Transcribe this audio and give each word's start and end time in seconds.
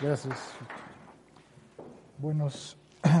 Gracias. 0.00 0.36
Buenos, 2.18 2.76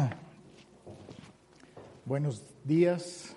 buenos 2.04 2.42
días. 2.64 3.36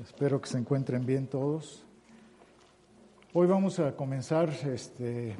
Espero 0.00 0.40
que 0.40 0.48
se 0.48 0.58
encuentren 0.58 1.04
bien 1.04 1.26
todos. 1.26 1.84
Hoy 3.32 3.48
vamos 3.48 3.80
a 3.80 3.96
comenzar, 3.96 4.50
este, 4.50 5.34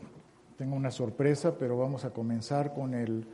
tengo 0.59 0.74
una 0.74 0.91
sorpresa, 0.91 1.56
pero 1.56 1.78
vamos 1.78 2.05
a 2.05 2.10
comenzar 2.10 2.75
con 2.75 2.95
el 2.95 3.25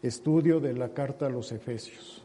estudio 0.00 0.58
de 0.58 0.72
la 0.72 0.94
carta 0.94 1.26
a 1.26 1.30
los 1.30 1.52
Efesios. 1.52 2.24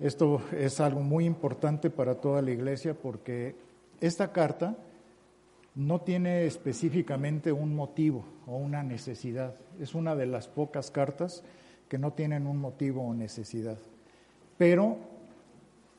Esto 0.00 0.42
es 0.52 0.80
algo 0.80 1.00
muy 1.00 1.24
importante 1.24 1.88
para 1.88 2.16
toda 2.16 2.42
la 2.42 2.50
iglesia 2.50 2.92
porque 2.92 3.56
esta 4.02 4.32
carta 4.32 4.76
no 5.78 6.00
tiene 6.00 6.44
específicamente 6.44 7.52
un 7.52 7.76
motivo 7.76 8.24
o 8.48 8.56
una 8.56 8.82
necesidad. 8.82 9.54
Es 9.78 9.94
una 9.94 10.16
de 10.16 10.26
las 10.26 10.48
pocas 10.48 10.90
cartas 10.90 11.44
que 11.88 11.98
no 11.98 12.14
tienen 12.14 12.48
un 12.48 12.58
motivo 12.58 13.06
o 13.06 13.14
necesidad. 13.14 13.78
Pero 14.56 14.98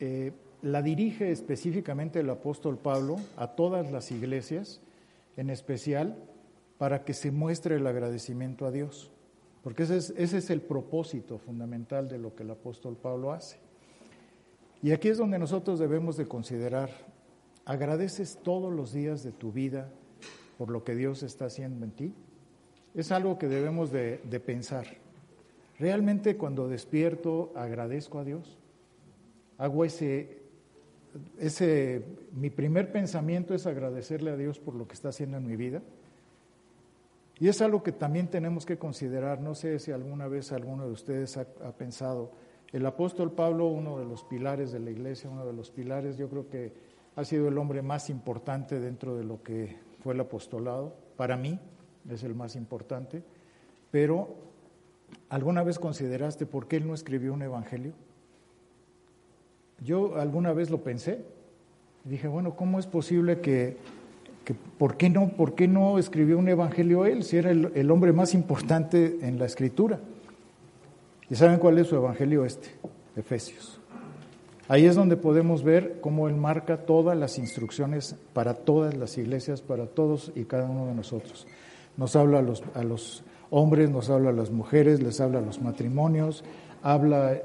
eh, 0.02 0.34
la 0.64 0.82
dirige 0.82 1.32
específicamente 1.32 2.20
el 2.20 2.30
apóstol 2.30 2.78
Pablo 2.78 3.16
a 3.38 3.56
todas 3.56 3.90
las 3.90 4.12
iglesias, 4.12 4.82
en 5.38 5.50
especial 5.50 6.18
para 6.78 7.06
que 7.06 7.14
se 7.14 7.32
muestre 7.32 7.78
el 7.78 7.88
agradecimiento 7.88 8.66
a 8.66 8.72
Dios. 8.72 9.10
Porque 9.64 9.84
ese 9.84 9.96
es, 9.96 10.14
ese 10.18 10.40
es 10.40 10.50
el 10.50 10.60
propósito 10.60 11.38
fundamental 11.38 12.10
de 12.10 12.18
lo 12.18 12.36
que 12.36 12.44
el 12.44 12.52
apóstol 12.52 12.98
Pablo 12.98 13.32
hace. 13.32 13.56
Y 14.84 14.92
aquí 14.92 15.08
es 15.08 15.18
donde 15.18 15.40
nosotros 15.40 15.80
debemos 15.80 16.18
de 16.18 16.28
considerar 16.28 16.90
¿Agradeces 17.70 18.40
todos 18.42 18.74
los 18.74 18.94
días 18.94 19.22
de 19.22 19.32
tu 19.32 19.52
vida 19.52 19.92
por 20.58 20.72
lo 20.72 20.84
que 20.84 20.96
Dios 20.96 21.22
está 21.22 21.46
haciendo 21.46 21.86
en 21.86 21.92
ti? 21.92 22.16
Es 22.96 23.12
algo 23.12 23.38
que 23.38 23.48
debemos 23.48 23.92
de, 23.92 24.18
pensar. 24.44 24.88
¿Realmente 25.78 26.36
cuando 26.36 26.68
despierto 26.68 27.54
agradezco 27.56 28.18
a 28.18 28.24
Dios? 28.24 28.58
Hago 29.60 29.86
ese, 29.86 30.40
ese, 31.38 32.04
mi 32.34 32.50
primer 32.50 32.92
pensamiento 32.92 33.54
es 33.54 33.68
agradecerle 33.68 34.32
a 34.32 34.36
Dios 34.36 34.58
por 34.58 34.74
lo 34.74 34.88
que 34.88 34.96
está 34.96 35.10
haciendo 35.10 35.38
en 35.38 35.46
mi 35.46 35.56
vida. 35.56 35.84
Y 37.40 37.50
es 37.50 37.62
algo 37.62 37.84
que 37.84 37.92
también 37.92 38.30
tenemos 38.30 38.66
que 38.66 38.80
considerar. 38.80 39.42
No 39.42 39.54
sé 39.54 39.78
si 39.78 39.92
alguna 39.92 40.28
vez 40.28 40.52
alguno 40.52 40.88
de 40.88 40.94
ustedes 40.94 41.38
ha, 41.38 41.46
ha 41.64 41.72
pensado. 41.74 42.32
El 42.72 42.84
apóstol 42.88 43.32
Pablo, 43.32 43.68
uno 43.68 44.00
de 44.00 44.06
los 44.06 44.24
pilares 44.24 44.72
de 44.72 44.80
la 44.80 44.90
iglesia, 44.90 45.30
uno 45.30 45.46
de 45.46 45.54
los 45.54 45.70
pilares, 45.70 46.18
yo 46.18 46.30
creo 46.30 46.50
que 46.50 46.89
ha 47.16 47.26
sido 47.26 47.48
el 47.48 47.58
hombre 47.58 47.82
más 47.82 48.10
importante 48.10 48.80
dentro 48.80 49.16
de 49.16 49.24
lo 49.24 49.44
que 49.44 49.78
fue 50.04 50.14
el 50.14 50.20
apostolado. 50.20 50.94
Para 51.18 51.38
mí 51.38 51.60
es 52.10 52.24
el 52.24 52.36
más 52.36 52.56
importante. 52.56 53.24
Pero, 53.92 54.36
¿alguna 55.30 55.64
vez 55.64 55.80
consideraste 55.80 56.46
por 56.46 56.68
qué 56.68 56.78
él 56.78 56.88
no 56.88 56.94
escribió 56.94 57.34
un 57.34 57.42
evangelio? 57.42 57.94
Yo 59.84 60.18
alguna 60.18 60.54
vez 60.54 60.70
lo 60.70 60.84
pensé. 60.84 61.24
Dije, 62.06 62.28
bueno, 62.28 62.56
¿cómo 62.56 62.80
es 62.80 62.88
posible 62.88 63.40
que, 63.40 63.78
¿por, 64.78 64.98
qué 64.98 65.10
no, 65.10 65.30
¿por 65.30 65.56
qué 65.56 65.68
no 65.68 65.98
escribió 66.00 66.38
un 66.38 66.50
evangelio 66.50 67.06
él 67.06 67.24
si 67.24 67.38
era 67.38 67.52
el 67.52 67.92
hombre 67.92 68.14
más 68.14 68.34
importante 68.34 69.20
en 69.22 69.40
la 69.40 69.46
escritura? 69.46 70.00
¿Y 71.30 71.36
saben 71.36 71.60
cuál 71.60 71.78
es 71.78 71.88
su 71.88 71.96
evangelio 71.96 72.44
este? 72.44 72.70
Efesios. 73.16 73.79
Ahí 74.70 74.86
es 74.86 74.96
donde 74.96 75.18
podemos 75.18 75.64
ver 75.64 75.98
cómo 76.00 76.30
Él 76.30 76.36
marca 76.36 76.78
todas 76.78 77.18
las 77.18 77.40
instrucciones 77.40 78.16
para 78.34 78.54
todas 78.54 78.96
las 78.96 79.18
iglesias, 79.18 79.62
para 79.62 79.88
todos 79.88 80.32
y 80.36 80.44
cada 80.44 80.70
uno 80.70 80.86
de 80.86 80.94
nosotros. 80.94 81.48
Nos 81.98 82.16
habla 82.16 82.38
a 82.38 82.42
los, 82.44 82.62
a 82.76 82.84
los 82.84 83.24
hombres, 83.50 83.90
nos 83.90 84.12
habla 84.12 84.30
a 84.30 84.34
las 84.34 84.52
mujeres, 84.52 85.02
les 85.02 85.20
habla 85.22 85.40
a 85.40 85.42
los 85.42 85.60
matrimonios, 85.60 86.44
habla, 86.84 87.42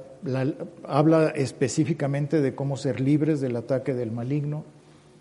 habla 0.87 1.29
específicamente 1.31 2.43
de 2.43 2.55
cómo 2.55 2.77
ser 2.77 3.01
libres 3.01 3.41
del 3.41 3.57
ataque 3.57 3.95
del 3.95 4.13
maligno. 4.13 4.63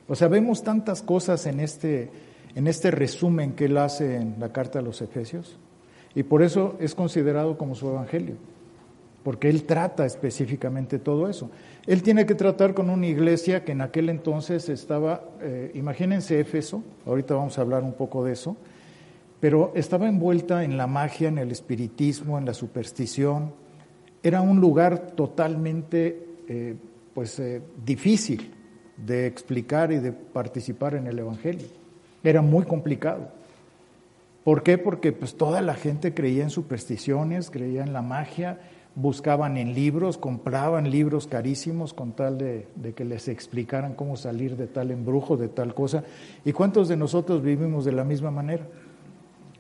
O 0.09 0.15
sea, 0.15 0.27
vemos 0.27 0.61
tantas 0.61 1.03
cosas 1.03 1.45
en 1.45 1.61
este, 1.61 2.11
en 2.53 2.67
este 2.67 2.91
resumen 2.91 3.53
que 3.53 3.65
Él 3.65 3.77
hace 3.77 4.17
en 4.17 4.35
la 4.41 4.51
carta 4.51 4.79
a 4.79 4.81
los 4.81 5.01
Efesios 5.01 5.57
y 6.15 6.23
por 6.23 6.43
eso 6.43 6.75
es 6.81 6.95
considerado 6.95 7.57
como 7.57 7.75
su 7.75 7.87
evangelio 7.87 8.35
porque 9.23 9.49
él 9.49 9.63
trata 9.63 10.05
específicamente 10.05 10.99
todo 10.99 11.29
eso. 11.29 11.49
Él 11.87 12.03
tiene 12.03 12.25
que 12.25 12.35
tratar 12.35 12.73
con 12.73 12.89
una 12.89 13.07
iglesia 13.07 13.63
que 13.63 13.71
en 13.71 13.81
aquel 13.81 14.09
entonces 14.09 14.69
estaba, 14.69 15.23
eh, 15.41 15.71
imagínense 15.75 16.39
Éfeso, 16.39 16.83
ahorita 17.05 17.35
vamos 17.35 17.57
a 17.57 17.61
hablar 17.61 17.83
un 17.83 17.93
poco 17.93 18.23
de 18.23 18.33
eso, 18.33 18.57
pero 19.39 19.71
estaba 19.75 20.07
envuelta 20.07 20.63
en 20.63 20.77
la 20.77 20.87
magia, 20.87 21.29
en 21.29 21.37
el 21.37 21.51
espiritismo, 21.51 22.37
en 22.37 22.45
la 22.45 22.53
superstición. 22.53 23.53
Era 24.21 24.41
un 24.41 24.59
lugar 24.59 25.11
totalmente 25.11 26.27
eh, 26.47 26.75
pues, 27.13 27.39
eh, 27.39 27.61
difícil 27.85 28.53
de 28.97 29.27
explicar 29.27 29.91
y 29.91 29.99
de 29.99 30.11
participar 30.11 30.95
en 30.95 31.07
el 31.07 31.19
Evangelio. 31.19 31.67
Era 32.23 32.41
muy 32.41 32.63
complicado. 32.63 33.29
¿Por 34.43 34.63
qué? 34.63 34.77
Porque 34.77 35.11
pues, 35.11 35.35
toda 35.35 35.61
la 35.61 35.73
gente 35.73 36.13
creía 36.13 36.43
en 36.43 36.49
supersticiones, 36.49 37.49
creía 37.49 37.83
en 37.83 37.93
la 37.93 38.01
magia, 38.01 38.59
buscaban 38.95 39.57
en 39.57 39.73
libros, 39.73 40.17
compraban 40.17 40.91
libros 40.91 41.27
carísimos 41.27 41.93
con 41.93 42.11
tal 42.11 42.37
de, 42.37 42.67
que 42.95 43.05
les 43.05 43.27
explicaran 43.27 43.95
cómo 43.95 44.17
salir 44.17 44.55
de 44.55 44.67
tal 44.67 44.91
embrujo, 44.91 45.35
de 45.35 45.47
tal 45.47 45.73
cosa. 45.73 46.03
¿Y 46.45 46.51
cuántos 46.53 46.87
de 46.87 46.97
nosotros 46.97 47.41
vivimos 47.41 47.85
de 47.85 47.91
la 47.91 48.03
misma 48.03 48.29
manera? 48.29 48.67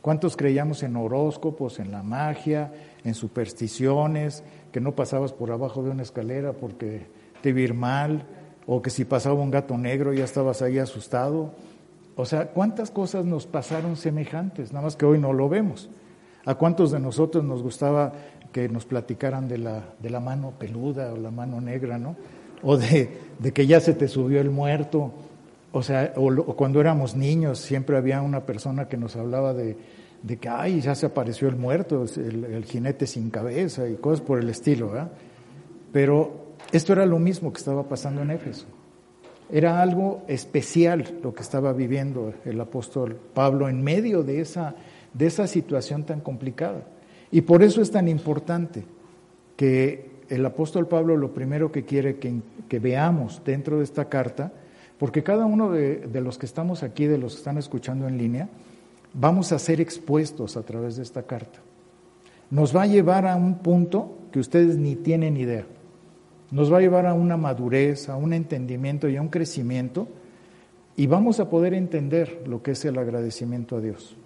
¿Cuántos 0.01 0.35
creíamos 0.35 0.83
en 0.83 0.95
horóscopos, 0.95 1.79
en 1.79 1.91
la 1.91 2.03
magia, 2.03 2.73
en 3.03 3.15
supersticiones, 3.15 4.43
que 4.71 4.81
no 4.81 4.93
pasabas 4.95 5.31
por 5.33 5.51
abajo 5.51 5.81
de 5.81 5.91
una 5.91 6.03
escalera 6.03 6.53
porque 6.53 7.07
te 7.41 7.49
ir 7.49 7.73
mal, 7.73 8.25
o 8.65 8.81
que 8.81 8.89
si 8.89 9.05
pasaba 9.05 9.35
un 9.35 9.51
gato 9.51 9.77
negro 9.77 10.13
ya 10.13 10.25
estabas 10.25 10.61
ahí 10.61 10.77
asustado? 10.77 11.53
O 12.15 12.25
sea, 12.25 12.49
¿cuántas 12.49 12.91
cosas 12.91 13.25
nos 13.25 13.47
pasaron 13.47 13.95
semejantes? 13.95 14.71
Nada 14.71 14.85
más 14.85 14.95
que 14.95 15.05
hoy 15.05 15.17
no 15.17 15.33
lo 15.33 15.49
vemos. 15.49 15.89
¿A 16.45 16.55
cuántos 16.55 16.91
de 16.91 16.99
nosotros 16.99 17.43
nos 17.43 17.63
gustaba 17.63 18.11
que 18.53 18.69
nos 18.69 18.85
platicaran 18.85 19.49
de 19.49 19.57
la, 19.57 19.83
de 19.99 20.09
la 20.09 20.21
mano 20.21 20.53
peluda 20.57 21.11
o 21.11 21.17
la 21.17 21.31
mano 21.31 21.59
negra, 21.59 21.97
¿no? 21.97 22.15
O 22.61 22.77
de, 22.77 23.09
de 23.39 23.51
que 23.51 23.67
ya 23.67 23.81
se 23.81 23.93
te 23.93 24.07
subió 24.07 24.39
el 24.39 24.49
muerto. 24.49 25.11
O 25.73 25.83
sea, 25.83 26.13
o, 26.15 26.31
cuando 26.55 26.79
éramos 26.79 27.15
niños 27.15 27.59
siempre 27.59 27.97
había 27.97 28.21
una 28.21 28.45
persona 28.45 28.87
que 28.87 28.95
nos 28.95 29.17
hablaba 29.17 29.53
de, 29.53 29.75
de 30.21 30.37
que, 30.37 30.47
ay, 30.47 30.79
ya 30.79 30.95
se 30.95 31.07
apareció 31.07 31.49
el 31.49 31.57
muerto, 31.57 32.05
el, 32.15 32.63
jinete 32.63 33.07
sin 33.07 33.29
cabeza 33.29 33.89
y 33.89 33.95
cosas 33.95 34.21
por 34.21 34.39
el 34.39 34.49
estilo, 34.49 34.91
¿verdad? 34.91 35.11
Pero 35.91 36.53
esto 36.71 36.93
era 36.93 37.05
lo 37.05 37.19
mismo 37.19 37.51
que 37.51 37.57
estaba 37.57 37.83
pasando 37.83 38.21
en 38.21 38.31
Éfeso. 38.31 38.65
Era 39.51 39.81
algo 39.81 40.23
especial 40.27 41.19
lo 41.21 41.33
que 41.33 41.41
estaba 41.41 41.73
viviendo 41.73 42.33
el 42.45 42.61
apóstol 42.61 43.19
Pablo 43.33 43.67
en 43.67 43.83
medio 43.83 44.23
de 44.23 44.39
esa, 44.39 44.75
de 45.13 45.25
esa 45.25 45.47
situación 45.47 46.03
tan 46.05 46.21
complicada. 46.21 46.83
Y 47.33 47.41
por 47.41 47.63
eso 47.63 47.81
es 47.81 47.89
tan 47.89 48.07
importante 48.07 48.85
que 49.57 50.11
el 50.29 50.45
apóstol 50.45 50.87
Pablo 50.87 51.17
lo 51.17 51.33
primero 51.33 51.71
que 51.71 51.83
quiere 51.83 52.17
que, 52.17 52.79
veamos 52.79 53.41
dentro 53.43 53.79
de 53.79 53.83
esta 53.83 54.05
carta, 54.05 54.53
porque 54.99 55.23
cada 55.23 55.47
uno 55.47 55.71
de, 55.71 55.95
de, 55.95 56.21
los 56.21 56.37
que 56.37 56.45
estamos 56.45 56.83
aquí, 56.83 57.07
de 57.07 57.17
los 57.17 57.33
que 57.33 57.39
están 57.39 57.57
escuchando 57.57 58.07
en 58.07 58.19
línea, 58.19 58.49
vamos 59.15 59.51
a 59.51 59.57
ser 59.57 59.81
expuestos 59.81 60.57
a 60.57 60.61
través 60.61 60.97
de 60.97 61.01
esta 61.01 61.23
carta. 61.23 61.57
Nos 62.51 62.75
va 62.75 62.83
a 62.83 62.87
llevar 62.87 63.25
a 63.25 63.35
un 63.35 63.57
punto 63.57 64.15
que 64.31 64.39
ustedes 64.39 64.77
ni 64.77 64.95
tienen 64.95 65.35
idea. 65.35 65.65
Nos 66.51 66.71
va 66.71 66.77
a 66.77 66.81
llevar 66.81 67.07
a 67.07 67.15
una 67.15 67.35
madurez, 67.35 68.09
a 68.09 68.15
un 68.15 68.33
entendimiento 68.33 69.09
y 69.09 69.17
a 69.17 69.21
un 69.23 69.29
crecimiento, 69.29 70.07
y 70.95 71.07
vamos 71.07 71.39
a 71.39 71.49
poder 71.49 71.73
entender 71.73 72.43
lo 72.45 72.61
que 72.61 72.71
es 72.71 72.85
el 72.85 72.99
agradecimiento 72.99 73.77
a 73.77 73.81
Dios 73.81 74.17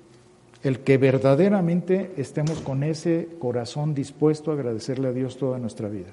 el 0.64 0.80
que 0.80 0.98
verdaderamente 0.98 2.14
estemos 2.18 2.60
con 2.62 2.84
ese 2.84 3.30
corazón 3.40 3.94
dispuesto 3.94 4.52
a 4.52 4.56
agradecerle 4.56 5.10
a 5.10 5.14
Dios 5.14 5.38
toda 5.38 5.60
nuestra 5.60 5.88
vida. 5.88 6.10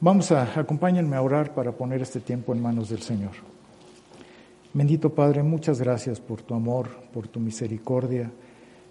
Vamos 0.00 0.32
a, 0.32 0.58
acompáñenme 0.58 1.16
a 1.16 1.22
orar 1.22 1.54
para 1.54 1.72
poner 1.72 2.02
este 2.02 2.20
tiempo 2.20 2.52
en 2.52 2.62
manos 2.62 2.90
del 2.90 3.02
Señor. 3.02 3.32
Bendito 4.72 5.10
Padre, 5.10 5.42
muchas 5.42 5.80
gracias 5.80 6.20
por 6.20 6.42
tu 6.42 6.54
amor, 6.54 6.88
por 7.12 7.28
tu 7.28 7.40
misericordia, 7.40 8.30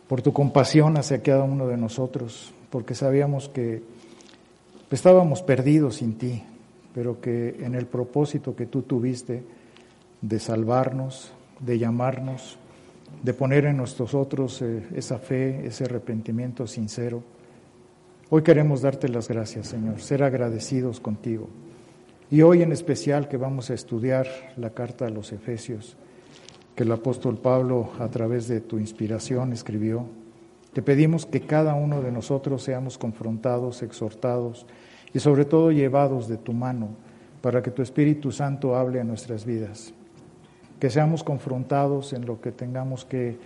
por 0.08 0.22
tu 0.22 0.32
compasión 0.32 0.98
hacia 0.98 1.22
cada 1.22 1.44
uno 1.44 1.68
de 1.68 1.78
nosotros, 1.78 2.54
porque 2.70 2.96
sabíamos 2.96 3.50
que 3.50 3.84
estábamos 4.90 5.42
perdidos 5.42 5.96
sin 5.98 6.18
ti, 6.18 6.44
pero 6.94 7.20
que 7.20 7.58
en 7.60 7.76
el 7.76 7.86
propósito 7.86 8.56
que 8.56 8.66
tú 8.66 8.84
tuviste 8.84 9.44
de 10.22 10.40
salvarnos, 10.40 11.34
de 11.60 11.80
llamarnos, 11.80 12.58
de 13.22 13.34
poner 13.34 13.66
en 13.66 13.78
nosotros 13.78 14.62
eh, 14.62 14.84
esa 14.96 15.20
fe, 15.20 15.66
ese 15.66 15.86
arrepentimiento 15.86 16.68
sincero, 16.68 17.24
hoy 18.30 18.42
queremos 18.42 18.82
darte 18.82 19.10
las 19.10 19.28
gracias, 19.28 19.68
Señor, 19.68 20.02
ser 20.02 20.24
agradecidos 20.24 21.00
contigo. 21.00 21.50
Y 22.32 22.42
hoy 22.42 22.62
en 22.64 22.72
especial 22.72 23.28
que 23.28 23.38
vamos 23.38 23.70
a 23.70 23.74
estudiar 23.74 24.28
la 24.58 24.72
carta 24.72 25.06
a 25.06 25.10
los 25.10 25.32
Efesios, 25.32 25.98
que 26.76 26.84
el 26.84 26.92
apóstol 26.92 27.38
Pablo 27.38 27.92
a 28.00 28.08
través 28.10 28.48
de 28.48 28.62
tu 28.62 28.80
inspiración 28.80 29.54
escribió, 29.54 30.08
te 30.74 30.82
pedimos 30.82 31.28
que 31.28 31.42
cada 31.42 31.76
uno 31.76 32.02
de 32.02 32.12
nosotros 32.12 32.64
seamos 32.64 32.98
confrontados, 32.98 33.84
exhortados 33.84 34.66
y 35.14 35.20
sobre 35.20 35.46
todo 35.46 35.72
llevados 35.72 36.28
de 36.28 36.38
tu 36.38 36.54
mano 36.54 36.90
para 37.42 37.62
que 37.62 37.70
tu 37.70 37.84
Espíritu 37.84 38.32
Santo 38.32 38.76
hable 38.76 39.00
a 39.00 39.04
nuestras 39.04 39.46
vidas. 39.46 39.94
Que 40.80 40.90
seamos 40.90 41.24
confrontados 41.24 42.14
en 42.14 42.26
lo 42.26 42.42
que 42.42 42.52
tengamos 42.52 43.06
que, 43.06 43.38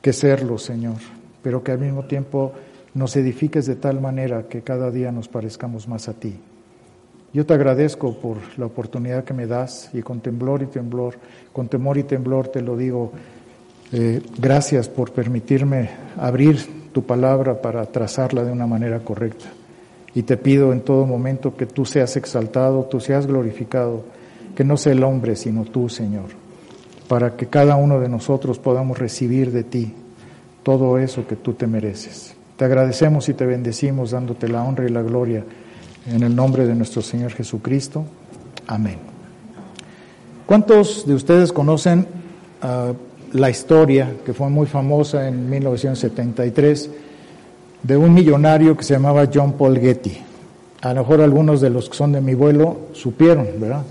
que 0.00 0.12
serlo, 0.12 0.58
Señor, 0.58 0.96
pero 1.42 1.62
que 1.62 1.72
al 1.72 1.78
mismo 1.78 2.04
tiempo 2.04 2.52
nos 2.94 3.14
edifiques 3.16 3.66
de 3.66 3.76
tal 3.76 4.00
manera 4.00 4.44
que 4.48 4.62
cada 4.62 4.90
día 4.90 5.12
nos 5.12 5.28
parezcamos 5.28 5.86
más 5.88 6.08
a 6.08 6.14
ti. 6.14 6.34
Yo 7.32 7.44
te 7.44 7.52
agradezco 7.52 8.14
por 8.14 8.38
la 8.56 8.64
oportunidad 8.64 9.24
que 9.24 9.34
me 9.34 9.46
das 9.46 9.90
y 9.92 10.00
con 10.00 10.20
temblor 10.20 10.62
y 10.62 10.66
temblor, 10.66 11.16
con 11.52 11.68
temor 11.68 11.98
y 11.98 12.04
temblor 12.04 12.48
te 12.48 12.62
lo 12.62 12.76
digo, 12.76 13.12
eh, 13.92 14.22
gracias 14.38 14.88
por 14.88 15.12
permitirme 15.12 15.90
abrir 16.16 16.90
tu 16.92 17.02
palabra 17.02 17.60
para 17.60 17.84
trazarla 17.84 18.42
de 18.42 18.52
una 18.52 18.66
manera 18.66 19.00
correcta. 19.00 19.46
Y 20.14 20.22
te 20.22 20.38
pido 20.38 20.72
en 20.72 20.80
todo 20.80 21.04
momento 21.04 21.54
que 21.54 21.66
tú 21.66 21.84
seas 21.84 22.16
exaltado, 22.16 22.84
tú 22.84 23.00
seas 23.00 23.26
glorificado, 23.26 24.02
que 24.54 24.64
no 24.64 24.78
sea 24.78 24.92
el 24.92 25.04
hombre, 25.04 25.36
sino 25.36 25.64
tú, 25.64 25.90
Señor, 25.90 26.30
para 27.08 27.36
que 27.36 27.46
cada 27.46 27.76
uno 27.76 28.00
de 28.00 28.08
nosotros 28.08 28.58
podamos 28.58 28.98
recibir 28.98 29.52
de 29.52 29.64
ti 29.64 29.94
todo 30.62 30.98
eso 30.98 31.26
que 31.26 31.36
tú 31.36 31.52
te 31.52 31.66
mereces. 31.66 32.34
Te 32.56 32.64
agradecemos 32.64 33.28
y 33.28 33.34
te 33.34 33.46
bendecimos 33.46 34.10
dándote 34.10 34.48
la 34.48 34.64
honra 34.64 34.86
y 34.86 34.88
la 34.88 35.02
gloria 35.02 35.44
en 36.10 36.22
el 36.22 36.34
nombre 36.34 36.66
de 36.66 36.74
nuestro 36.74 37.02
Señor 37.02 37.32
Jesucristo. 37.32 38.04
Amén. 38.66 38.98
¿Cuántos 40.46 41.06
de 41.06 41.14
ustedes 41.14 41.52
conocen 41.52 42.06
ah, 42.62 42.92
la 43.32 43.50
historia 43.50 44.14
que 44.24 44.32
fue 44.32 44.48
muy 44.48 44.66
famosa 44.66 45.28
en 45.28 45.48
1973 45.50 46.90
de 47.82 47.96
un 47.96 48.14
millonario 48.14 48.76
que 48.76 48.84
se 48.84 48.94
llamaba 48.94 49.28
John 49.32 49.52
Paul 49.52 49.78
Getty? 49.78 50.18
A 50.82 50.94
lo 50.94 51.00
mejor 51.02 51.20
algunos 51.20 51.60
de 51.60 51.70
los 51.70 51.88
que 51.88 51.96
son 51.96 52.12
de 52.12 52.20
mi 52.20 52.34
vuelo 52.34 52.76
supieron, 52.92 53.46
¿verdad? 53.58 53.82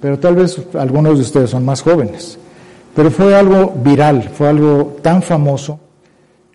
Pero 0.00 0.18
tal 0.18 0.36
vez 0.36 0.60
algunos 0.74 1.16
de 1.16 1.22
ustedes 1.22 1.50
son 1.50 1.64
más 1.64 1.82
jóvenes. 1.82 2.38
Pero 2.94 3.10
fue 3.10 3.34
algo 3.34 3.72
viral, 3.76 4.28
fue 4.28 4.48
algo 4.48 4.96
tan 5.02 5.22
famoso. 5.22 5.80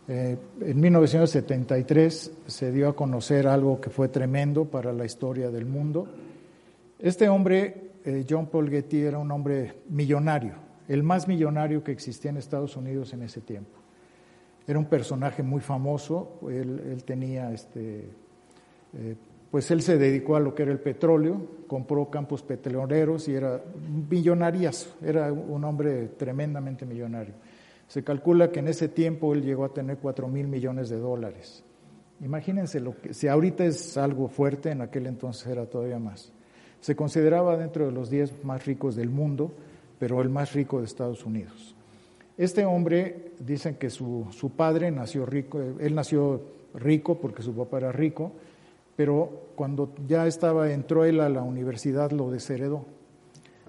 Eh, 0.07 0.37
en 0.61 0.79
1973 0.79 2.31
se 2.47 2.71
dio 2.71 2.89
a 2.89 2.95
conocer 2.95 3.47
algo 3.47 3.79
que 3.79 3.89
fue 3.89 4.09
tremendo 4.09 4.65
para 4.65 4.91
la 4.91 5.05
historia 5.05 5.49
del 5.49 5.65
mundo. 5.65 6.07
Este 6.99 7.29
hombre, 7.29 7.91
eh, 8.05 8.25
John 8.29 8.47
Paul 8.47 8.69
Getty, 8.69 9.01
era 9.01 9.17
un 9.17 9.31
hombre 9.31 9.73
millonario, 9.89 10.53
el 10.87 11.03
más 11.03 11.27
millonario 11.27 11.83
que 11.83 11.91
existía 11.91 12.31
en 12.31 12.37
Estados 12.37 12.75
Unidos 12.75 13.13
en 13.13 13.23
ese 13.23 13.41
tiempo. 13.41 13.79
Era 14.65 14.79
un 14.79 14.85
personaje 14.85 15.43
muy 15.43 15.59
famoso, 15.59 16.39
él, 16.49 17.03
tenía, 17.05 17.51
este, 17.51 18.09
eh, 18.97 19.15
pues 19.53 19.69
él 19.69 19.83
se 19.83 20.00
dedicó 20.00 20.35
a 20.35 20.39
lo 20.39 20.55
que 20.55 20.63
era 20.63 20.71
el 20.71 20.79
petróleo, 20.79 21.39
compró 21.67 22.09
campos 22.09 22.41
petroleros 22.41 23.27
y 23.27 23.35
era 23.35 23.61
millonarias, 24.09 24.91
era 25.00 25.31
un 25.31 25.63
hombre 25.63 26.07
tremendamente 26.17 26.88
millonario. 26.88 27.35
Se 27.88 28.03
calcula 28.03 28.50
que 28.51 28.61
en 28.61 28.69
ese 28.69 28.88
tiempo 28.88 29.31
él 29.31 29.44
llegó 29.44 29.65
a 29.65 29.69
tener 29.69 29.97
cuatro 29.97 30.27
mil 30.27 30.47
millones 30.47 30.89
de 30.89 30.97
dólares. 30.97 31.63
Imagínense 32.21 32.79
lo 32.79 33.00
que, 33.00 33.13
si 33.13 33.27
ahorita 33.27 33.63
es 33.63 33.95
algo 33.95 34.27
fuerte, 34.27 34.71
en 34.71 34.81
aquel 34.81 35.05
entonces 35.05 35.45
era 35.45 35.67
todavía 35.67 36.00
más. 36.00 36.31
Se 36.81 36.95
consideraba 36.95 37.55
dentro 37.55 37.85
de 37.85 37.91
los 37.91 38.09
diez 38.09 38.33
más 38.44 38.65
ricos 38.65 38.95
del 38.95 39.11
mundo, 39.11 39.51
pero 40.00 40.19
el 40.23 40.29
más 40.29 40.53
rico 40.53 40.79
de 40.79 40.85
Estados 40.85 41.27
Unidos. 41.27 41.75
Este 42.39 42.65
hombre, 42.65 43.33
dicen 43.38 43.75
que 43.75 43.91
su, 43.91 44.25
su 44.31 44.50
padre 44.50 44.89
nació 44.89 45.27
rico, 45.27 45.61
él 45.79 45.94
nació 45.94 46.41
rico 46.73 47.19
porque 47.19 47.44
su 47.44 47.53
papá 47.53 47.77
era 47.77 47.91
rico, 47.91 48.31
pero 48.95 49.49
cuando 49.55 49.93
ya 50.07 50.27
estaba, 50.27 50.71
entró 50.71 51.05
él 51.05 51.19
a 51.19 51.29
la 51.29 51.43
universidad, 51.43 52.11
lo 52.11 52.31
desheredó. 52.31 52.85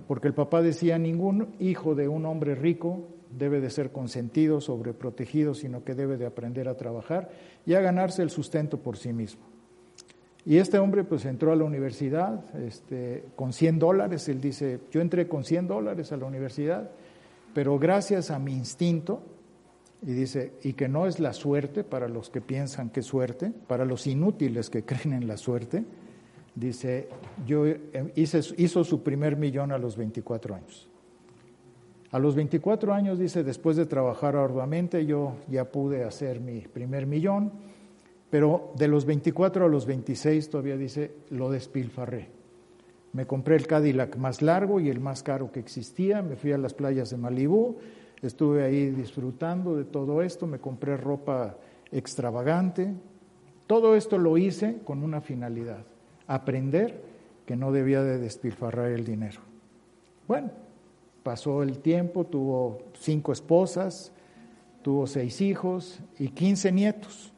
Porque 0.07 0.29
el 0.29 0.35
papá 0.35 0.63
decía, 0.63 0.99
ningún 0.99 1.55
hijo 1.59 1.95
de 1.95 2.09
un 2.09 2.27
hombre 2.27 2.55
rico 2.55 3.05
debe 3.31 3.61
de 3.61 3.71
ser 3.71 3.91
consentido, 3.91 4.61
sobreprotegido, 4.61 5.55
sino 5.55 5.85
que 5.85 5.95
debe 5.95 6.17
de 6.17 6.27
aprender 6.27 6.69
a 6.69 6.77
trabajar 6.77 7.31
y 7.67 7.75
a 7.75 7.81
ganarse 7.81 8.23
el 8.23 8.31
sustento 8.31 8.79
por 8.79 8.97
sí 8.97 9.13
mismo. 9.13 9.43
Y 10.47 10.59
este 10.59 10.79
hombre 10.79 11.05
pues 11.05 11.25
entró 11.25 11.53
a 11.53 11.57
la 11.57 11.65
universidad 11.65 12.55
este, 12.57 13.25
con 13.35 13.53
100 13.53 13.79
dólares, 13.79 14.29
él 14.29 14.41
dice, 14.41 14.81
yo 14.91 15.01
entré 15.01 15.27
con 15.27 15.43
100 15.43 15.69
dólares 15.69 16.13
a 16.13 16.19
la 16.19 16.27
universidad, 16.27 16.91
pero 17.55 17.79
gracias 17.79 18.31
a 18.31 18.39
mi 18.39 18.53
instinto, 18.53 19.23
y 20.07 20.13
dice, 20.13 20.53
y 20.63 20.75
que 20.75 20.87
no 20.87 21.07
es 21.07 21.19
la 21.19 21.33
suerte 21.33 21.83
para 21.83 22.09
los 22.09 22.29
que 22.29 22.43
piensan 22.43 22.91
que 22.91 23.01
es 23.01 23.07
suerte, 23.07 23.51
para 23.67 23.87
los 23.87 24.07
inútiles 24.07 24.69
que 24.69 24.83
creen 24.87 25.15
en 25.15 25.27
la 25.27 25.39
suerte, 25.39 25.85
dice, 26.55 27.09
yo 27.47 27.67
eh, 27.67 28.13
hice, 28.15 28.41
hizo 28.59 28.85
su 28.85 29.03
primer 29.03 29.37
millón 29.37 29.73
a 29.73 29.79
los 29.79 29.97
24 29.97 30.55
años. 30.57 30.89
A 32.11 32.19
los 32.19 32.35
24 32.37 32.93
años, 32.93 33.19
dice, 33.19 33.43
después 33.43 33.77
de 33.77 33.87
trabajar 33.87 34.37
arduamente, 34.37 35.07
yo 35.07 35.37
ya 35.49 35.65
pude 35.65 36.05
hacer 36.05 36.39
mi 36.39 36.61
primer 36.61 37.07
millón, 37.07 37.51
pero 38.29 38.73
de 38.77 38.89
los 38.89 39.07
24 39.07 39.65
a 39.65 39.69
los 39.69 39.87
26 39.87 40.51
todavía 40.51 40.77
dice, 40.77 41.13
lo 41.31 41.51
despilfarré. 41.51 42.29
Me 43.13 43.27
compré 43.27 43.57
el 43.57 43.67
Cadillac 43.67 44.17
más 44.17 44.43
largo 44.43 44.81
y 44.81 44.91
el 44.91 45.01
más 45.01 45.23
caro 45.23 45.51
que 45.51 45.61
existía, 45.61 46.21
me 46.21 46.37
fui 46.37 46.53
a 46.53 46.59
las 46.59 46.75
playas 46.75 47.11
de 47.11 47.17
Malibú, 47.17 47.79
estuve 48.27 48.65
ahí 48.65 48.91
disfrutando 48.91 49.77
de 49.77 49.85
todo 49.85 50.23
esto, 50.23 50.47
me 50.47 50.59
compré 50.59 50.97
ropa 50.97 51.57
extravagante. 51.93 52.93
Todo 53.67 53.97
esto 53.97 54.19
lo 54.19 54.37
hice 54.39 54.79
con 54.85 55.03
una 55.03 55.21
finalidad, 55.21 55.85
aprender 56.27 57.03
que 57.47 57.57
no 57.57 57.73
debía 57.73 58.03
de 58.03 58.19
despilfarrar 58.19 58.91
el 58.91 59.05
dinero. 59.05 59.41
Bueno, 60.27 60.51
Pasó 61.25 61.63
el 61.63 61.79
tiempo, 61.79 62.27
tuvo 62.27 62.83
cinco 62.93 63.33
esposas, 63.33 64.13
tuvo 64.83 65.07
seis 65.07 65.41
hijos 65.41 66.01
y 66.19 66.29
quince 66.29 66.71
nietos. 66.71 67.33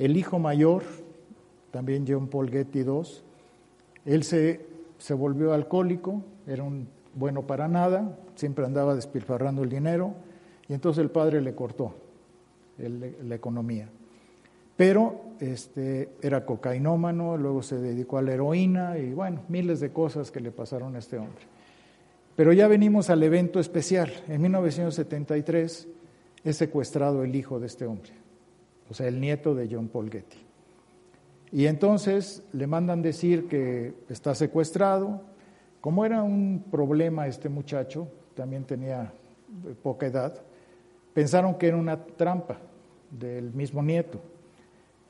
El 0.00 0.16
hijo 0.16 0.40
mayor, 0.40 0.82
también 1.70 2.04
John 2.08 2.26
Paul 2.26 2.50
Getty 2.50 2.80
II, 2.80 3.02
él 4.04 4.24
se, 4.24 4.66
se 4.98 5.14
volvió 5.14 5.52
alcohólico, 5.52 6.24
era 6.48 6.64
un 6.64 6.88
bueno 7.18 7.46
para 7.46 7.68
nada, 7.68 8.16
siempre 8.34 8.64
andaba 8.64 8.94
despilfarrando 8.94 9.62
el 9.62 9.68
dinero, 9.68 10.14
y 10.68 10.74
entonces 10.74 11.02
el 11.02 11.10
padre 11.10 11.40
le 11.40 11.54
cortó 11.54 11.94
la 12.78 13.34
economía. 13.34 13.88
Pero 14.76 15.32
este, 15.40 16.10
era 16.22 16.46
cocainómano, 16.46 17.36
luego 17.36 17.62
se 17.62 17.78
dedicó 17.78 18.18
a 18.18 18.22
la 18.22 18.34
heroína 18.34 18.96
y 18.96 19.12
bueno, 19.12 19.42
miles 19.48 19.80
de 19.80 19.90
cosas 19.90 20.30
que 20.30 20.38
le 20.38 20.52
pasaron 20.52 20.94
a 20.94 21.00
este 21.00 21.18
hombre. 21.18 21.42
Pero 22.36 22.52
ya 22.52 22.68
venimos 22.68 23.10
al 23.10 23.20
evento 23.24 23.58
especial. 23.58 24.12
En 24.28 24.40
1973 24.40 25.88
es 26.44 26.56
secuestrado 26.56 27.24
el 27.24 27.34
hijo 27.34 27.58
de 27.58 27.66
este 27.66 27.86
hombre, 27.86 28.12
o 28.88 28.94
sea, 28.94 29.08
el 29.08 29.20
nieto 29.20 29.56
de 29.56 29.68
John 29.68 29.88
Paul 29.88 30.10
Getty. 30.12 30.38
Y 31.50 31.66
entonces 31.66 32.44
le 32.52 32.68
mandan 32.68 33.02
decir 33.02 33.48
que 33.48 33.94
está 34.08 34.36
secuestrado. 34.36 35.22
Como 35.80 36.04
era 36.04 36.22
un 36.22 36.64
problema 36.70 37.26
este 37.26 37.48
muchacho, 37.48 38.08
también 38.34 38.64
tenía 38.64 39.12
poca 39.82 40.06
edad, 40.06 40.40
pensaron 41.14 41.56
que 41.56 41.68
era 41.68 41.76
una 41.76 42.04
trampa 42.04 42.58
del 43.10 43.52
mismo 43.52 43.82
nieto 43.82 44.20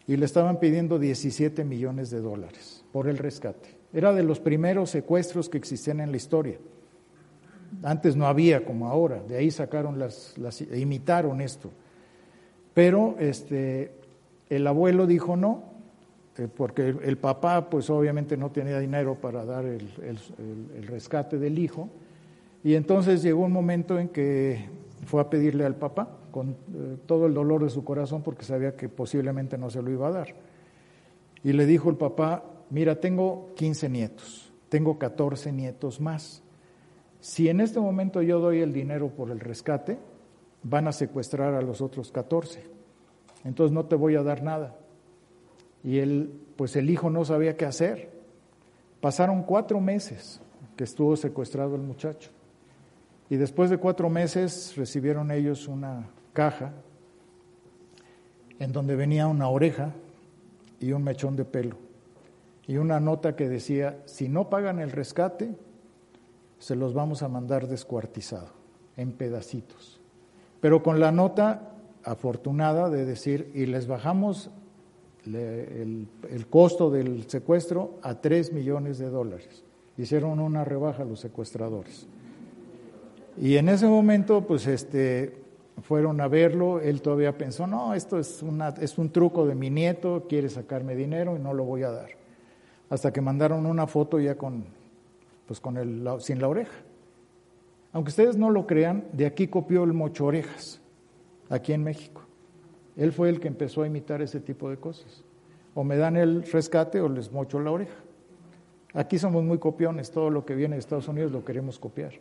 y 0.07 0.17
le 0.17 0.25
estaban 0.25 0.59
pidiendo 0.59 0.99
17 0.99 1.65
millones 1.65 2.11
de 2.11 2.21
dólares 2.21 2.85
por 2.93 3.09
el 3.09 3.19
rescate. 3.19 3.77
Era 3.93 4.13
de 4.13 4.23
los 4.23 4.41
primeros 4.41 4.91
secuestros 4.91 5.49
que 5.49 5.59
existían 5.59 6.01
en 6.01 6.11
la 6.11 6.17
historia. 6.17 6.59
Antes 7.83 8.17
no 8.17 8.27
había 8.27 8.65
como 8.65 8.89
ahora, 8.89 9.23
de 9.23 9.37
ahí 9.37 9.51
sacaron 9.51 9.99
las, 9.99 10.37
las 10.39 10.61
imitaron 10.61 11.41
esto. 11.41 11.71
Pero 12.73 13.17
este, 13.19 13.93
el 14.49 14.67
abuelo 14.67 15.07
dijo 15.07 15.37
no, 15.37 15.68
eh, 16.39 16.49
porque 16.55 16.95
el, 17.03 17.19
papá 17.19 17.69
pues 17.69 17.91
obviamente 17.91 18.37
no 18.37 18.51
tenía 18.51 18.79
dinero 18.79 19.17
para 19.17 19.45
dar 19.45 19.65
el, 19.65 19.91
rescate 20.87 21.39
del 21.39 21.59
hijo, 21.59 21.89
Y 22.63 22.75
entonces 22.75 23.23
llegó 23.23 23.45
un 23.45 23.53
momento 23.53 23.99
en 23.99 24.09
que 24.09 24.69
fue 25.07 25.21
a 25.21 25.31
pedirle 25.31 25.65
al 25.65 25.77
papá, 25.77 26.09
con 26.31 26.51
eh, 26.51 26.97
todo 27.07 27.27
el 27.27 27.35
dolor 27.35 27.65
de 27.65 27.71
su 27.71 27.85
corazón, 27.85 28.23
porque 28.23 28.45
sabía 28.45 28.77
que 28.77 28.89
posiblemente 28.89 29.59
no 29.59 29.71
se 29.71 29.83
lo 29.83 29.91
iba 29.91 30.09
a 30.09 30.13
dar. 30.13 30.35
Y 31.43 31.53
le 31.53 31.67
dijo 31.67 31.91
el 31.91 31.97
papá, 31.97 32.45
mira, 32.71 33.01
tengo 33.01 33.51
15 33.57 33.89
nietos, 33.89 34.53
tengo 34.69 34.99
14 34.99 35.53
nietos 35.53 36.01
más. 36.01 36.43
Si 37.21 37.49
en 37.49 37.61
este 37.61 37.81
momento 37.81 38.23
yo 38.23 38.39
doy 38.39 38.61
el 38.61 38.73
dinero 38.73 39.09
por 39.09 39.31
el 39.31 39.41
rescate, 39.41 39.99
van 40.63 40.89
a 40.89 40.93
secuestrar 40.93 41.55
a 41.55 41.63
los 41.63 41.81
otros 41.81 42.13
14. 42.13 42.63
Entonces 43.45 43.73
no 43.73 43.87
te 43.87 43.97
voy 43.97 44.15
a 44.17 44.23
dar 44.23 44.43
nada. 44.43 44.77
Y 45.85 45.99
él, 45.99 46.33
pues 46.57 46.77
el 46.77 46.91
hijo 46.91 47.11
no 47.11 47.25
sabía 47.25 47.57
qué 47.57 47.65
hacer. 47.65 48.11
Pasaron 49.01 49.43
cuatro 49.43 49.81
meses 49.81 50.41
que 50.77 50.85
estuvo 50.85 51.17
secuestrado 51.17 51.77
el 51.77 51.83
muchacho. 51.83 52.31
Y 53.31 53.37
después 53.37 53.71
de 53.71 53.79
cuatro 53.79 54.09
meses 54.09 54.75
recibieron 54.77 55.31
ellos 55.31 55.69
una 55.69 56.09
caja 56.33 56.73
en 58.59 58.73
donde 58.73 58.97
venía 58.97 59.27
una 59.27 59.49
oreja 59.49 59.93
y 60.81 60.93
un 60.93 61.05
mechón 61.05 61.37
de 61.37 61.45
pelo 61.45 61.89
y 62.69 62.77
una 62.77 63.01
nota 63.01 63.35
que 63.35 63.49
decía, 63.49 64.03
si 64.05 64.29
no 64.29 64.51
pagan 64.51 64.79
el 64.79 64.93
rescate, 64.93 65.57
se 66.59 66.77
los 66.77 66.93
vamos 66.93 67.23
a 67.23 67.29
mandar 67.29 67.67
descuartizado, 67.67 68.51
en 68.99 69.13
pedacitos. 69.13 70.01
Pero 70.61 70.83
con 70.83 71.01
la 71.01 71.11
nota 71.11 71.73
afortunada 72.05 72.91
de 72.91 73.07
decir, 73.07 73.51
y 73.55 73.65
les 73.65 73.87
bajamos 73.87 74.51
el, 75.27 76.09
el, 76.31 76.47
costo 76.47 76.91
del 76.91 77.29
secuestro 77.29 77.99
a 78.03 78.21
3 78.21 78.53
millones 78.53 78.99
de 78.99 79.11
dólares. 79.11 79.65
Hicieron 79.97 80.41
una 80.41 80.65
rebaja 80.65 81.03
a 81.03 81.07
los 81.07 81.21
secuestradores. 81.21 82.07
Y 83.41 83.57
en 83.57 83.69
ese 83.69 83.87
momento, 83.87 84.47
pues 84.47 84.67
este, 84.67 85.39
fueron 85.83 86.21
a 86.21 86.29
verlo, 86.29 86.81
él 86.81 87.03
todavía 87.03 87.37
pensó, 87.37 87.67
no, 87.67 87.95
esto 87.95 88.19
es, 88.19 88.43
una, 88.43 88.69
es 88.81 88.99
un 88.99 89.11
truco 89.11 89.47
de 89.47 89.55
mi 89.55 89.71
nieto, 89.71 90.27
quiere 90.29 90.49
sacarme 90.49 90.97
dinero 90.97 91.37
y 91.37 91.39
no 91.41 91.55
lo 91.55 91.65
voy 91.65 91.83
a 91.83 91.91
dar. 91.91 92.11
Hasta 92.91 93.13
que 93.13 93.21
mandaron 93.21 93.67
una 93.67 93.87
foto 93.87 94.19
ya 94.19 94.37
con, 94.37 94.65
pues 95.47 95.61
con 95.61 95.77
el, 95.77 96.09
sin 96.21 96.41
la 96.41 96.49
oreja. 96.49 96.77
Aunque 97.93 98.11
ustedes 98.11 98.37
no 98.37 98.51
lo 98.51 98.67
crean, 98.67 99.05
de 99.13 99.27
aquí 99.27 99.49
copió 99.49 99.85
el 99.85 99.93
mocho 99.93 100.27
orejas, 100.27 100.81
aquí 101.49 101.73
en 101.73 101.85
México. 101.85 102.23
Él 102.99 103.13
fue 103.13 103.31
el 103.31 103.41
que 103.41 103.49
empezó 103.49 103.83
a 103.83 103.87
imitar 103.87 104.21
ese 104.21 104.41
tipo 104.41 104.69
de 104.69 104.77
cosas. 104.77 105.25
O 105.75 105.85
me 105.85 105.97
dan 105.97 106.17
el 106.17 106.43
rescate 106.43 107.01
o 107.01 107.09
les 107.09 107.33
mocho 107.33 107.61
la 107.61 107.71
oreja. 107.71 107.95
Aquí 108.93 109.19
somos 109.19 109.45
muy 109.45 109.59
copiones, 109.59 110.11
todo 110.11 110.29
lo 110.29 110.45
que 110.45 110.55
viene 110.55 110.75
de 110.75 110.81
Estados 110.81 111.09
Unidos 111.09 111.31
lo 111.31 111.45
queremos 111.45 111.79
copiar. 111.79 112.13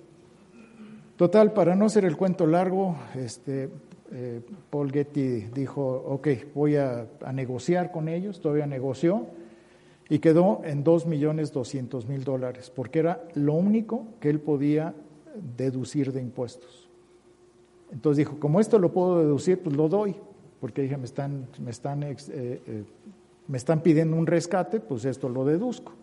Total, 1.16 1.52
para 1.52 1.76
no 1.76 1.90
ser 1.90 2.06
el 2.06 2.16
cuento 2.16 2.46
largo, 2.46 2.96
este, 3.16 3.70
eh, 4.12 4.42
Paul 4.70 4.92
Getty 4.92 5.48
dijo, 5.54 5.84
ok, 5.84 6.28
voy 6.54 6.76
a, 6.76 7.08
negociar 7.34 7.92
con 7.92 8.08
ellos, 8.08 8.40
todavía 8.40 8.68
negoció, 8.68 9.26
y 10.10 10.20
quedó 10.20 10.62
en 10.64 10.84
2.200.000 10.84 12.24
dólares, 12.24 12.70
porque 12.70 13.00
era 13.00 13.24
lo 13.34 13.54
único 13.54 14.06
que 14.20 14.30
él 14.30 14.40
podía 14.40 14.94
deducir 15.58 16.14
de 16.14 16.22
impuestos. 16.22 16.88
Entonces 17.92 18.20
dijo, 18.20 18.40
como 18.40 18.60
esto 18.60 18.78
lo 18.78 18.92
puedo 18.92 19.20
deducir, 19.20 19.60
pues 19.60 19.76
lo 19.76 19.90
doy, 19.90 20.16
porque 20.60 20.82
dije, 20.82 20.98
me 20.98 21.06
están, 21.06 21.48
me 21.60 21.72
están, 21.72 22.04
eh, 22.04 22.16
eh, 22.30 22.84
me 23.48 23.58
están 23.58 23.82
pidiendo 23.82 24.18
un 24.18 24.28
rescate, 24.28 24.80
pues 24.80 25.06
esto 25.06 25.30
lo 25.30 25.46
deduzco. 25.46 25.94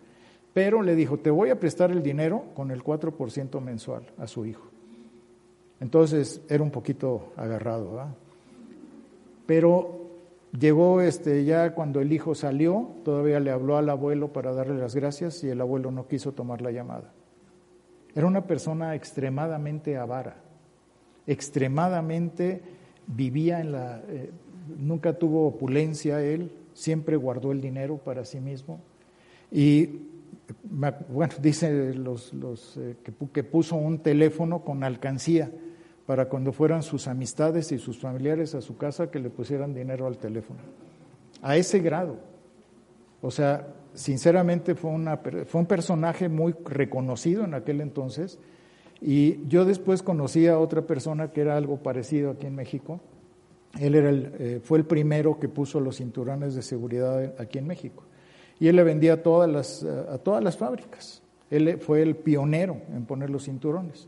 Pero 0.53 0.81
le 0.81 0.95
dijo, 0.95 1.17
te 1.19 1.29
voy 1.29 1.49
a 1.49 1.59
prestar 1.59 1.91
el 1.91 2.01
dinero 2.01 2.45
con 2.55 2.71
el 2.71 2.83
4% 2.83 3.59
mensual 3.61 4.03
a 4.17 4.27
su 4.27 4.45
hijo. 4.45 4.69
Entonces 5.81 6.41
era 6.47 6.63
un 6.63 6.71
poquito 6.71 7.33
agarrado, 7.35 7.91
¿verdad? 7.91 8.15
Pero 9.45 10.05
llegó 10.57 11.01
este, 11.01 11.43
ya 11.43 11.73
cuando 11.73 11.99
el 11.99 12.11
hijo 12.13 12.35
salió, 12.35 12.89
todavía 13.03 13.39
le 13.39 13.51
habló 13.51 13.77
al 13.77 13.89
abuelo 13.89 14.31
para 14.31 14.53
darle 14.53 14.75
las 14.75 14.95
gracias 14.95 15.43
y 15.43 15.49
el 15.49 15.59
abuelo 15.59 15.91
no 15.91 16.07
quiso 16.07 16.31
tomar 16.31 16.61
la 16.61 16.71
llamada. 16.71 17.11
Era 18.15 18.27
una 18.27 18.47
persona 18.47 18.95
extremadamente 18.95 19.97
avara, 19.97 20.37
extremadamente 21.27 22.61
vivía 23.07 23.59
en 23.59 23.71
la... 23.73 24.01
Eh, 24.07 24.31
nunca 24.77 25.13
tuvo 25.13 25.47
opulencia 25.47 26.21
él, 26.21 26.51
siempre 26.73 27.15
guardó 27.15 27.51
el 27.51 27.61
dinero 27.61 27.97
para 27.97 28.25
sí 28.25 28.39
mismo. 28.39 28.79
Y 29.51 30.01
bueno, 31.09 31.33
dice 31.41 31.93
los, 31.93 32.33
los 32.33 32.77
eh, 32.77 32.95
que 33.33 33.43
puso 33.43 33.75
un 33.75 33.99
teléfono 33.99 34.63
con 34.63 34.83
alcancía 34.83 35.51
para 36.05 36.25
cuando 36.25 36.51
fueran 36.51 36.83
sus 36.83 37.07
amistades 37.07 37.71
y 37.71 37.79
sus 37.79 37.97
familiares 37.97 38.53
a 38.53 38.61
su 38.61 38.77
casa 38.77 39.09
que 39.09 39.19
le 39.19 39.29
pusieran 39.29 39.73
dinero 39.73 40.05
al 40.05 40.17
teléfono. 40.17 40.59
A 41.41 41.57
ese 41.57 41.79
grado. 41.79 42.17
O 43.21 43.31
sea, 43.31 43.67
sinceramente 43.93 44.75
fue, 44.75 44.91
una, 44.91 45.17
fue 45.17 45.61
un 45.61 45.67
personaje 45.67 46.29
muy 46.29 46.53
reconocido 46.63 47.43
en 47.43 47.55
aquel 47.55 47.81
entonces 47.81 48.37
y 49.01 49.45
yo 49.47 49.65
después 49.65 50.03
conocí 50.03 50.47
a 50.47 50.59
otra 50.59 50.83
persona 50.83 51.31
que 51.31 51.41
era 51.41 51.57
algo 51.57 51.77
parecido 51.77 52.31
aquí 52.31 52.45
en 52.45 52.55
México. 52.55 53.01
Él 53.79 53.95
era 53.95 54.09
el, 54.09 54.33
eh, 54.39 54.59
fue 54.63 54.77
el 54.77 54.85
primero 54.85 55.39
que 55.39 55.49
puso 55.49 55.79
los 55.79 55.97
cinturones 55.97 56.55
de 56.55 56.61
seguridad 56.61 57.33
aquí 57.39 57.57
en 57.57 57.67
México. 57.67 58.03
Y 58.59 58.67
él 58.67 58.77
le 58.77 58.83
vendía 58.83 59.13
a 59.13 59.23
todas 59.23 59.49
las, 59.49 59.83
a 59.83 60.17
todas 60.17 60.43
las 60.43 60.57
fábricas. 60.57 61.21
Él 61.49 61.77
fue 61.79 62.01
el 62.01 62.15
pionero 62.15 62.81
en 62.93 63.05
poner 63.05 63.29
los 63.29 63.45
cinturones 63.45 64.07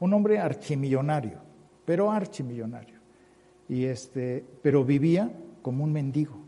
un 0.00 0.14
hombre 0.14 0.38
archimillonario, 0.38 1.38
pero 1.84 2.10
archimillonario. 2.10 2.98
Y 3.68 3.84
este, 3.84 4.44
pero 4.62 4.84
vivía 4.84 5.30
como 5.62 5.84
un 5.84 5.92
mendigo. 5.92 6.38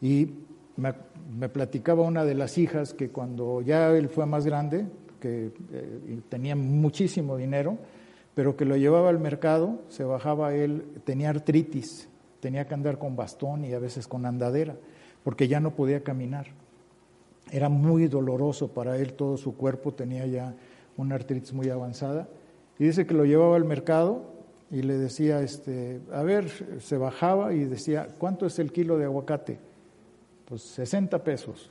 Y 0.00 0.30
me, 0.76 1.48
platicaba 1.48 2.02
una 2.02 2.24
de 2.24 2.34
las 2.34 2.58
hijas 2.58 2.92
que 2.92 3.08
cuando 3.10 3.62
ya 3.62 3.90
él 3.90 4.08
fue 4.08 4.26
más 4.26 4.44
grande, 4.44 4.86
que 5.20 5.50
eh, 5.72 6.20
tenía 6.28 6.54
muchísimo 6.54 7.36
dinero, 7.36 7.78
pero 8.36 8.54
que 8.54 8.66
lo 8.66 8.76
llevaba 8.76 9.08
al 9.08 9.18
mercado, 9.18 9.80
se 9.88 10.04
bajaba 10.04 10.54
él, 10.54 10.84
tenía 11.04 11.30
artritis, 11.30 12.06
tenía 12.40 12.66
que 12.66 12.74
andar 12.74 12.98
con 12.98 13.16
bastón 13.16 13.64
y 13.64 13.72
a 13.72 13.78
veces 13.78 14.06
con 14.06 14.26
andadera, 14.26 14.76
porque 15.24 15.48
ya 15.48 15.58
no 15.58 15.74
podía 15.74 16.02
caminar. 16.02 16.48
Era 17.50 17.70
muy 17.70 18.08
doloroso 18.08 18.68
para 18.68 18.98
él, 18.98 19.14
todo 19.14 19.38
su 19.38 19.56
cuerpo 19.56 19.94
tenía 19.94 20.26
ya 20.26 20.54
una 20.98 21.14
artritis 21.14 21.54
muy 21.54 21.70
avanzada, 21.70 22.28
y 22.78 22.84
dice 22.84 23.06
que 23.06 23.14
lo 23.14 23.24
llevaba 23.24 23.56
al 23.56 23.64
mercado 23.64 24.26
y 24.70 24.82
le 24.82 24.98
decía, 24.98 25.40
este, 25.40 26.02
a 26.12 26.22
ver, 26.22 26.50
se 26.80 26.98
bajaba 26.98 27.54
y 27.54 27.64
decía, 27.64 28.06
¿cuánto 28.18 28.44
es 28.44 28.58
el 28.58 28.70
kilo 28.70 28.98
de 28.98 29.06
aguacate? 29.06 29.60
Pues 30.44 30.60
60 30.60 31.24
pesos. 31.24 31.70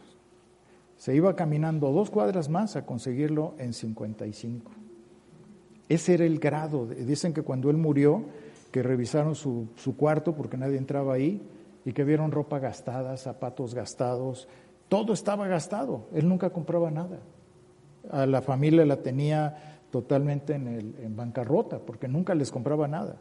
Se 0.98 1.14
iba 1.14 1.36
caminando 1.36 1.92
dos 1.92 2.10
cuadras 2.10 2.50
más 2.50 2.76
a 2.76 2.88
conseguirlo 2.88 3.54
en 3.60 3.72
55. 3.72 4.72
Ese 5.90 6.16
era 6.16 6.26
el 6.26 6.40
grado. 6.40 6.88
Dicen 6.88 7.34
que 7.34 7.42
cuando 7.42 7.70
él 7.70 7.78
murió, 7.78 8.24
que 8.72 8.84
revisaron 8.84 9.36
su, 9.36 9.68
su 9.76 9.96
cuarto 9.96 10.36
porque 10.36 10.58
nadie 10.58 10.78
entraba 10.78 11.14
ahí 11.14 11.42
y 11.86 11.94
que 11.94 12.04
vieron 12.04 12.32
ropa 12.32 12.60
gastada, 12.60 13.16
zapatos 13.18 13.74
gastados, 13.74 14.48
todo 14.90 15.14
estaba 15.14 15.48
gastado. 15.48 16.08
Él 16.14 16.28
nunca 16.28 16.50
compraba 16.50 16.92
nada 16.92 17.20
a 18.12 18.26
la 18.26 18.42
familia 18.42 18.86
la 18.86 18.98
tenía 18.98 19.80
totalmente 19.92 20.54
en, 20.54 20.68
el, 20.68 20.96
en 21.02 21.16
bancarrota 21.16 21.80
porque 21.80 22.08
nunca 22.08 22.36
les 22.36 22.52
compraba 22.52 22.88
nada. 22.88 23.18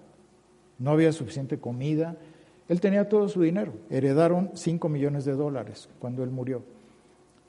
No 0.78 0.90
había 0.90 1.12
suficiente 1.12 1.58
comida. 1.58 2.16
Él 2.68 2.80
tenía 2.80 3.08
todo 3.08 3.28
su 3.28 3.42
dinero. 3.42 3.72
Heredaron 3.90 4.50
5 4.54 4.88
millones 4.88 5.24
de 5.24 5.32
dólares 5.32 5.88
cuando 5.98 6.24
él 6.24 6.30
murió. 6.30 6.62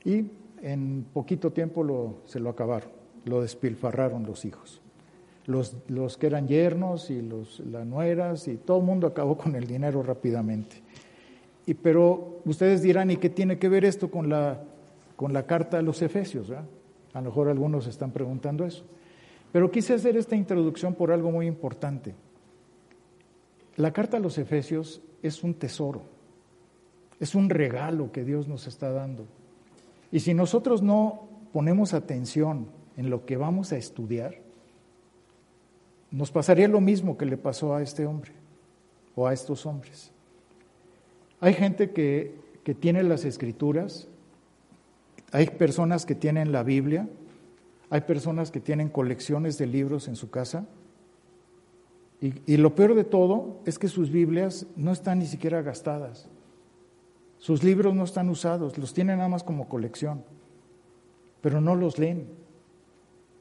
Y 0.04 0.26
en 0.62 1.06
poquito 1.12 1.52
tiempo 1.52 1.82
lo, 1.82 2.18
se 2.26 2.38
lo 2.38 2.50
acabaron, 2.50 2.90
lo 3.24 3.42
despilfarraron 3.42 4.24
los 4.24 4.44
hijos. 4.44 4.80
Los, 5.46 5.76
los 5.88 6.16
que 6.16 6.26
eran 6.26 6.48
yernos 6.48 7.10
y 7.10 7.22
los, 7.22 7.60
las 7.60 7.86
nueras 7.86 8.48
y 8.48 8.56
todo 8.56 8.78
el 8.78 8.84
mundo 8.84 9.06
acabó 9.06 9.36
con 9.36 9.54
el 9.54 9.66
dinero 9.66 10.02
rápidamente. 10.02 10.82
Y, 11.66 11.74
pero 11.74 12.40
ustedes 12.44 12.82
dirán, 12.82 13.10
¿y 13.10 13.16
qué 13.16 13.30
tiene 13.30 13.58
que 13.58 13.68
ver 13.68 13.84
esto 13.84 14.10
con 14.10 14.28
la, 14.28 14.62
con 15.14 15.32
la 15.32 15.46
carta 15.46 15.78
a 15.78 15.82
los 15.82 16.02
Efesios? 16.02 16.50
A 16.50 16.64
lo 17.14 17.22
mejor 17.22 17.48
algunos 17.48 17.86
están 17.86 18.10
preguntando 18.10 18.64
eso. 18.64 18.84
Pero 19.52 19.70
quise 19.70 19.94
hacer 19.94 20.16
esta 20.16 20.36
introducción 20.36 20.94
por 20.94 21.12
algo 21.12 21.30
muy 21.30 21.46
importante. 21.46 22.14
La 23.76 23.92
carta 23.92 24.16
a 24.16 24.20
los 24.20 24.38
Efesios 24.38 25.00
es 25.22 25.42
un 25.44 25.54
tesoro, 25.54 26.02
es 27.20 27.34
un 27.34 27.50
regalo 27.50 28.10
que 28.10 28.24
Dios 28.24 28.48
nos 28.48 28.66
está 28.66 28.90
dando. 28.90 29.26
Y 30.10 30.20
si 30.20 30.34
nosotros 30.34 30.82
no 30.82 31.28
ponemos 31.52 31.94
atención 31.94 32.68
en 32.96 33.10
lo 33.10 33.26
que 33.26 33.36
vamos 33.36 33.72
a 33.72 33.76
estudiar, 33.76 34.45
nos 36.16 36.30
pasaría 36.30 36.66
lo 36.66 36.80
mismo 36.80 37.16
que 37.16 37.26
le 37.26 37.36
pasó 37.36 37.74
a 37.74 37.82
este 37.82 38.06
hombre 38.06 38.32
o 39.14 39.26
a 39.26 39.32
estos 39.32 39.66
hombres. 39.66 40.10
Hay 41.40 41.54
gente 41.54 41.90
que, 41.90 42.34
que 42.64 42.74
tiene 42.74 43.02
las 43.02 43.24
escrituras 43.24 44.08
hay 45.32 45.46
personas 45.46 46.06
que 46.06 46.14
tienen 46.14 46.52
la 46.52 46.62
Biblia, 46.62 47.08
Hay 47.88 48.00
personas 48.00 48.50
que 48.50 48.58
tienen 48.58 48.88
colecciones 48.88 49.58
de 49.58 49.66
libros 49.66 50.08
en 50.08 50.16
su 50.16 50.28
casa 50.28 50.66
y, 52.20 52.32
y, 52.52 52.56
lo 52.56 52.74
peor 52.74 52.94
de 52.94 53.04
todo 53.04 53.60
es 53.64 53.78
que 53.78 53.86
sus 53.86 54.10
Biblias 54.10 54.66
no 54.74 54.90
están 54.90 55.18
ni 55.20 55.26
siquiera 55.26 55.62
gastadas. 55.62 56.28
Sus 57.38 57.62
libros 57.62 57.94
no 57.94 58.02
están 58.02 58.28
usados, 58.30 58.76
los 58.78 58.92
tienen 58.92 59.18
nada 59.18 59.28
más 59.28 59.44
como 59.44 59.68
colección, 59.68 60.24
pero 61.42 61.60
no 61.60 61.76
los 61.76 61.98
leen. 61.98 62.26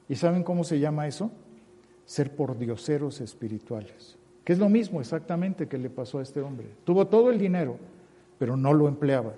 ¿Y 0.09 0.15
saben 0.15 0.43
cómo 0.43 0.63
se 0.63 0.79
llama 0.79 1.07
eso? 1.07 1.31
Ser 2.05 2.35
pordioseros 2.35 3.21
espirituales, 3.21 4.17
que 4.43 4.53
es 4.53 4.59
lo 4.59 4.69
mismo 4.69 5.01
exactamente 5.01 5.67
que 5.67 5.77
le 5.77 5.89
pasó 5.89 6.19
a 6.19 6.23
este 6.23 6.41
hombre. 6.41 6.67
Tuvo 6.83 7.07
todo 7.07 7.31
el 7.31 7.39
dinero, 7.39 7.77
pero 8.37 8.55
no 8.55 8.73
lo 8.73 8.87
empleaba. 8.87 9.33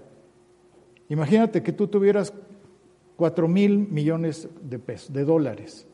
Imagínate 1.10 1.64
que 1.64 1.72
tú 1.72 1.88
tuvieras 1.88 2.34
cuatro 3.16 3.48
mil 3.48 3.78
millones 3.78 4.50
de 4.62 4.80
pesos, 4.80 5.14
de 5.14 5.24
dólares, 5.24 5.88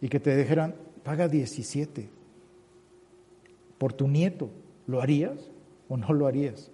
y 0.00 0.08
que 0.08 0.20
te 0.20 0.36
dijeran, 0.36 0.74
paga 1.02 1.28
17 1.28 2.08
por 3.78 3.92
tu 3.92 4.08
nieto. 4.08 4.50
¿Lo 4.86 5.00
harías 5.00 5.50
o 5.88 5.96
no 5.96 6.12
lo 6.12 6.26
harías? 6.26 6.70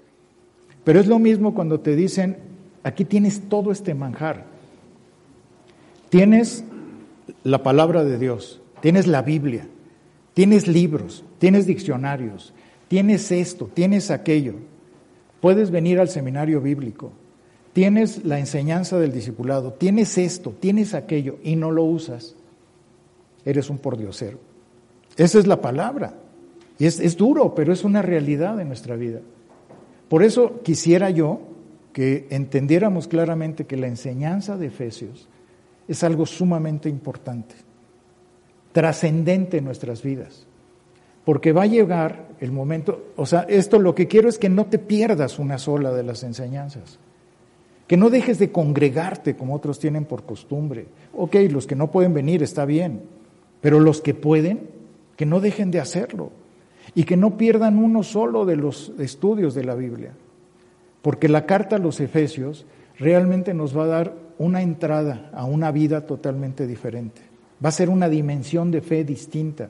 Pero 0.84 1.00
es 1.00 1.06
lo 1.06 1.18
mismo 1.18 1.54
cuando 1.54 1.80
te 1.80 1.96
dicen, 1.96 2.38
aquí 2.82 3.04
tienes 3.04 3.48
todo 3.48 3.72
este 3.72 3.94
manjar. 3.94 4.44
Tienes 6.08 6.64
la 7.42 7.62
palabra 7.62 8.04
de 8.04 8.18
Dios, 8.18 8.60
tienes 8.80 9.06
la 9.06 9.22
Biblia, 9.22 9.66
tienes 10.34 10.68
libros, 10.68 11.24
tienes 11.38 11.66
diccionarios, 11.66 12.52
tienes 12.88 13.30
esto, 13.32 13.70
tienes 13.72 14.10
aquello. 14.10 14.54
Puedes 15.40 15.70
venir 15.70 16.00
al 16.00 16.08
seminario 16.08 16.60
bíblico, 16.60 17.12
tienes 17.72 18.24
la 18.24 18.38
enseñanza 18.38 18.98
del 18.98 19.12
discipulado, 19.12 19.72
tienes 19.72 20.18
esto, 20.18 20.54
tienes 20.58 20.94
aquello 20.94 21.38
y 21.42 21.56
no 21.56 21.70
lo 21.70 21.84
usas, 21.84 22.34
eres 23.44 23.70
un 23.70 23.78
pordiosero. 23.78 24.38
Esa 25.16 25.38
es 25.38 25.46
la 25.46 25.60
palabra. 25.60 26.14
Y 26.78 26.86
es, 26.86 27.00
es 27.00 27.16
duro, 27.16 27.54
pero 27.54 27.72
es 27.72 27.84
una 27.84 28.02
realidad 28.02 28.60
en 28.60 28.68
nuestra 28.68 28.96
vida. 28.96 29.20
Por 30.08 30.22
eso 30.22 30.60
quisiera 30.62 31.10
yo 31.10 31.40
que 31.92 32.26
entendiéramos 32.30 33.08
claramente 33.08 33.64
que 33.64 33.76
la 33.76 33.86
enseñanza 33.86 34.56
de 34.58 34.66
Efesios 34.66 35.28
es 35.88 36.04
algo 36.04 36.26
sumamente 36.26 36.88
importante, 36.88 37.54
trascendente 38.76 39.56
en 39.56 39.64
nuestras 39.64 40.02
vidas. 40.02 40.44
Porque 41.24 41.52
va 41.52 41.62
a 41.62 41.66
llegar 41.66 42.26
el 42.40 42.52
momento, 42.52 43.06
o 43.16 43.24
sea, 43.24 43.46
esto 43.48 43.78
lo 43.78 43.94
que 43.94 44.06
quiero 44.06 44.28
es 44.28 44.36
que 44.36 44.50
no 44.50 44.66
te 44.66 44.78
pierdas 44.78 45.38
una 45.38 45.56
sola 45.56 45.92
de 45.92 46.02
las 46.02 46.22
enseñanzas. 46.22 46.98
Que 47.86 47.96
no 47.96 48.10
dejes 48.10 48.38
de 48.38 48.52
congregarte 48.52 49.34
como 49.34 49.54
otros 49.54 49.78
tienen 49.78 50.04
por 50.04 50.24
costumbre. 50.24 50.88
Ok, 51.14 51.36
los 51.50 51.66
que 51.66 51.74
no 51.74 51.90
pueden 51.90 52.12
venir 52.12 52.42
está 52.42 52.66
bien, 52.66 53.00
pero 53.62 53.80
los 53.80 54.02
que 54.02 54.12
pueden, 54.12 54.68
que 55.16 55.24
no 55.24 55.40
dejen 55.40 55.70
de 55.70 55.80
hacerlo 55.80 56.30
y 56.94 57.04
que 57.04 57.16
no 57.16 57.38
pierdan 57.38 57.78
uno 57.78 58.02
solo 58.02 58.44
de 58.44 58.56
los 58.56 58.92
estudios 58.98 59.54
de 59.54 59.64
la 59.64 59.74
Biblia. 59.74 60.12
Porque 61.00 61.30
la 61.30 61.46
carta 61.46 61.76
a 61.76 61.78
los 61.78 61.98
Efesios 61.98 62.66
realmente 62.98 63.54
nos 63.54 63.74
va 63.74 63.84
a 63.84 63.86
dar 63.86 64.12
una 64.36 64.60
entrada 64.60 65.30
a 65.32 65.46
una 65.46 65.70
vida 65.70 66.04
totalmente 66.04 66.66
diferente. 66.66 67.25
Va 67.64 67.70
a 67.70 67.72
ser 67.72 67.88
una 67.88 68.08
dimensión 68.08 68.70
de 68.70 68.80
fe 68.80 69.04
distinta. 69.04 69.68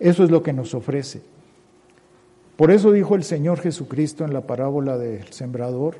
Eso 0.00 0.24
es 0.24 0.30
lo 0.30 0.42
que 0.42 0.52
nos 0.52 0.74
ofrece. 0.74 1.22
Por 2.56 2.70
eso 2.70 2.92
dijo 2.92 3.14
el 3.14 3.24
Señor 3.24 3.60
Jesucristo 3.60 4.24
en 4.24 4.32
la 4.32 4.46
parábola 4.46 4.96
del 4.96 5.24
sembrador, 5.32 5.96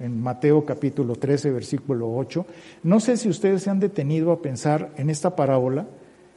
en 0.00 0.20
Mateo 0.20 0.64
capítulo 0.64 1.14
13, 1.14 1.50
versículo 1.52 2.12
8. 2.16 2.46
No 2.82 2.98
sé 2.98 3.16
si 3.16 3.28
ustedes 3.28 3.62
se 3.62 3.70
han 3.70 3.78
detenido 3.78 4.32
a 4.32 4.42
pensar 4.42 4.90
en 4.96 5.08
esta 5.08 5.36
parábola. 5.36 5.86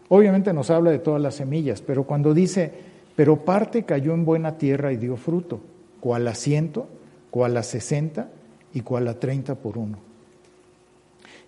Obviamente 0.09 0.53
nos 0.53 0.69
habla 0.69 0.91
de 0.91 0.99
todas 0.99 1.21
las 1.21 1.35
semillas, 1.35 1.81
pero 1.81 2.03
cuando 2.03 2.35
dice, 2.35 2.71
pero 3.15 3.45
parte 3.45 3.83
cayó 3.83 4.13
en 4.13 4.25
buena 4.25 4.57
tierra 4.59 4.93
y 4.93 4.97
dio 4.97 5.17
fruto, 5.17 5.59
cual 5.99 6.27
a 6.27 6.35
ciento, 6.35 6.87
cual 7.31 7.57
a 7.57 7.63
sesenta 7.63 8.29
y 8.75 8.81
cual 8.81 9.07
a 9.07 9.19
treinta 9.19 9.55
por 9.55 9.79
uno. 9.79 9.97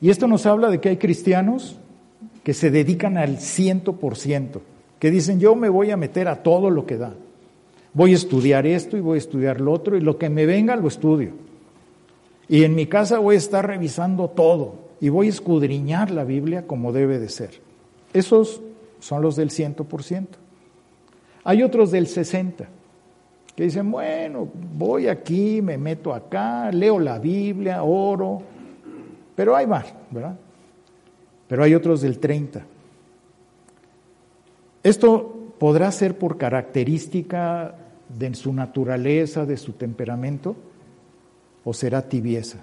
Y 0.01 0.09
esto 0.09 0.27
nos 0.27 0.47
habla 0.47 0.69
de 0.69 0.79
que 0.79 0.89
hay 0.89 0.97
cristianos 0.97 1.79
que 2.45 2.53
se 2.53 2.69
dedican 2.69 3.17
al 3.17 3.39
ciento 3.39 3.93
por 3.93 4.15
ciento, 4.15 4.61
que 4.99 5.09
dicen 5.09 5.39
yo 5.39 5.55
me 5.55 5.67
voy 5.67 5.89
a 5.89 5.97
meter 5.97 6.27
a 6.27 6.43
todo 6.43 6.69
lo 6.69 6.85
que 6.85 6.95
da. 6.95 7.15
Voy 7.95 8.11
a 8.11 8.15
estudiar 8.15 8.67
esto 8.67 8.95
y 8.95 8.99
voy 8.99 9.15
a 9.15 9.17
estudiar 9.17 9.59
lo 9.59 9.71
otro 9.71 9.97
y 9.97 9.99
lo 9.99 10.19
que 10.19 10.29
me 10.29 10.45
venga 10.45 10.75
lo 10.75 10.87
estudio. 10.87 11.31
Y 12.47 12.63
en 12.63 12.75
mi 12.75 12.85
casa 12.85 13.17
voy 13.17 13.33
a 13.33 13.39
estar 13.39 13.65
revisando 13.65 14.29
todo 14.29 14.75
y 15.01 15.09
voy 15.09 15.25
a 15.25 15.31
escudriñar 15.31 16.11
la 16.11 16.23
Biblia 16.23 16.67
como 16.67 16.93
debe 16.93 17.17
de 17.17 17.29
ser. 17.29 17.49
Esos 18.13 18.61
son 18.99 19.23
los 19.23 19.35
del 19.35 19.49
ciento 19.49 19.85
por 19.85 20.03
ciento. 20.03 20.37
Hay 21.45 21.63
otros 21.63 21.89
del 21.89 22.05
60 22.05 22.67
que 23.55 23.63
dicen, 23.63 23.89
bueno, 23.89 24.47
voy 24.77 25.07
aquí, 25.07 25.63
me 25.63 25.79
meto 25.79 26.13
acá, 26.13 26.71
leo 26.71 26.99
la 26.99 27.17
Biblia, 27.17 27.81
oro, 27.81 28.43
pero 29.35 29.55
hay 29.55 29.65
más, 29.65 29.91
¿verdad? 30.11 30.37
Pero 31.47 31.63
hay 31.63 31.75
otros 31.75 32.01
del 32.01 32.19
30. 32.19 32.65
Esto 34.83 35.53
podrá 35.57 35.91
ser 35.91 36.17
por 36.17 36.37
característica 36.37 37.75
de 38.09 38.33
su 38.35 38.53
naturaleza, 38.53 39.45
de 39.45 39.57
su 39.57 39.73
temperamento, 39.73 40.55
o 41.63 41.73
será 41.73 42.03
tibieza. 42.03 42.59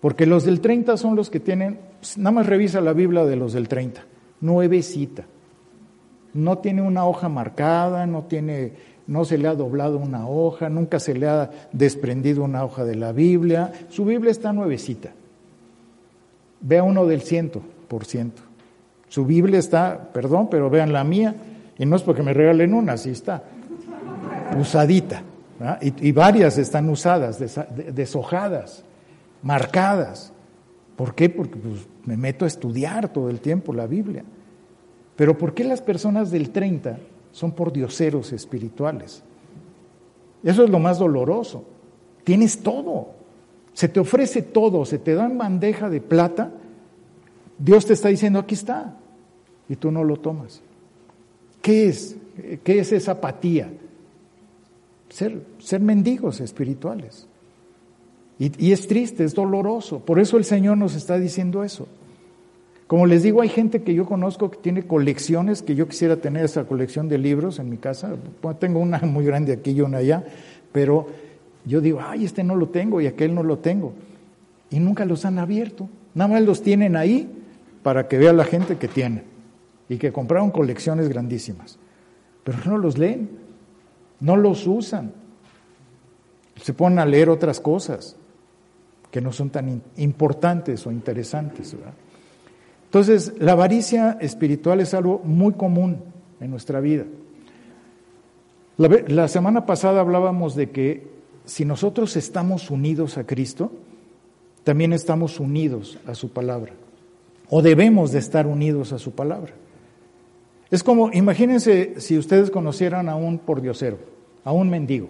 Porque 0.00 0.26
los 0.26 0.44
del 0.44 0.60
30 0.60 0.96
son 0.96 1.16
los 1.16 1.30
que 1.30 1.40
tienen, 1.40 1.80
nada 2.16 2.30
más 2.30 2.46
revisa 2.46 2.80
la 2.80 2.92
Biblia 2.92 3.24
de 3.24 3.36
los 3.36 3.52
del 3.52 3.68
30, 3.68 4.04
nuevecita. 4.40 5.24
No 6.34 6.58
tiene 6.58 6.82
una 6.82 7.04
hoja 7.06 7.28
marcada, 7.28 8.06
no 8.06 8.24
tiene, 8.24 8.74
no 9.08 9.24
se 9.24 9.38
le 9.38 9.48
ha 9.48 9.54
doblado 9.54 9.98
una 9.98 10.28
hoja, 10.28 10.68
nunca 10.68 11.00
se 11.00 11.14
le 11.14 11.26
ha 11.26 11.50
desprendido 11.72 12.44
una 12.44 12.64
hoja 12.64 12.84
de 12.84 12.94
la 12.94 13.10
Biblia. 13.12 13.72
Su 13.88 14.04
Biblia 14.04 14.30
está 14.30 14.52
nuevecita. 14.52 15.10
Vea 16.60 16.82
uno 16.82 17.06
del 17.06 17.22
ciento 17.22 17.62
por 17.88 18.04
ciento. 18.04 18.42
Su 19.08 19.24
Biblia 19.24 19.58
está, 19.58 20.10
perdón, 20.12 20.48
pero 20.50 20.68
vean 20.68 20.92
la 20.92 21.04
mía, 21.04 21.34
y 21.78 21.86
no 21.86 21.96
es 21.96 22.02
porque 22.02 22.22
me 22.22 22.34
regalen 22.34 22.74
una, 22.74 22.94
así 22.94 23.10
está, 23.10 23.44
usadita. 24.58 25.22
Y, 25.80 26.12
varias 26.12 26.56
están 26.56 26.88
usadas, 26.88 27.42
deshojadas, 27.92 28.84
marcadas. 29.42 30.32
¿Por 30.94 31.14
qué? 31.14 31.28
Porque 31.28 31.56
pues, 31.56 31.88
me 32.04 32.16
meto 32.16 32.44
a 32.44 32.48
estudiar 32.48 33.12
todo 33.12 33.28
el 33.28 33.40
tiempo 33.40 33.72
la 33.72 33.86
Biblia. 33.86 34.24
Pero 35.16 35.36
¿por 35.36 35.54
qué 35.54 35.64
las 35.64 35.80
personas 35.80 36.30
del 36.30 36.50
30 36.50 36.98
son 37.32 37.52
por 37.52 37.72
dioseros 37.72 38.32
espirituales? 38.32 39.24
Eso 40.44 40.62
es 40.62 40.70
lo 40.70 40.78
más 40.78 40.98
doloroso. 40.98 41.64
Tienes 42.22 42.62
todo, 42.62 43.14
se 43.78 43.86
te 43.86 44.00
ofrece 44.00 44.42
todo, 44.42 44.84
se 44.84 44.98
te 44.98 45.14
dan 45.14 45.38
bandeja 45.38 45.88
de 45.88 46.00
plata, 46.00 46.50
Dios 47.60 47.86
te 47.86 47.92
está 47.92 48.08
diciendo, 48.08 48.40
aquí 48.40 48.56
está, 48.56 48.96
y 49.68 49.76
tú 49.76 49.92
no 49.92 50.02
lo 50.02 50.16
tomas. 50.16 50.62
¿Qué 51.62 51.86
es? 51.86 52.16
¿Qué 52.64 52.80
es 52.80 52.90
esa 52.90 53.12
apatía? 53.12 53.70
Ser, 55.10 55.44
ser 55.60 55.80
mendigos 55.80 56.40
espirituales. 56.40 57.28
Y, 58.40 58.50
y 58.66 58.72
es 58.72 58.88
triste, 58.88 59.22
es 59.22 59.32
doloroso. 59.32 60.00
Por 60.00 60.18
eso 60.18 60.38
el 60.38 60.44
Señor 60.44 60.76
nos 60.76 60.96
está 60.96 61.16
diciendo 61.16 61.62
eso. 61.62 61.86
Como 62.88 63.06
les 63.06 63.22
digo, 63.22 63.42
hay 63.42 63.48
gente 63.48 63.84
que 63.84 63.94
yo 63.94 64.06
conozco 64.06 64.50
que 64.50 64.58
tiene 64.58 64.88
colecciones, 64.88 65.62
que 65.62 65.76
yo 65.76 65.86
quisiera 65.86 66.16
tener 66.16 66.44
esa 66.44 66.64
colección 66.64 67.08
de 67.08 67.18
libros 67.18 67.60
en 67.60 67.70
mi 67.70 67.76
casa. 67.76 68.16
tengo 68.58 68.80
una 68.80 68.98
muy 68.98 69.24
grande 69.24 69.52
aquí 69.52 69.70
y 69.70 69.82
una 69.82 69.98
allá, 69.98 70.24
pero 70.72 71.27
yo 71.68 71.82
digo, 71.82 72.00
ay, 72.02 72.24
este 72.24 72.42
no 72.42 72.56
lo 72.56 72.68
tengo 72.68 73.00
y 73.00 73.06
aquel 73.06 73.34
no 73.34 73.42
lo 73.42 73.58
tengo. 73.58 73.92
Y 74.70 74.80
nunca 74.80 75.04
los 75.04 75.26
han 75.26 75.38
abierto. 75.38 75.88
Nada 76.14 76.32
más 76.32 76.42
los 76.42 76.62
tienen 76.62 76.96
ahí 76.96 77.30
para 77.82 78.08
que 78.08 78.16
vea 78.16 78.32
la 78.32 78.44
gente 78.44 78.78
que 78.78 78.88
tiene 78.88 79.24
y 79.88 79.98
que 79.98 80.10
compraron 80.10 80.50
colecciones 80.50 81.10
grandísimas. 81.10 81.78
Pero 82.42 82.58
no 82.64 82.78
los 82.78 82.96
leen, 82.96 83.28
no 84.20 84.36
los 84.36 84.66
usan. 84.66 85.12
Se 86.62 86.72
ponen 86.72 87.00
a 87.00 87.06
leer 87.06 87.28
otras 87.28 87.60
cosas 87.60 88.16
que 89.10 89.20
no 89.20 89.30
son 89.32 89.50
tan 89.50 89.82
importantes 89.98 90.86
o 90.86 90.90
interesantes. 90.90 91.76
Entonces, 92.84 93.34
la 93.38 93.52
avaricia 93.52 94.16
espiritual 94.22 94.80
es 94.80 94.94
algo 94.94 95.20
muy 95.22 95.52
común 95.52 95.98
en 96.40 96.50
nuestra 96.50 96.80
vida. 96.80 97.04
la 98.78 99.28
semana 99.28 99.66
pasada 99.66 100.00
hablábamos 100.00 100.54
de 100.54 100.70
que 100.70 101.17
si 101.48 101.64
nosotros 101.64 102.14
estamos 102.16 102.70
unidos 102.70 103.16
a 103.16 103.24
Cristo, 103.24 103.72
también 104.64 104.92
estamos 104.92 105.40
unidos 105.40 105.98
a 106.06 106.14
su 106.14 106.30
palabra, 106.30 106.72
o 107.48 107.62
debemos 107.62 108.12
de 108.12 108.18
estar 108.18 108.46
unidos 108.46 108.92
a 108.92 108.98
su 108.98 109.12
palabra. 109.12 109.54
Es 110.70 110.82
como, 110.82 111.10
imagínense 111.10 111.94
si 112.00 112.18
ustedes 112.18 112.50
conocieran 112.50 113.08
a 113.08 113.16
un 113.16 113.38
pordiosero, 113.38 113.96
a 114.44 114.52
un 114.52 114.68
mendigo, 114.68 115.08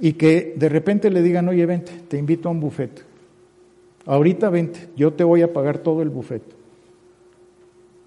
y 0.00 0.14
que 0.14 0.54
de 0.56 0.70
repente 0.70 1.10
le 1.10 1.22
digan, 1.22 1.46
oye, 1.50 1.66
vente, 1.66 1.92
te 2.08 2.16
invito 2.16 2.48
a 2.48 2.52
un 2.52 2.60
buffet. 2.60 3.04
Ahorita 4.06 4.48
vente, 4.48 4.88
yo 4.96 5.12
te 5.12 5.24
voy 5.24 5.42
a 5.42 5.52
pagar 5.52 5.78
todo 5.78 6.00
el 6.00 6.08
buffet. 6.08 6.42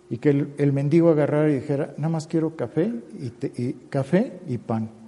y 0.10 0.18
que 0.18 0.30
el, 0.58 0.74
mendigo 0.74 1.10
agarrara 1.10 1.52
y 1.52 1.54
dijera, 1.54 1.94
nada 1.98 2.10
más 2.10 2.26
quiero 2.26 2.56
café 2.56 2.92
y, 3.20 3.62
y 3.62 3.74
café 3.90 4.40
y 4.48 4.58
pan. 4.58 5.01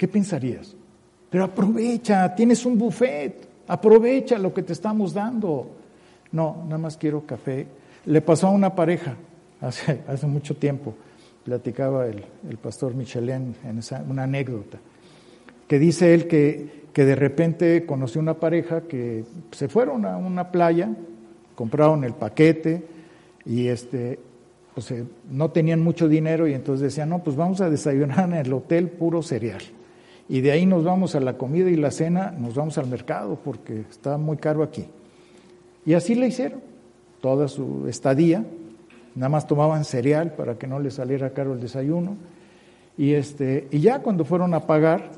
¿Qué 0.00 0.08
pensarías? 0.08 0.74
Pero 1.28 1.44
aprovecha, 1.44 2.34
tienes 2.34 2.64
un 2.64 2.78
buffet, 2.78 3.46
aprovecha 3.68 4.38
lo 4.38 4.54
que 4.54 4.62
te 4.62 4.72
estamos 4.72 5.12
dando. 5.12 5.72
No, 6.32 6.62
nada 6.64 6.78
más 6.78 6.96
quiero 6.96 7.26
café. 7.26 7.66
Le 8.06 8.22
pasó 8.22 8.46
a 8.46 8.50
una 8.50 8.74
pareja 8.74 9.16
hace, 9.60 10.00
mucho 10.26 10.56
tiempo, 10.56 10.94
platicaba 11.44 12.06
el, 12.06 12.24
pastor 12.62 12.94
Michelén 12.94 13.54
en 13.62 13.80
esa, 13.80 14.02
una 14.08 14.22
anécdota, 14.22 14.78
que 15.68 15.78
dice 15.78 16.14
él 16.14 16.28
que, 16.28 16.86
que 16.94 17.04
de 17.04 17.14
repente 17.14 17.84
conoció 17.84 18.22
una 18.22 18.40
pareja 18.40 18.84
que 18.84 19.26
se 19.50 19.68
fueron 19.68 20.06
a 20.06 20.16
una 20.16 20.50
playa, 20.50 20.88
compraron 21.54 22.04
el 22.04 22.14
paquete 22.14 22.86
y 23.44 23.66
este, 23.66 24.18
pues, 24.72 24.92
eh, 24.92 25.04
no 25.30 25.50
tenían 25.50 25.82
mucho 25.82 26.08
dinero 26.08 26.48
y 26.48 26.54
entonces 26.54 26.84
decían, 26.84 27.10
no, 27.10 27.22
pues 27.22 27.36
vamos 27.36 27.60
a 27.60 27.68
desayunar 27.68 28.30
en 28.30 28.32
el 28.36 28.50
hotel 28.54 28.88
puro 28.88 29.20
cereal 29.20 29.60
y 30.30 30.42
de 30.42 30.52
ahí 30.52 30.64
nos 30.64 30.84
vamos 30.84 31.16
a 31.16 31.20
la 31.20 31.36
comida 31.36 31.68
y 31.70 31.74
la 31.74 31.90
cena, 31.90 32.30
nos 32.30 32.54
vamos 32.54 32.78
al 32.78 32.86
mercado 32.86 33.36
porque 33.44 33.80
está 33.90 34.16
muy 34.16 34.36
caro 34.36 34.62
aquí. 34.62 34.86
Y 35.84 35.94
así 35.94 36.14
le 36.14 36.28
hicieron 36.28 36.60
toda 37.20 37.48
su 37.48 37.88
estadía, 37.88 38.44
nada 39.16 39.28
más 39.28 39.48
tomaban 39.48 39.84
cereal 39.84 40.34
para 40.34 40.56
que 40.56 40.68
no 40.68 40.78
les 40.78 40.94
saliera 40.94 41.30
caro 41.30 41.52
el 41.52 41.60
desayuno. 41.60 42.16
Y, 42.96 43.14
este, 43.14 43.66
y 43.72 43.80
ya 43.80 44.02
cuando 44.02 44.24
fueron 44.24 44.54
a 44.54 44.68
pagar, 44.68 45.10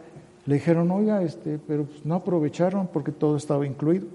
le 0.46 0.55
dijeron, 0.55 0.90
oiga, 0.90 1.22
este, 1.22 1.59
pero 1.59 1.85
pues 1.85 2.07
no 2.07 2.14
aprovecharon 2.14 2.87
porque 2.87 3.12
todo 3.12 3.37
estaba 3.37 3.66
incluido. 3.66 4.07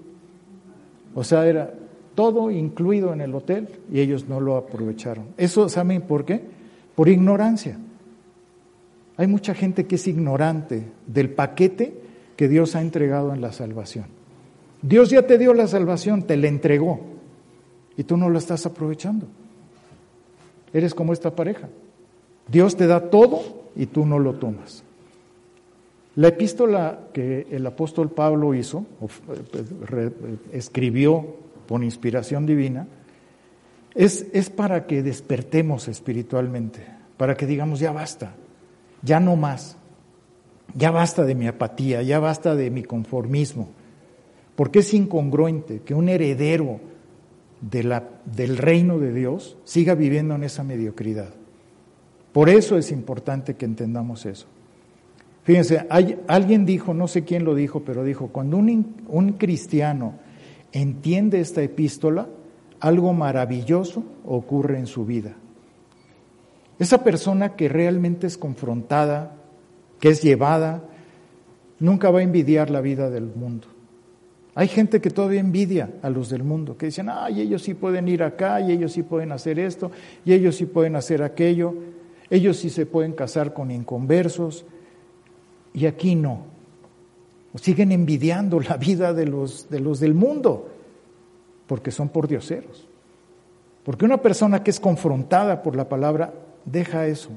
O 1.14 1.22
sea, 1.22 1.46
era 1.46 1.72
todo 2.16 2.50
incluido 2.50 3.12
en 3.12 3.20
el 3.20 3.32
hotel 3.36 3.68
y 3.92 4.00
ellos 4.00 4.28
no 4.28 4.40
lo 4.40 4.56
aprovecharon. 4.56 5.26
Eso, 5.36 5.68
¿saben 5.68 6.02
por 6.02 6.24
qué? 6.24 6.42
Por 6.96 7.08
ignorancia. 7.08 7.78
Hay 9.18 9.26
mucha 9.26 9.52
gente 9.52 9.86
que 9.86 9.96
es 9.96 10.06
ignorante 10.06 10.84
del 11.08 11.30
paquete 11.30 11.92
que 12.36 12.48
Dios 12.48 12.76
ha 12.76 12.80
entregado 12.80 13.34
en 13.34 13.40
la 13.40 13.50
salvación. 13.50 14.06
Dios 14.80 15.10
ya 15.10 15.26
te 15.26 15.38
dio 15.38 15.54
la 15.54 15.66
salvación, 15.66 16.22
te 16.22 16.36
la 16.36 16.46
entregó 16.46 17.00
y 17.96 18.04
tú 18.04 18.16
no 18.16 18.30
lo 18.30 18.38
estás 18.38 18.64
aprovechando. 18.64 19.26
Eres 20.72 20.94
como 20.94 21.12
esta 21.12 21.34
pareja. 21.34 21.68
Dios 22.46 22.76
te 22.76 22.86
da 22.86 23.10
todo 23.10 23.40
y 23.74 23.86
tú 23.86 24.06
no 24.06 24.20
lo 24.20 24.34
tomas. 24.34 24.84
La 26.14 26.28
epístola 26.28 27.08
que 27.12 27.48
el 27.50 27.66
apóstol 27.66 28.10
Pablo 28.10 28.54
hizo, 28.54 28.86
eh, 29.96 30.10
escribió 30.52 31.26
por 31.66 31.82
inspiración 31.82 32.46
divina, 32.46 32.86
es, 33.96 34.26
es 34.32 34.48
para 34.48 34.86
que 34.86 35.02
despertemos 35.02 35.88
espiritualmente, 35.88 36.86
para 37.16 37.36
que 37.36 37.46
digamos, 37.46 37.80
ya 37.80 37.90
basta, 37.90 38.34
ya 39.02 39.20
no 39.20 39.36
más, 39.36 39.76
ya 40.74 40.90
basta 40.90 41.24
de 41.24 41.34
mi 41.34 41.46
apatía, 41.46 42.02
ya 42.02 42.18
basta 42.18 42.54
de 42.54 42.70
mi 42.70 42.82
conformismo, 42.82 43.68
porque 44.56 44.80
es 44.80 44.92
incongruente 44.94 45.80
que 45.80 45.94
un 45.94 46.08
heredero 46.08 46.80
del 47.60 48.56
reino 48.56 48.98
de 48.98 49.12
Dios 49.12 49.56
siga 49.64 49.94
viviendo 49.94 50.34
en 50.34 50.44
esa 50.44 50.62
mediocridad. 50.62 51.30
Por 52.32 52.48
eso 52.48 52.76
es 52.76 52.92
importante 52.92 53.56
que 53.56 53.64
entendamos 53.64 54.26
eso. 54.26 54.46
Fíjense, 55.42 55.86
hay, 55.88 56.20
alguien 56.28 56.66
dijo, 56.66 56.92
no 56.92 57.08
sé 57.08 57.24
quién 57.24 57.44
lo 57.44 57.54
dijo, 57.54 57.80
pero 57.80 58.04
dijo, 58.04 58.28
cuando 58.28 58.58
un, 58.58 58.94
un 59.08 59.32
cristiano 59.32 60.14
entiende 60.72 61.40
esta 61.40 61.62
epístola, 61.62 62.28
algo 62.80 63.12
maravilloso 63.14 64.04
ocurre 64.26 64.78
en 64.78 64.86
su 64.86 65.06
vida. 65.06 65.34
Esa 66.78 67.02
persona 67.02 67.56
que 67.56 67.68
realmente 67.68 68.26
es 68.26 68.38
confrontada, 68.38 69.34
que 70.00 70.10
es 70.10 70.22
llevada, 70.22 70.84
nunca 71.80 72.10
va 72.10 72.20
a 72.20 72.22
envidiar 72.22 72.70
la 72.70 72.80
vida 72.80 73.10
del 73.10 73.24
mundo. 73.24 73.66
Hay 74.54 74.68
gente 74.68 75.00
que 75.00 75.10
todavía 75.10 75.40
envidia 75.40 75.90
a 76.02 76.10
los 76.10 76.30
del 76.30 76.42
mundo, 76.42 76.76
que 76.76 76.86
dicen, 76.86 77.08
ay, 77.10 77.40
ellos 77.40 77.62
sí 77.62 77.74
pueden 77.74 78.08
ir 78.08 78.22
acá, 78.22 78.60
y 78.60 78.72
ellos 78.72 78.92
sí 78.92 79.02
pueden 79.02 79.32
hacer 79.32 79.58
esto, 79.58 79.90
y 80.24 80.32
ellos 80.32 80.56
sí 80.56 80.66
pueden 80.66 80.96
hacer 80.96 81.22
aquello, 81.22 81.74
ellos 82.30 82.56
sí 82.56 82.70
se 82.70 82.86
pueden 82.86 83.12
casar 83.12 83.54
con 83.54 83.70
inconversos, 83.70 84.64
y 85.72 85.86
aquí 85.86 86.14
no. 86.14 86.46
Siguen 87.54 87.92
envidiando 87.92 88.60
la 88.60 88.76
vida 88.76 89.12
de 89.12 89.26
los, 89.26 89.68
de 89.70 89.80
los 89.80 90.00
del 90.00 90.14
mundo, 90.14 90.68
porque 91.66 91.90
son 91.90 92.08
por 92.08 92.28
dioseros. 92.28 92.88
Porque 93.84 94.04
una 94.04 94.20
persona 94.20 94.62
que 94.62 94.70
es 94.70 94.80
confrontada 94.80 95.62
por 95.62 95.74
la 95.74 95.88
palabra 95.88 96.32
deja 96.70 97.06
eso, 97.06 97.30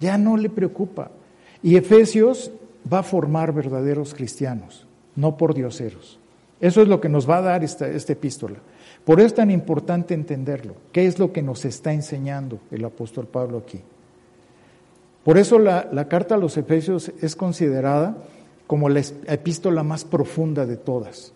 ya 0.00 0.18
no 0.18 0.36
le 0.36 0.50
preocupa. 0.50 1.10
Y 1.62 1.76
Efesios 1.76 2.52
va 2.90 3.00
a 3.00 3.02
formar 3.02 3.52
verdaderos 3.52 4.14
cristianos, 4.14 4.86
no 5.16 5.36
por 5.36 5.54
dioseros. 5.54 6.18
Eso 6.60 6.82
es 6.82 6.88
lo 6.88 7.00
que 7.00 7.08
nos 7.08 7.28
va 7.28 7.38
a 7.38 7.42
dar 7.42 7.64
esta, 7.64 7.88
epístola. 7.88 8.58
Por 9.04 9.20
eso 9.20 9.28
es 9.28 9.34
tan 9.34 9.50
importante 9.50 10.14
entenderlo. 10.14 10.74
¿Qué 10.92 11.06
es 11.06 11.18
lo 11.18 11.32
que 11.32 11.42
nos 11.42 11.64
está 11.64 11.92
enseñando 11.92 12.58
el 12.70 12.84
apóstol 12.84 13.26
Pablo 13.26 13.58
aquí? 13.58 13.80
Por 15.24 15.38
eso 15.38 15.58
la, 15.58 15.88
la 15.92 16.08
carta 16.08 16.34
a 16.34 16.38
los 16.38 16.56
Efesios 16.56 17.12
es 17.20 17.36
considerada 17.36 18.16
como 18.66 18.88
la 18.88 19.00
epístola 19.26 19.82
más 19.82 20.04
profunda 20.04 20.66
de 20.66 20.76
todas. 20.76 21.32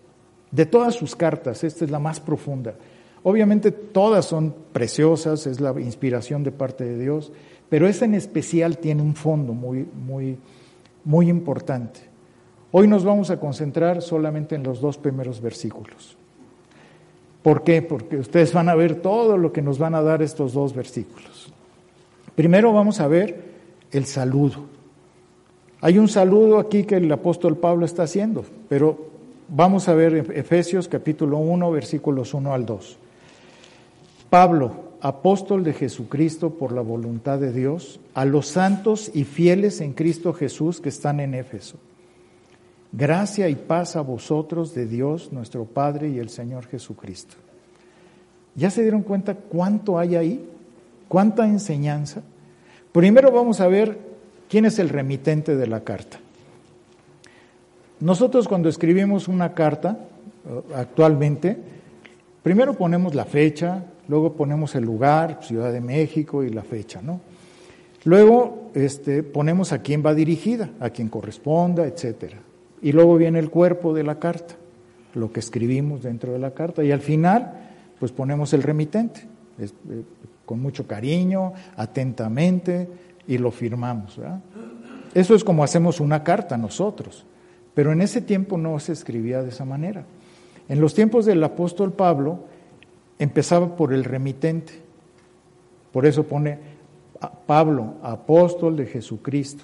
De 0.51 0.65
todas 0.65 0.95
sus 0.95 1.15
cartas, 1.15 1.63
esta 1.63 1.85
es 1.85 1.91
la 1.91 1.99
más 1.99 2.19
profunda. 2.19 2.75
Obviamente 3.23 3.71
todas 3.71 4.25
son 4.25 4.53
preciosas, 4.73 5.47
es 5.47 5.61
la 5.61 5.71
inspiración 5.79 6.43
de 6.43 6.51
parte 6.51 6.83
de 6.83 6.99
Dios, 6.99 7.31
pero 7.69 7.87
esa 7.87 8.05
en 8.05 8.15
especial 8.15 8.77
tiene 8.77 9.01
un 9.01 9.15
fondo 9.15 9.53
muy, 9.53 9.87
muy, 10.05 10.37
muy 11.05 11.29
importante. 11.29 12.01
Hoy 12.71 12.87
nos 12.87 13.05
vamos 13.05 13.29
a 13.29 13.39
concentrar 13.39 14.01
solamente 14.01 14.55
en 14.55 14.63
los 14.63 14.81
dos 14.81 14.97
primeros 14.97 15.41
versículos. 15.41 16.17
¿Por 17.41 17.63
qué? 17.63 17.81
Porque 17.81 18.17
ustedes 18.17 18.53
van 18.53 18.67
a 18.67 18.75
ver 18.75 18.95
todo 18.95 19.37
lo 19.37 19.53
que 19.53 19.61
nos 19.61 19.77
van 19.77 19.95
a 19.95 20.01
dar 20.01 20.21
estos 20.21 20.53
dos 20.53 20.73
versículos. 20.73 21.53
Primero 22.35 22.73
vamos 22.73 22.99
a 22.99 23.07
ver 23.07 23.53
el 23.91 24.05
saludo. 24.05 24.65
Hay 25.81 25.97
un 25.99 26.07
saludo 26.07 26.59
aquí 26.59 26.83
que 26.83 26.95
el 26.95 27.11
apóstol 27.11 27.57
Pablo 27.57 27.85
está 27.85 28.03
haciendo, 28.03 28.43
pero 28.69 28.97
vamos 29.49 29.87
a 29.87 29.93
ver 29.93 30.31
Efesios 30.33 30.87
capítulo 30.87 31.37
1, 31.37 31.71
versículos 31.71 32.33
1 32.33 32.53
al 32.53 32.65
2. 32.65 32.97
Pablo, 34.33 34.71
apóstol 34.99 35.63
de 35.63 35.73
Jesucristo 35.73 36.55
por 36.55 36.71
la 36.71 36.81
voluntad 36.81 37.37
de 37.37 37.53
Dios, 37.53 37.99
a 38.15 38.25
los 38.25 38.47
santos 38.47 39.11
y 39.13 39.25
fieles 39.25 39.79
en 39.79 39.93
Cristo 39.93 40.33
Jesús 40.33 40.81
que 40.81 40.89
están 40.89 41.19
en 41.19 41.35
Éfeso. 41.35 41.77
Gracia 42.91 43.47
y 43.47 43.53
paz 43.53 43.95
a 43.95 44.01
vosotros 44.01 44.73
de 44.73 44.87
Dios 44.87 45.31
nuestro 45.31 45.65
Padre 45.65 46.09
y 46.09 46.17
el 46.17 46.29
Señor 46.29 46.65
Jesucristo. 46.65 47.35
¿Ya 48.55 48.71
se 48.71 48.81
dieron 48.81 49.03
cuenta 49.03 49.35
cuánto 49.35 49.99
hay 49.99 50.15
ahí? 50.15 50.49
¿Cuánta 51.07 51.45
enseñanza? 51.45 52.23
Primero 52.91 53.31
vamos 53.31 53.61
a 53.61 53.67
ver 53.67 53.99
quién 54.49 54.65
es 54.65 54.79
el 54.79 54.89
remitente 54.89 55.55
de 55.55 55.67
la 55.67 55.81
carta. 55.81 56.17
Nosotros 57.99 58.47
cuando 58.47 58.67
escribimos 58.67 59.27
una 59.27 59.53
carta, 59.53 59.99
eh, 60.49 60.61
actualmente, 60.73 61.55
primero 62.41 62.73
ponemos 62.73 63.13
la 63.13 63.25
fecha, 63.25 63.89
luego 64.07 64.33
ponemos 64.33 64.75
el 64.75 64.83
lugar, 64.83 65.39
Ciudad 65.41 65.71
de 65.71 65.81
México 65.81 66.43
y 66.43 66.49
la 66.49 66.63
fecha, 66.63 67.01
¿no? 67.01 67.21
Luego 68.05 68.71
este, 68.73 69.23
ponemos 69.23 69.71
a 69.71 69.81
quién 69.81 70.03
va 70.05 70.13
dirigida, 70.13 70.69
a 70.79 70.89
quién 70.89 71.09
corresponda, 71.09 71.85
etcétera. 71.85 72.37
Y 72.81 72.91
luego 72.91 73.15
viene 73.15 73.39
el 73.39 73.49
cuerpo 73.49 73.93
de 73.93 74.03
la 74.03 74.19
carta, 74.19 74.55
lo 75.13 75.31
que 75.31 75.39
escribimos 75.39 76.03
dentro 76.03 76.33
de 76.33 76.39
la 76.39 76.51
carta. 76.51 76.83
Y 76.83 76.91
al 76.91 76.99
final, 76.99 77.53
pues 77.99 78.11
ponemos 78.11 78.51
el 78.53 78.63
remitente, 78.63 79.21
eh, 79.57 79.69
con 80.45 80.61
mucho 80.61 80.85
cariño, 80.85 81.53
atentamente, 81.77 82.89
y 83.25 83.37
lo 83.37 83.51
firmamos. 83.51 84.19
Eso 85.13 85.35
es 85.35 85.43
como 85.45 85.63
hacemos 85.63 86.01
una 86.01 86.23
carta 86.23 86.57
nosotros. 86.57 87.25
Pero 87.73 87.93
en 87.93 88.01
ese 88.01 88.21
tiempo 88.21 88.57
no 88.57 88.77
se 88.79 88.91
escribía 88.91 89.41
de 89.41 89.49
esa 89.49 89.63
manera. 89.63 90.03
En 90.67 90.81
los 90.81 90.93
tiempos 90.93 91.25
del 91.25 91.43
apóstol 91.43 91.93
Pablo, 91.93 92.45
empezaba 93.19 93.75
por 93.75 93.93
el 93.93 94.03
remitente. 94.03 94.73
Por 95.91 96.05
eso 96.05 96.23
pone 96.23 96.59
Pablo, 97.45 97.95
apóstol 98.01 98.75
de 98.75 98.85
Jesucristo. 98.85 99.63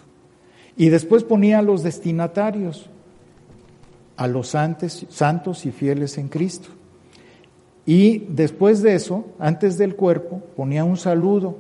Y 0.78 0.90
después 0.90 1.24
ponía 1.24 1.60
a 1.60 1.62
los 1.64 1.84
destinatarios, 1.84 2.90
a 4.16 4.28
los 4.28 4.50
santos, 4.50 5.06
santos 5.10 5.66
y 5.66 5.72
fieles 5.72 6.18
en 6.18 6.30
Cristo. 6.30 6.70
Y 7.86 8.20
después 8.30 8.82
de 8.82 8.96
eso, 8.96 9.26
antes 9.40 9.78
del 9.78 9.96
cuerpo, 9.96 10.42
ponía 10.56 10.84
un 10.84 10.98
saludo. 10.98 11.58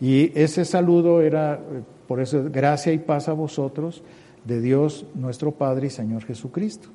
Y 0.00 0.38
ese 0.38 0.64
saludo 0.64 1.22
era, 1.22 1.60
por 2.08 2.20
eso, 2.20 2.44
gracia 2.50 2.92
y 2.92 2.98
paz 2.98 3.28
a 3.28 3.32
vosotros, 3.32 4.02
de 4.44 4.60
Dios 4.60 5.06
nuestro 5.14 5.52
Padre 5.52 5.86
y 5.86 5.90
Señor 5.90 6.24
Jesucristo. 6.24 6.88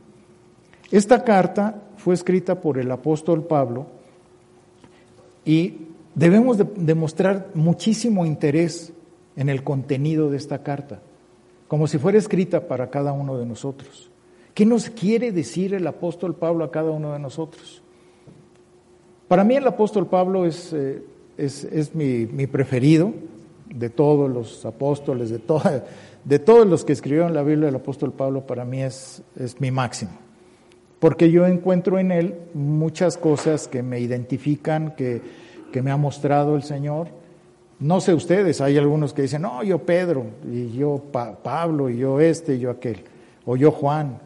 Esta 0.92 1.24
carta 1.24 1.84
fue 1.98 2.14
escrita 2.14 2.60
por 2.62 2.78
el 2.80 2.92
apóstol 2.92 3.44
Pablo 3.44 3.88
Y 5.46 5.88
debemos 6.16 6.58
demostrar 6.76 7.50
muchísimo 7.54 8.26
interés 8.26 8.92
en 9.36 9.50
el 9.50 9.64
contenido 9.64 10.30
de 10.30 10.38
esta 10.38 10.64
carta, 10.64 11.00
como 11.68 11.88
si 11.88 11.98
fuera 11.98 12.18
escrita 12.18 12.68
para 12.68 12.90
cada 12.90 13.14
uno 13.14 13.38
de 13.38 13.46
nosotros. 13.46 14.12
¿Qué 14.54 14.66
nos 14.66 14.90
quiere 14.90 15.32
decir 15.32 15.74
el 15.74 15.88
apóstol 15.88 16.36
Pablo 16.36 16.66
a 16.66 16.72
cada 16.72 16.92
uno 16.92 17.14
de 17.14 17.20
nosotros? 17.20 17.82
Para 19.30 19.46
mí 19.46 19.56
el 19.56 19.66
apóstol 19.66 20.08
Pablo 20.08 20.46
es, 20.46 20.74
eh, 20.74 21.02
es, 21.38 21.96
mi, 21.96 22.26
preferido 22.48 23.14
de 23.74 23.90
todos 23.90 24.30
los 24.30 24.66
apóstoles, 24.66 25.30
de, 25.30 25.40
de 26.26 26.40
todos 26.40 26.68
los 26.68 26.84
que 26.84 26.94
escribieron 26.94 27.34
la 27.34 27.44
Biblia, 27.44 27.70
el 27.70 27.76
apóstol 27.76 28.12
Pablo 28.12 28.46
para 28.46 28.66
mí 28.66 28.82
es, 28.82 29.22
es 29.38 29.62
mi 29.62 29.72
máximo 29.72 30.29
porque 31.00 31.32
yo 31.32 31.48
encuentro 31.48 31.98
en 31.98 32.12
él 32.12 32.36
muchas 32.54 33.18
cosas 33.18 33.68
que 33.68 33.82
me 33.82 34.00
identifican, 34.00 34.96
que, 34.96 35.22
me 35.82 35.92
ha 35.92 35.98
mostrado 35.98 36.56
el 36.56 36.64
Señor. 36.64 37.08
No 37.80 38.02
sé 38.02 38.14
ustedes, 38.14 38.60
hay 38.60 38.78
algunos 38.78 39.14
que 39.14 39.22
dicen, 39.22 39.44
no, 39.44 39.64
yo 39.64 39.80
Pedro, 39.80 40.26
y 40.52 40.72
yo 40.72 41.02
Pablo, 41.12 41.90
y 41.90 41.98
yo 41.98 42.20
este, 42.20 42.56
y 42.56 42.60
yo 42.60 42.72
aquel, 42.72 43.02
o 43.46 43.56
yo 43.56 43.72
Juan, 43.72 44.20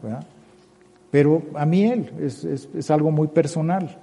pero 1.12 1.42
a 1.54 1.64
mí 1.64 1.84
él 1.84 2.10
es, 2.20 2.90
algo 2.90 3.12
muy 3.12 3.28
personal. 3.28 4.00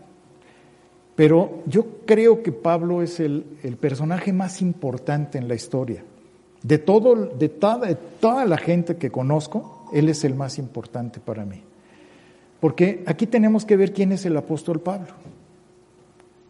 Pero 1.13 1.59
yo 1.65 1.85
creo 2.05 2.41
que 2.41 2.53
Pablo 2.53 3.01
es 3.01 3.19
el, 3.19 3.43
personaje 3.81 4.31
más 4.31 4.61
importante 4.61 5.37
en 5.37 5.49
la 5.49 5.55
historia. 5.55 6.05
De, 6.63 6.77
todo, 6.77 7.15
de 7.15 7.49
toda 7.49 8.45
la 8.45 8.57
gente 8.57 8.95
que 8.95 9.11
conozco, 9.11 9.89
él 9.91 10.07
es 10.07 10.23
el 10.23 10.35
más 10.35 10.57
importante 10.57 11.19
para 11.19 11.43
mí. 11.43 11.61
Porque 12.61 13.03
aquí 13.07 13.25
tenemos 13.27 13.65
que 13.65 13.75
ver 13.75 13.91
quién 13.91 14.13
es 14.13 14.25
el 14.25 14.37
apóstol 14.37 14.79
Pablo. 14.79 15.09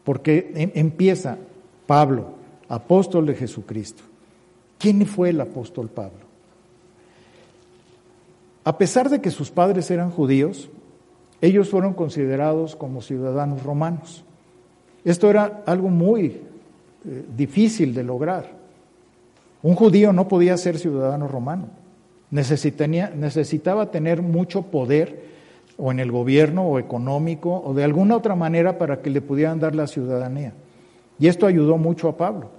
Porque 0.03 0.51
em, 0.53 0.71
empieza 0.75 1.37
Pablo, 1.87 2.33
apóstol 2.67 3.25
de 3.25 3.33
Jesucristo. 3.33 4.03
¿Quién 4.77 5.05
fue 5.05 5.29
el 5.29 5.39
apóstol 5.39 5.89
Pablo? 5.89 6.19
A 8.63 8.77
pesar 8.77 9.09
de 9.09 9.21
que 9.21 9.31
sus 9.31 9.49
padres 9.49 9.89
eran 9.89 10.11
judíos, 10.11 10.69
ellos 11.39 11.69
fueron 11.69 11.93
considerados 11.93 12.75
como 12.75 13.01
ciudadanos 13.01 13.63
romanos. 13.63 14.23
Esto 15.05 15.29
era 15.29 15.63
algo 15.65 15.87
muy 15.87 16.25
eh, 16.25 17.25
difícil 17.35 17.93
de 17.93 18.03
lograr. 18.03 18.51
Un 19.63 19.75
judío 19.75 20.11
no 20.11 20.27
podía 20.27 20.57
ser 20.57 20.77
ciudadano 20.77 21.27
romano. 21.27 21.69
necesitaba 22.29 23.91
tener 23.91 24.21
mucho 24.21 24.63
poder 24.63 25.30
o 25.81 25.91
en 25.91 25.99
el 25.99 26.11
gobierno 26.11 26.63
o 26.63 26.77
económico 26.77 27.61
o 27.65 27.73
de 27.73 27.83
alguna 27.83 28.15
otra 28.15 28.35
manera 28.35 28.77
para 28.77 29.01
que 29.01 29.09
le 29.09 29.19
pudieran 29.19 29.59
dar 29.59 29.75
la 29.75 29.87
ciudadanía. 29.87 30.53
Y 31.17 31.27
esto 31.27 31.47
ayudó 31.47 31.77
mucho 31.77 32.07
a 32.07 32.17
Pablo 32.17 32.49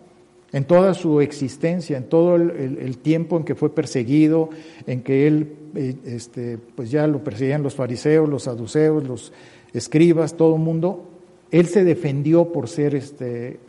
en 0.52 0.64
toda 0.64 0.92
su 0.92 1.20
existencia, 1.20 1.96
en 1.96 2.04
todo 2.04 2.36
el, 2.36 2.98
tiempo 2.98 3.38
en 3.38 3.44
que 3.44 3.54
fue 3.54 3.74
perseguido, 3.74 4.50
en 4.86 5.02
que 5.02 5.26
él, 5.26 5.56
eh, 5.74 5.94
este, 6.04 6.58
pues 6.58 6.90
ya 6.90 7.06
lo 7.06 7.24
perseguían 7.24 7.62
los 7.62 7.74
fariseos, 7.74 8.28
los 8.28 8.42
saduceos, 8.42 9.04
los 9.04 9.32
escribas, 9.72 10.36
todo 10.36 10.56
el 10.56 10.60
mundo, 10.60 11.08
él 11.50 11.66
se 11.68 11.84
defendió 11.84 12.52
por 12.52 12.68
ser, 12.68 12.94
este, 12.94 13.60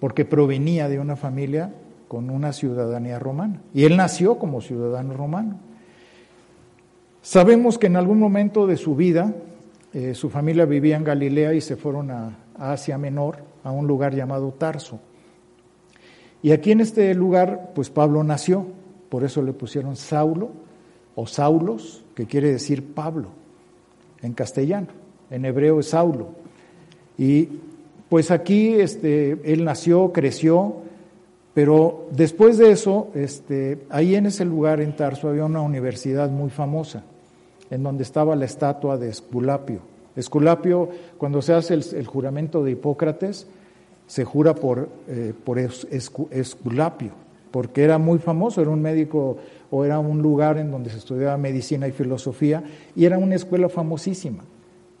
porque 0.00 0.24
provenía 0.24 0.88
de 0.88 0.98
una 0.98 1.14
familia 1.14 1.72
con 2.08 2.30
una 2.30 2.52
ciudadanía 2.52 3.20
romana. 3.20 3.60
Y 3.72 3.84
él 3.84 3.96
nació 3.96 4.38
como 4.38 4.60
ciudadano 4.60 5.14
romano. 5.14 5.60
Sabemos 7.26 7.76
que 7.76 7.88
en 7.88 7.96
algún 7.96 8.20
momento 8.20 8.68
de 8.68 8.76
su 8.76 8.94
vida 8.94 9.34
eh, 9.92 10.14
su 10.14 10.30
familia 10.30 10.64
vivía 10.64 10.96
en 10.96 11.02
Galilea 11.02 11.54
y 11.54 11.60
se 11.60 11.74
fueron 11.74 12.12
a, 12.12 12.38
Asia 12.56 12.98
Menor, 12.98 13.38
a 13.64 13.72
un 13.72 13.88
lugar 13.88 14.14
llamado 14.14 14.52
Tarso. 14.52 15.00
Y 16.40 16.52
aquí 16.52 16.70
en 16.70 16.80
este 16.80 17.12
lugar, 17.16 17.72
pues 17.74 17.90
Pablo 17.90 18.22
nació, 18.22 18.68
por 19.08 19.24
eso 19.24 19.42
le 19.42 19.52
pusieron 19.52 19.96
Saulo 19.96 20.50
o 21.16 21.26
Saulos, 21.26 22.04
que 22.14 22.26
quiere 22.26 22.52
decir 22.52 22.94
Pablo 22.94 23.30
en 24.22 24.32
castellano, 24.32 24.86
en 25.28 25.46
hebreo 25.46 25.80
es 25.80 25.88
Saulo. 25.88 26.28
Y 27.18 27.48
pues 28.08 28.30
aquí 28.30 28.74
este, 28.74 29.52
él 29.52 29.64
nació, 29.64 30.12
creció, 30.12 30.76
pero 31.54 32.06
después 32.12 32.56
de 32.56 32.70
eso, 32.70 33.08
este, 33.14 33.84
ahí 33.90 34.14
en 34.14 34.26
ese 34.26 34.44
lugar 34.44 34.80
en 34.80 34.94
Tarso 34.94 35.28
había 35.28 35.44
una 35.44 35.60
universidad 35.60 36.30
muy 36.30 36.50
famosa 36.50 37.02
en 37.70 37.82
donde 37.82 38.02
estaba 38.02 38.36
la 38.36 38.44
estatua 38.44 38.96
de 38.96 39.08
Esculapio. 39.08 39.80
Esculapio, 40.16 40.88
cuando 41.18 41.42
se 41.42 41.52
hace 41.52 41.74
el, 41.74 42.06
juramento 42.06 42.64
de 42.64 42.72
Hipócrates, 42.72 43.46
se 44.06 44.24
jura 44.24 44.54
por, 44.54 44.88
eh, 45.08 45.34
por 45.44 45.58
Esculapio, 45.58 47.10
porque 47.50 47.84
era 47.84 47.98
muy 47.98 48.18
famoso, 48.18 48.62
era 48.62 48.70
un 48.70 48.80
médico 48.80 49.36
o 49.70 49.84
era 49.84 49.98
un 49.98 50.22
lugar 50.22 50.58
en 50.58 50.70
donde 50.70 50.90
se 50.90 50.98
estudiaba 50.98 51.36
medicina 51.36 51.86
y 51.86 51.92
filosofía, 51.92 52.64
y 52.94 53.04
era 53.04 53.18
una 53.18 53.34
escuela 53.34 53.68
famosísima. 53.68 54.44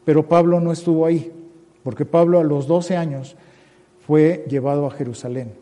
Pero 0.04 0.28
Pablo 0.28 0.60
no 0.60 0.70
estuvo 0.70 1.06
ahí, 1.06 1.32
porque 1.82 2.04
Pablo 2.04 2.38
a 2.38 2.44
los 2.44 2.66
12 2.66 2.96
años 2.96 3.36
fue 4.06 4.44
llevado 4.48 4.86
a 4.86 4.90
Jerusalén. 4.90 5.52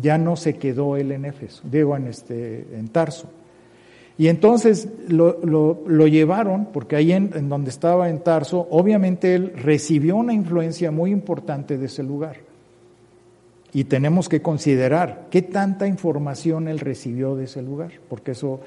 Ya 0.00 0.18
no 0.18 0.36
se 0.36 0.56
quedó 0.56 0.96
él 0.96 1.12
en 1.12 1.24
Éfeso, 1.24 1.62
digo 1.64 1.96
en, 1.96 2.06
este, 2.06 2.66
en 2.74 2.88
Tarso. 2.88 3.28
Y 4.18 4.28
entonces 4.28 4.88
lo, 5.08 6.06
llevaron, 6.06 6.66
porque 6.66 6.96
ahí 6.96 7.12
en, 7.12 7.48
donde 7.48 7.70
estaba 7.70 8.10
en 8.10 8.20
Tarso, 8.20 8.68
obviamente 8.70 9.34
él 9.34 9.54
recibió 9.56 10.16
una 10.16 10.34
influencia 10.34 10.90
muy 10.90 11.10
importante 11.10 11.78
de 11.78 11.86
ese 11.86 12.02
lugar. 12.02 12.36
Y 13.72 13.84
tenemos 13.84 14.28
que 14.28 14.42
considerar 14.42 15.28
qué 15.30 15.40
tanta 15.42 15.86
información 15.86 16.68
él 16.68 16.80
recibió 16.80 17.34
de 17.34 17.44
ese 17.44 17.62
lugar, 17.62 17.92
porque 18.08 18.32
eso 18.32 18.60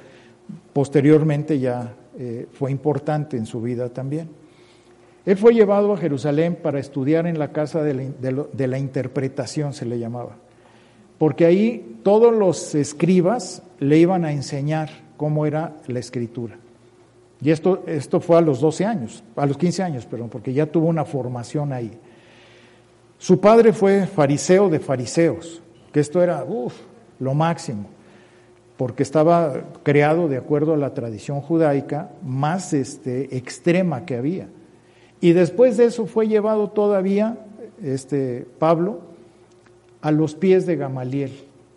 posteriormente 0.73 1.59
ya 1.59 1.93
eh, 2.17 2.47
fue 2.51 2.71
importante 2.71 3.37
en 3.37 3.45
su 3.45 3.61
vida 3.61 3.89
también. 3.89 4.29
Él 5.25 5.37
fue 5.37 5.53
llevado 5.53 5.93
a 5.93 5.97
Jerusalén 5.97 6.57
para 6.61 6.79
estudiar 6.79 7.27
en 7.27 7.37
la 7.37 7.51
casa 7.51 7.83
de 7.83 8.67
la 8.67 8.77
interpretación, 8.79 9.73
se 9.73 9.85
le 9.85 9.99
llamaba, 9.99 10.37
porque 11.17 11.45
ahí 11.45 11.99
todos 12.03 12.35
los 12.35 12.73
escribas 12.75 13.61
le 13.79 13.99
iban 13.99 14.25
a 14.25 14.33
enseñar 14.33 15.02
cómo 15.17 15.45
era 15.45 15.75
la 15.87 15.99
escritura. 15.99 16.57
Y 17.41 17.51
esto, 17.51 17.83
esto 17.87 18.19
fue 18.21 18.37
a 18.37 18.41
los 18.41 18.61
12 18.61 18.85
años, 18.85 19.23
a 19.35 19.45
los 19.45 19.57
15 19.57 19.83
años, 19.83 20.05
perdón, 20.05 20.29
porque 20.29 20.53
ya 20.53 20.65
tuvo 20.65 20.87
una 20.87 21.03
formación 21.03 21.73
ahí. 21.73 21.91
Su 23.17 23.39
padre 23.39 23.73
fue 23.73 24.07
fariseo 24.07 24.69
de 24.69 24.79
fariseos, 24.79 25.61
que 25.91 25.99
esto 25.99 26.21
era 26.21 26.45
lo 27.19 27.33
máximo, 27.33 27.85
porque 28.77 29.03
estaba 29.03 29.61
creado 29.83 30.27
de 30.27 30.37
acuerdo 30.37 30.73
a 30.73 30.77
la 30.77 30.93
tradición 30.93 31.41
judaica 31.41 32.09
más 32.23 32.73
este, 32.73 33.35
extrema 33.37 34.05
que 34.05 34.15
había. 34.15 34.47
Y 35.21 35.33
después 35.33 35.77
de 35.77 35.85
eso 35.85 36.05
fue 36.05 36.27
llevado 36.27 36.69
todavía 36.69 37.37
este, 37.81 38.45
Pablo 38.59 39.01
a 40.01 40.11
los 40.11 40.35
pies 40.35 40.65
de 40.65 40.75
Gamaliel, 40.75 41.31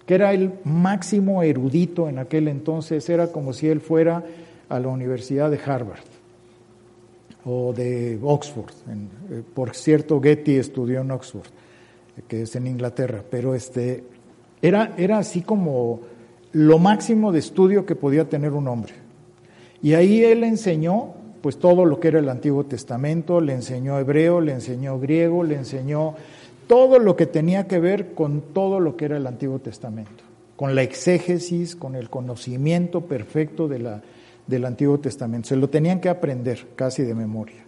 que 0.06 0.14
era 0.14 0.32
el 0.32 0.52
máximo 0.64 1.42
erudito 1.42 2.08
en 2.08 2.18
aquel 2.18 2.48
entonces, 2.48 3.08
era 3.10 3.32
como 3.32 3.52
si 3.52 3.68
él 3.68 3.80
fuera 3.80 4.24
a 4.68 4.80
la 4.80 4.88
Universidad 4.88 5.50
de 5.50 5.60
Harvard 5.64 6.04
o 7.44 7.72
de 7.72 8.18
Oxford. 8.22 8.72
Eh, 9.30 9.42
por 9.54 9.74
cierto, 9.74 10.20
Getty 10.20 10.56
estudió 10.56 11.00
en 11.00 11.10
Oxford, 11.10 11.46
que 12.28 12.42
es 12.42 12.56
en 12.56 12.66
Inglaterra, 12.66 13.22
pero 13.28 13.54
este, 13.54 14.04
era, 14.62 14.94
era 14.96 15.18
así 15.18 15.42
como 15.42 16.00
lo 16.52 16.78
máximo 16.78 17.32
de 17.32 17.40
estudio 17.40 17.84
que 17.84 17.96
podía 17.96 18.28
tener 18.28 18.52
un 18.52 18.68
hombre. 18.68 18.94
Y 19.82 19.94
ahí 19.94 20.24
él 20.24 20.42
enseñó 20.44 21.14
pues 21.42 21.58
todo 21.58 21.84
lo 21.84 22.00
que 22.00 22.08
era 22.08 22.18
el 22.18 22.28
Antiguo 22.28 22.64
Testamento, 22.64 23.40
le 23.40 23.52
enseñó 23.52 23.98
hebreo, 23.98 24.40
le 24.40 24.52
enseñó 24.52 24.98
griego, 24.98 25.44
le 25.44 25.54
enseñó 25.54 26.14
todo 26.66 26.98
lo 26.98 27.16
que 27.16 27.26
tenía 27.26 27.66
que 27.66 27.79
ver 27.79 28.14
con 28.14 28.40
todo 28.40 28.81
lo 28.81 28.96
que 28.96 29.07
era 29.07 29.16
el 29.16 29.26
Antiguo 29.26 29.59
Testamento, 29.59 30.24
con 30.57 30.74
la 30.74 30.83
exégesis, 30.83 31.76
con 31.76 31.94
el 31.94 32.11
conocimiento 32.11 33.02
perfecto 33.02 33.68
de 33.68 33.79
la, 33.79 34.02
del 34.46 34.64
Antiguo 34.64 34.98
Testamento. 34.98 35.48
Se 35.48 35.57
lo 35.57 35.68
tenían 35.68 36.00
que 36.00 36.09
aprender 36.09 36.66
casi 36.74 37.02
de 37.02 37.14
memoria. 37.14 37.64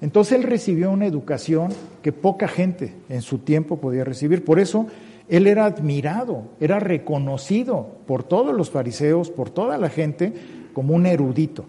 Entonces 0.00 0.38
él 0.38 0.42
recibió 0.42 0.90
una 0.90 1.06
educación 1.06 1.70
que 2.02 2.12
poca 2.12 2.48
gente 2.48 2.94
en 3.08 3.22
su 3.22 3.38
tiempo 3.38 3.78
podía 3.78 4.04
recibir. 4.04 4.44
Por 4.44 4.60
eso 4.60 4.86
él 5.28 5.46
era 5.46 5.64
admirado, 5.64 6.48
era 6.60 6.78
reconocido 6.78 7.88
por 8.06 8.22
todos 8.22 8.54
los 8.54 8.70
fariseos, 8.70 9.30
por 9.30 9.50
toda 9.50 9.78
la 9.78 9.88
gente, 9.88 10.32
como 10.74 10.94
un 10.94 11.06
erudito. 11.06 11.64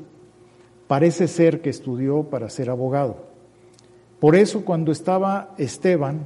Parece 0.88 1.28
ser 1.28 1.62
que 1.62 1.70
estudió 1.70 2.24
para 2.24 2.50
ser 2.50 2.70
abogado. 2.70 3.26
Por 4.20 4.36
eso 4.36 4.66
cuando 4.66 4.92
estaba 4.92 5.54
Esteban 5.58 6.26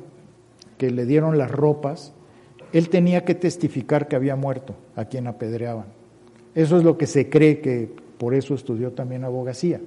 que 0.79 0.89
le 0.89 1.05
dieron 1.05 1.37
las 1.37 1.51
ropas, 1.51 2.13
él 2.73 2.89
tenía 2.89 3.25
que 3.25 3.35
testificar 3.35 4.07
que 4.07 4.15
había 4.15 4.35
muerto 4.35 4.75
a 4.95 5.05
quien 5.05 5.27
apedreaban. 5.27 5.87
Eso 6.55 6.77
es 6.77 6.83
lo 6.83 6.97
que 6.97 7.05
se 7.05 7.29
cree 7.29 7.59
que 7.59 7.93
por 8.17 8.33
eso 8.33 8.55
estudió 8.55 8.93
también 8.93 9.25
abogacía. 9.25 9.81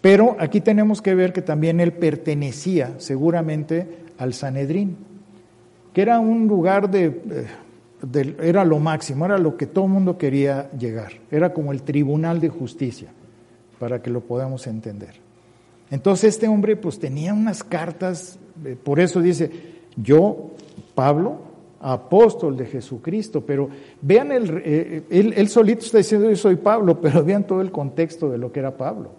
Pero 0.00 0.34
aquí 0.38 0.60
tenemos 0.60 1.02
que 1.02 1.14
ver 1.14 1.32
que 1.32 1.42
también 1.42 1.80
él 1.80 1.92
pertenecía 1.92 2.94
seguramente 2.98 3.86
al 4.18 4.32
Sanedrín, 4.32 4.96
que 5.92 6.02
era 6.02 6.18
un 6.18 6.46
lugar 6.46 6.90
de, 6.90 7.06
eh, 7.06 8.36
era 8.40 8.64
lo 8.64 8.78
máximo, 8.78 9.26
era 9.26 9.36
lo 9.36 9.56
que 9.56 9.66
todo 9.66 9.84
el 9.84 9.90
mundo 9.90 10.16
quería 10.16 10.70
llegar, 10.72 11.12
era 11.30 11.52
como 11.52 11.72
el 11.72 11.82
tribunal 11.82 12.40
de 12.40 12.48
justicia, 12.48 13.12
para 13.78 14.00
que 14.00 14.10
lo 14.10 14.22
podamos 14.22 14.66
entender. 14.66 15.14
Entonces 15.90 16.34
este 16.34 16.48
hombre 16.48 16.76
pues 16.76 16.98
tenía 16.98 17.34
unas 17.34 17.62
cartas, 17.62 18.38
eh, 18.64 18.76
por 18.82 18.98
eso 19.00 19.20
dice, 19.20 19.75
yo, 19.96 20.50
Pablo, 20.94 21.38
apóstol 21.80 22.56
de 22.56 22.66
Jesucristo, 22.66 23.42
pero 23.44 23.68
vean, 24.00 24.32
el, 24.32 24.62
eh, 24.64 25.02
él, 25.10 25.34
él 25.36 25.48
solito 25.48 25.84
está 25.84 25.98
diciendo 25.98 26.28
yo 26.28 26.36
soy 26.36 26.56
Pablo, 26.56 27.00
pero 27.00 27.24
vean 27.24 27.46
todo 27.46 27.60
el 27.60 27.70
contexto 27.70 28.30
de 28.30 28.38
lo 28.38 28.52
que 28.52 28.60
era 28.60 28.76
Pablo. 28.76 29.10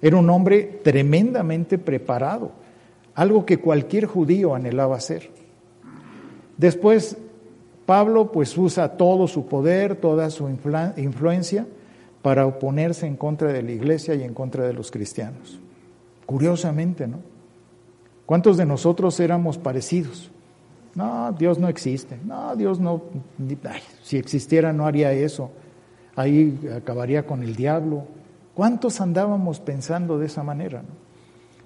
Era 0.00 0.16
un 0.16 0.30
hombre 0.30 0.80
tremendamente 0.82 1.78
preparado, 1.78 2.52
algo 3.14 3.44
que 3.44 3.58
cualquier 3.58 4.06
judío 4.06 4.54
anhelaba 4.54 5.00
ser. 5.00 5.30
Después, 6.56 7.16
Pablo 7.84 8.30
pues 8.30 8.56
usa 8.58 8.96
todo 8.96 9.26
su 9.26 9.46
poder, 9.46 9.96
toda 9.96 10.30
su 10.30 10.48
influencia 10.48 11.66
para 12.22 12.46
oponerse 12.46 13.06
en 13.06 13.16
contra 13.16 13.52
de 13.52 13.62
la 13.62 13.72
iglesia 13.72 14.14
y 14.14 14.22
en 14.22 14.34
contra 14.34 14.66
de 14.66 14.72
los 14.72 14.90
cristianos. 14.90 15.58
Curiosamente, 16.26 17.06
¿no? 17.06 17.18
¿Cuántos 18.28 18.58
de 18.58 18.66
nosotros 18.66 19.18
éramos 19.20 19.56
parecidos? 19.56 20.30
No, 20.94 21.32
Dios 21.32 21.58
no 21.58 21.66
existe. 21.66 22.18
No, 22.26 22.54
Dios 22.56 22.78
no, 22.78 23.04
si 24.02 24.18
existiera 24.18 24.70
no 24.70 24.86
haría 24.86 25.12
eso. 25.12 25.48
Ahí 26.14 26.60
acabaría 26.76 27.24
con 27.24 27.42
el 27.42 27.56
diablo. 27.56 28.02
¿Cuántos 28.52 29.00
andábamos 29.00 29.60
pensando 29.60 30.18
de 30.18 30.26
esa 30.26 30.42
manera? 30.42 30.82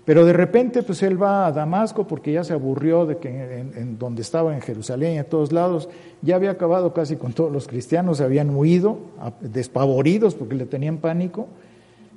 Pero 0.05 0.25
de 0.25 0.33
repente, 0.33 0.85
pues 0.85 1.03
él 1.03 1.21
va 1.21 1.47
a 1.47 1.53
Damasco 1.53 2.07
porque 2.07 2.33
ya 2.33 2.45
se 2.45 2.53
aburrió 2.53 3.07
de 3.07 3.17
que 3.17 3.59
en, 3.59 3.99
donde 3.99 4.23
estaba 4.23 4.55
en 4.55 4.61
Jerusalén 4.61 5.15
y 5.15 5.19
a 5.19 5.29
todos 5.29 5.51
lados 5.51 5.89
ya 6.21 6.37
había 6.37 6.53
acabado 6.53 6.95
casi 6.95 7.17
con 7.17 7.33
todos 7.33 7.51
los 7.51 7.67
cristianos, 7.67 8.19
se 8.19 8.25
habían 8.25 8.55
huido, 8.55 8.99
despavoridos 9.41 10.37
porque 10.37 10.55
le 10.55 10.67
tenían 10.67 10.99
pánico, 10.99 11.49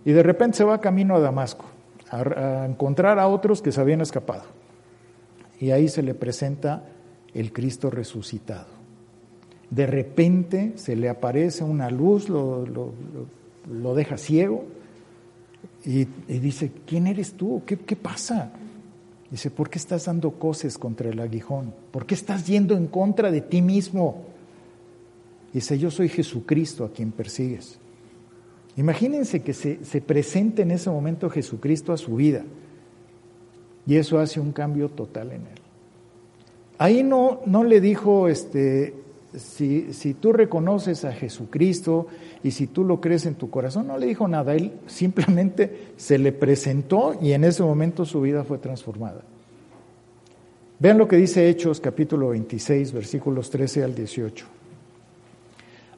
y 0.05 0.11
de 0.11 0.21
repente 0.21 0.57
se 0.57 0.63
va 0.63 0.81
camino 0.81 1.15
a 1.15 1.19
Damasco 1.19 1.65
a 2.21 2.65
encontrar 2.65 3.19
a 3.19 3.27
otros 3.27 3.61
que 3.61 3.71
se 3.71 3.81
habían 3.81 4.01
escapado. 4.01 4.43
Y 5.59 5.71
ahí 5.71 5.87
se 5.87 6.03
le 6.03 6.13
presenta 6.13 6.83
el 7.33 7.51
Cristo 7.51 7.89
resucitado. 7.89 8.67
De 9.69 9.85
repente 9.85 10.73
se 10.75 10.95
le 10.95 11.09
aparece 11.09 11.63
una 11.63 11.89
luz, 11.89 12.29
lo, 12.29 12.65
lo 12.65 13.95
deja 13.95 14.17
ciego 14.17 14.65
y, 15.85 16.05
dice, 16.27 16.71
¿quién 16.85 17.07
eres 17.07 17.33
tú? 17.33 17.61
¿Qué, 17.65 17.77
¿Qué, 17.77 17.95
pasa? 17.95 18.51
Dice, 19.29 19.51
¿por 19.51 19.69
qué 19.69 19.77
estás 19.77 20.05
dando 20.05 20.31
coces 20.31 20.77
contra 20.77 21.09
el 21.09 21.19
aguijón? 21.19 21.73
¿Por 21.91 22.05
qué 22.05 22.15
estás 22.15 22.47
yendo 22.47 22.75
en 22.75 22.87
contra 22.87 23.31
de 23.31 23.41
ti 23.41 23.61
mismo? 23.61 24.23
Dice, 25.53 25.77
yo 25.77 25.91
soy 25.91 26.09
Jesucristo 26.09 26.85
a 26.85 26.91
quien 26.91 27.11
persigues. 27.11 27.79
Imagínense 28.77 29.41
que 29.41 29.53
se, 29.53 29.83
se 29.85 30.01
presente 30.01 30.63
en 30.63 30.71
ese 30.71 30.89
momento 30.89 31.29
Jesucristo 31.29 31.93
a 31.93 31.97
su 31.97 32.15
vida 32.15 32.43
y 33.87 33.95
eso 33.95 34.19
hace 34.19 34.39
un 34.39 34.51
cambio 34.51 34.89
total 34.89 35.31
en 35.31 35.41
él. 35.41 35.61
Ahí 36.77 37.03
no, 37.03 37.41
no 37.45 37.63
le 37.63 37.79
dijo, 37.79 38.27
este, 38.27 38.93
si, 39.37 39.93
si, 39.93 40.13
tú 40.13 40.33
reconoces 40.33 41.05
a 41.05 41.13
Jesucristo 41.13 42.07
y 42.43 42.51
si 42.51 42.67
tú 42.67 42.83
lo 42.83 42.99
crees 42.99 43.25
en 43.25 43.35
tu 43.35 43.49
corazón, 43.49 43.87
no 43.87 43.97
le 43.97 44.07
dijo 44.07 44.27
nada, 44.27 44.55
él 44.55 44.73
simplemente 44.87 45.91
se 45.95 46.17
le 46.17 46.31
presentó 46.33 47.17
y 47.21 47.31
en 47.31 47.45
ese 47.45 47.63
momento 47.63 48.03
su 48.03 48.21
vida 48.21 48.43
fue 48.43 48.57
transformada. 48.57 49.21
Vean 50.79 50.97
lo 50.97 51.07
que 51.07 51.15
dice 51.15 51.47
Hechos 51.47 51.79
capítulo 51.79 52.29
26, 52.29 52.91
versículos 52.91 53.49
13 53.49 53.83
al 53.85 53.95
18. 53.95 54.45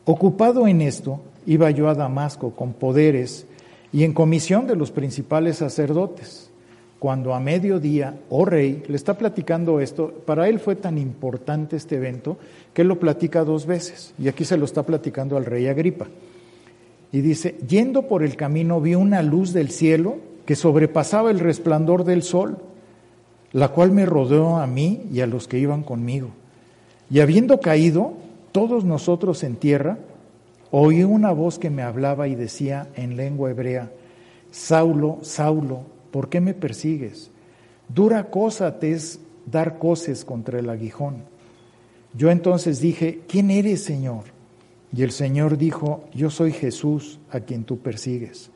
Ocupado 0.06 0.68
en 0.68 0.82
esto, 0.82 1.20
iba 1.48 1.72
yo 1.72 1.90
a 1.90 1.96
Damasco 1.96 2.52
con 2.52 2.74
poderes 2.74 3.48
y 3.92 4.04
en 4.04 4.14
comisión 4.14 4.68
de 4.68 4.76
los 4.76 4.92
principales 4.92 5.58
sacerdotes 5.58 6.52
cuando 7.00 7.34
a 7.34 7.40
mediodía, 7.40 8.20
oh 8.30 8.46
rey, 8.46 8.84
le 8.88 8.96
está 8.96 9.18
platicando 9.18 9.80
esto, 9.80 10.12
para 10.26 10.50
él 10.50 10.60
fue 10.60 10.76
tan 10.76 10.98
importante 10.98 11.76
este 11.76 11.96
evento 11.96 12.38
que 12.74 12.84
lo 12.84 13.00
platica 13.00 13.44
dos 13.44 13.66
veces, 13.66 14.14
y 14.18 14.28
aquí 14.28 14.46
se 14.46 14.58
lo 14.58 14.66
está 14.66 14.84
platicando 14.84 15.38
al 15.38 15.46
rey 15.46 15.68
Agripa. 15.68 16.08
Y 17.12 17.22
dice, 17.22 17.56
yendo 17.68 18.04
por 18.04 18.24
el 18.24 18.36
camino 18.36 18.82
vi 18.82 18.96
una 18.96 19.22
luz 19.22 19.54
del 19.54 19.70
cielo 19.70 20.18
que 20.46 20.56
sobrepasaba 20.56 21.30
el 21.30 21.40
resplandor 21.40 22.04
del 22.04 22.24
sol, 22.24 22.58
la 23.54 23.70
cual 23.70 23.92
me 23.92 24.06
rodeó 24.06 24.58
a 24.58 24.68
mí 24.68 25.04
y 25.12 25.22
a 25.22 25.28
los 25.28 25.48
que 25.48 25.60
iban 25.60 25.84
conmigo. 25.84 26.30
Y 27.10 27.20
habiendo 27.20 27.60
caído 27.60 28.14
todos 28.52 28.84
nosotros 28.84 29.44
en 29.44 29.56
tierra, 29.56 30.00
oí 30.72 31.04
una 31.04 31.32
voz 31.32 31.60
que 31.60 31.70
me 31.70 31.84
hablaba 31.84 32.28
y 32.28 32.36
decía 32.36 32.90
en 32.96 33.16
lengua 33.18 33.52
hebrea, 33.52 33.92
Saulo, 34.52 35.20
Saulo, 35.22 35.82
¿por 36.12 36.30
qué 36.30 36.42
me 36.42 36.54
persigues? 36.54 37.32
Dura 37.90 38.30
cosa 38.30 38.80
te 38.80 38.92
es 38.92 39.20
dar 39.46 39.80
coces 39.80 40.26
contra 40.26 40.60
el 40.60 40.70
aguijón. 40.70 41.24
Yo 42.14 42.32
entonces 42.32 42.80
dije, 42.80 43.22
¿quién 43.28 43.50
eres, 43.52 43.84
Señor? 43.84 44.24
Y 44.94 45.04
el 45.04 45.12
Señor 45.12 45.58
dijo, 45.58 46.04
yo 46.14 46.30
soy 46.30 46.52
Jesús 46.52 47.20
a 47.30 47.42
quien 47.42 47.64
tú 47.64 47.80
persigues. 47.80 48.50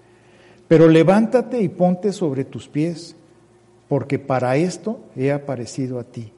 Pero 0.67 0.87
levántate 0.87 1.61
y 1.61 1.69
ponte 1.69 2.13
sobre 2.13 2.45
tus 2.45 2.67
pies, 2.67 3.15
porque 3.89 4.19
para 4.19 4.55
esto 4.55 5.01
he 5.17 5.31
aparecido 5.31 5.99
a 5.99 6.05
ti, 6.05 6.31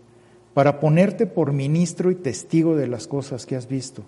para 0.55 0.79
ponerte 0.79 1.27
por 1.27 1.53
ministro 1.53 2.09
y 2.09 2.15
testigo 2.15 2.75
de 2.75 2.87
las 2.87 3.07
cosas 3.07 3.45
que 3.45 3.55
has 3.55 3.67
visto, 3.67 4.03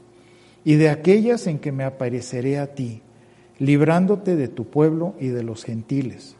y 0.65 0.75
de 0.75 0.89
aquellas 0.89 1.47
en 1.47 1.59
que 1.59 1.71
me 1.71 1.85
apareceré 1.85 2.57
a 2.57 2.73
ti, 2.73 3.01
librándote 3.59 4.35
de 4.35 4.49
tu 4.49 4.65
pueblo 4.65 5.13
y 5.19 5.27
de 5.27 5.43
los 5.43 5.63
gentiles 5.63 6.35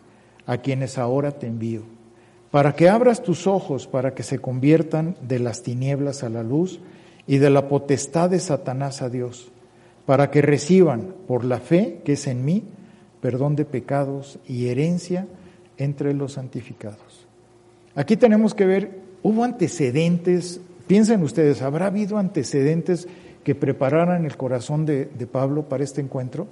a 0.47 0.57
quienes 0.57 0.97
ahora 0.97 1.31
te 1.31 1.47
envío, 1.47 1.83
para 2.51 2.75
que 2.75 2.89
abras 2.89 3.23
tus 3.23 3.47
ojos 3.47 3.87
para 3.87 4.13
que 4.13 4.23
se 4.23 4.39
conviertan 4.39 5.15
de 5.21 5.39
las 5.39 5.61
tinieblas 5.61 6.23
a 6.23 6.29
la 6.29 6.43
luz 6.43 6.81
y 7.27 7.37
de 7.37 7.49
la 7.49 7.69
potestad 7.69 8.29
de 8.29 8.39
Satanás 8.39 9.01
a 9.01 9.09
Dios, 9.09 9.51
para 10.05 10.31
que 10.31 10.41
reciban 10.41 11.13
por 11.27 11.45
la 11.45 11.59
fe 11.59 12.01
que 12.03 12.13
es 12.13 12.27
en 12.27 12.43
mí 12.43 12.63
perdón 13.21 13.55
de 13.55 13.65
pecados 13.65 14.39
y 14.47 14.67
herencia 14.67 15.27
entre 15.77 16.13
los 16.13 16.33
santificados. 16.33 17.27
Aquí 17.95 18.17
tenemos 18.17 18.53
que 18.53 18.65
ver, 18.65 18.99
hubo 19.23 19.43
antecedentes, 19.43 20.59
piensen 20.85 21.23
ustedes, 21.23 21.61
¿habrá 21.61 21.87
habido 21.87 22.17
antecedentes 22.17 23.07
que 23.45 23.55
prepararan 23.55 24.25
el 24.25 24.35
corazón 24.35 24.85
de, 24.85 25.05
de 25.05 25.27
Pablo 25.27 25.69
para 25.69 25.83
este 25.83 26.01
encuentro? 26.01 26.47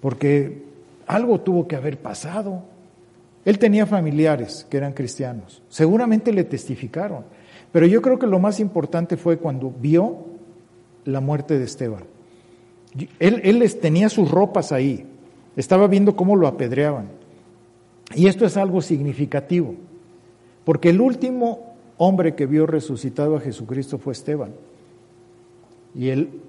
Porque 0.00 0.62
algo 1.06 1.40
tuvo 1.40 1.66
que 1.66 1.76
haber 1.76 1.98
pasado. 1.98 2.62
Él 3.44 3.58
tenía 3.58 3.86
familiares 3.86 4.66
que 4.70 4.76
eran 4.76 4.92
cristianos, 4.92 5.62
seguramente 5.68 6.32
le 6.32 6.44
testificaron, 6.44 7.24
pero 7.72 7.86
yo 7.86 8.00
creo 8.00 8.18
que 8.18 8.26
lo 8.26 8.38
más 8.38 8.60
importante 8.60 9.16
fue 9.16 9.38
cuando 9.38 9.70
vio 9.70 10.26
la 11.04 11.20
muerte 11.20 11.58
de 11.58 11.64
Esteban. 11.64 12.04
Él, 13.18 13.40
él 13.42 13.74
tenía 13.80 14.08
sus 14.08 14.30
ropas 14.30 14.72
ahí, 14.72 15.06
estaba 15.56 15.88
viendo 15.88 16.16
cómo 16.16 16.36
lo 16.36 16.46
apedreaban. 16.46 17.08
Y 18.14 18.28
esto 18.28 18.46
es 18.46 18.56
algo 18.56 18.80
significativo, 18.80 19.74
porque 20.64 20.90
el 20.90 21.00
último 21.00 21.74
hombre 21.98 22.34
que 22.34 22.46
vio 22.46 22.66
resucitado 22.66 23.36
a 23.36 23.40
Jesucristo 23.40 23.98
fue 23.98 24.12
Esteban. 24.12 24.52
Y 25.94 26.08
él, 26.08 26.40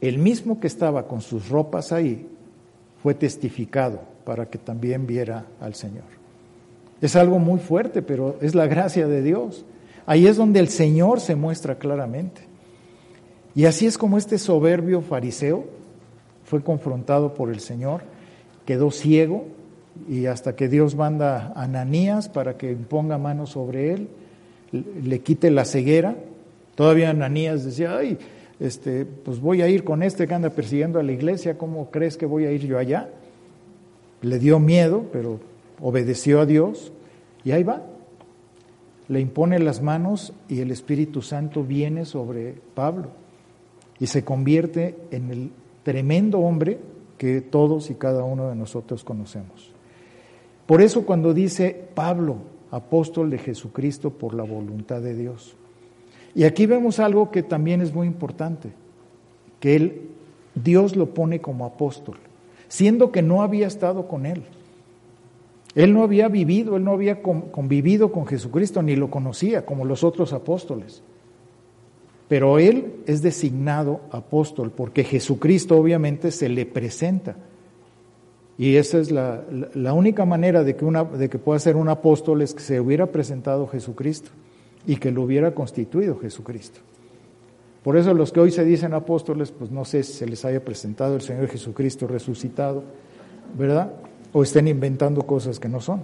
el 0.00 0.18
mismo 0.18 0.60
que 0.60 0.66
estaba 0.66 1.06
con 1.06 1.20
sus 1.20 1.48
ropas 1.48 1.92
ahí, 1.92 2.26
fue 3.02 3.14
testificado 3.14 4.00
para 4.24 4.48
que 4.48 4.58
también 4.58 5.06
viera 5.06 5.46
al 5.60 5.74
Señor. 5.74 6.04
Es 7.00 7.16
algo 7.16 7.38
muy 7.38 7.58
fuerte, 7.58 8.02
pero 8.02 8.36
es 8.40 8.54
la 8.54 8.66
gracia 8.66 9.08
de 9.08 9.22
Dios. 9.22 9.64
Ahí 10.06 10.26
es 10.26 10.36
donde 10.36 10.60
el 10.60 10.68
Señor 10.68 11.20
se 11.20 11.34
muestra 11.34 11.76
claramente. 11.76 12.42
Y 13.54 13.64
así 13.64 13.86
es 13.86 13.98
como 13.98 14.18
este 14.18 14.38
soberbio 14.38 15.02
fariseo 15.02 15.66
fue 16.44 16.62
confrontado 16.62 17.34
por 17.34 17.50
el 17.50 17.60
Señor, 17.60 18.02
quedó 18.66 18.90
ciego 18.90 19.46
y 20.08 20.26
hasta 20.26 20.54
que 20.54 20.68
Dios 20.68 20.94
manda 20.94 21.52
a 21.54 21.64
Ananías 21.64 22.28
para 22.28 22.56
que 22.56 22.74
ponga 22.74 23.18
mano 23.18 23.46
sobre 23.46 23.92
él, 23.92 24.08
le 24.70 25.20
quite 25.20 25.50
la 25.50 25.64
ceguera. 25.64 26.16
Todavía 26.74 27.10
Ananías 27.10 27.64
decía, 27.64 27.96
ay, 27.96 28.18
este, 28.62 29.04
pues 29.04 29.40
voy 29.40 29.60
a 29.60 29.68
ir 29.68 29.82
con 29.82 30.04
este 30.04 30.28
que 30.28 30.34
anda 30.34 30.50
persiguiendo 30.50 31.00
a 31.00 31.02
la 31.02 31.10
iglesia, 31.10 31.58
¿cómo 31.58 31.90
crees 31.90 32.16
que 32.16 32.26
voy 32.26 32.44
a 32.44 32.52
ir 32.52 32.64
yo 32.64 32.78
allá? 32.78 33.10
Le 34.20 34.38
dio 34.38 34.60
miedo, 34.60 35.06
pero 35.12 35.40
obedeció 35.80 36.40
a 36.40 36.46
Dios 36.46 36.92
y 37.42 37.50
ahí 37.50 37.64
va. 37.64 37.82
Le 39.08 39.18
impone 39.18 39.58
las 39.58 39.82
manos 39.82 40.32
y 40.48 40.60
el 40.60 40.70
Espíritu 40.70 41.22
Santo 41.22 41.64
viene 41.64 42.04
sobre 42.04 42.54
Pablo 42.74 43.08
y 43.98 44.06
se 44.06 44.24
convierte 44.24 44.94
en 45.10 45.30
el 45.32 45.50
tremendo 45.82 46.38
hombre 46.38 46.78
que 47.18 47.40
todos 47.40 47.90
y 47.90 47.94
cada 47.94 48.22
uno 48.22 48.48
de 48.48 48.54
nosotros 48.54 49.02
conocemos. 49.02 49.72
Por 50.66 50.82
eso 50.82 51.04
cuando 51.04 51.34
dice 51.34 51.88
Pablo, 51.96 52.36
apóstol 52.70 53.28
de 53.28 53.38
Jesucristo 53.38 54.10
por 54.10 54.34
la 54.34 54.44
voluntad 54.44 55.00
de 55.00 55.16
Dios. 55.16 55.56
Y 56.34 56.44
aquí 56.44 56.66
vemos 56.66 56.98
algo 56.98 57.30
que 57.30 57.42
también 57.42 57.80
es 57.80 57.92
muy 57.92 58.06
importante, 58.06 58.70
que 59.60 59.76
él, 59.76 60.02
Dios 60.54 60.96
lo 60.96 61.12
pone 61.12 61.40
como 61.40 61.66
apóstol, 61.66 62.16
siendo 62.68 63.12
que 63.12 63.22
no 63.22 63.42
había 63.42 63.66
estado 63.66 64.08
con 64.08 64.24
él. 64.24 64.42
Él 65.74 65.94
no 65.94 66.02
había 66.02 66.28
vivido, 66.28 66.76
él 66.76 66.84
no 66.84 66.92
había 66.92 67.22
convivido 67.22 68.12
con 68.12 68.26
Jesucristo, 68.26 68.82
ni 68.82 68.96
lo 68.96 69.10
conocía 69.10 69.64
como 69.64 69.84
los 69.84 70.04
otros 70.04 70.32
apóstoles. 70.32 71.02
Pero 72.28 72.58
él 72.58 72.94
es 73.06 73.22
designado 73.22 74.00
apóstol 74.10 74.70
porque 74.70 75.04
Jesucristo 75.04 75.76
obviamente 75.76 76.30
se 76.30 76.48
le 76.48 76.64
presenta. 76.66 77.36
Y 78.58 78.76
esa 78.76 78.98
es 78.98 79.10
la, 79.10 79.44
única 79.94 80.24
manera 80.24 80.62
de 80.62 80.76
que, 80.76 80.86
de 81.18 81.28
que 81.28 81.38
pueda 81.38 81.58
ser 81.58 81.76
un 81.76 81.88
apóstol 81.88 82.42
es 82.42 82.54
que 82.54 82.60
se 82.60 82.80
hubiera 82.80 83.06
presentado 83.06 83.66
Jesucristo 83.66 84.30
y 84.86 84.96
que 84.96 85.10
lo 85.10 85.22
hubiera 85.22 85.54
constituido 85.54 86.18
Jesucristo. 86.18 86.80
Por 87.82 87.96
eso 87.96 88.14
los 88.14 88.32
que 88.32 88.40
hoy 88.40 88.50
se 88.52 88.64
dicen 88.64 88.94
apóstoles, 88.94 89.50
pues 89.50 89.70
no 89.70 89.84
sé 89.84 90.04
si 90.04 90.12
se 90.12 90.26
les 90.26 90.44
haya 90.44 90.64
presentado 90.64 91.16
el 91.16 91.20
Señor 91.20 91.48
Jesucristo 91.48 92.06
resucitado, 92.06 92.84
¿verdad? 93.58 93.92
O 94.32 94.42
estén 94.42 94.68
inventando 94.68 95.22
cosas 95.22 95.58
que 95.58 95.68
no 95.68 95.80
son. 95.80 96.02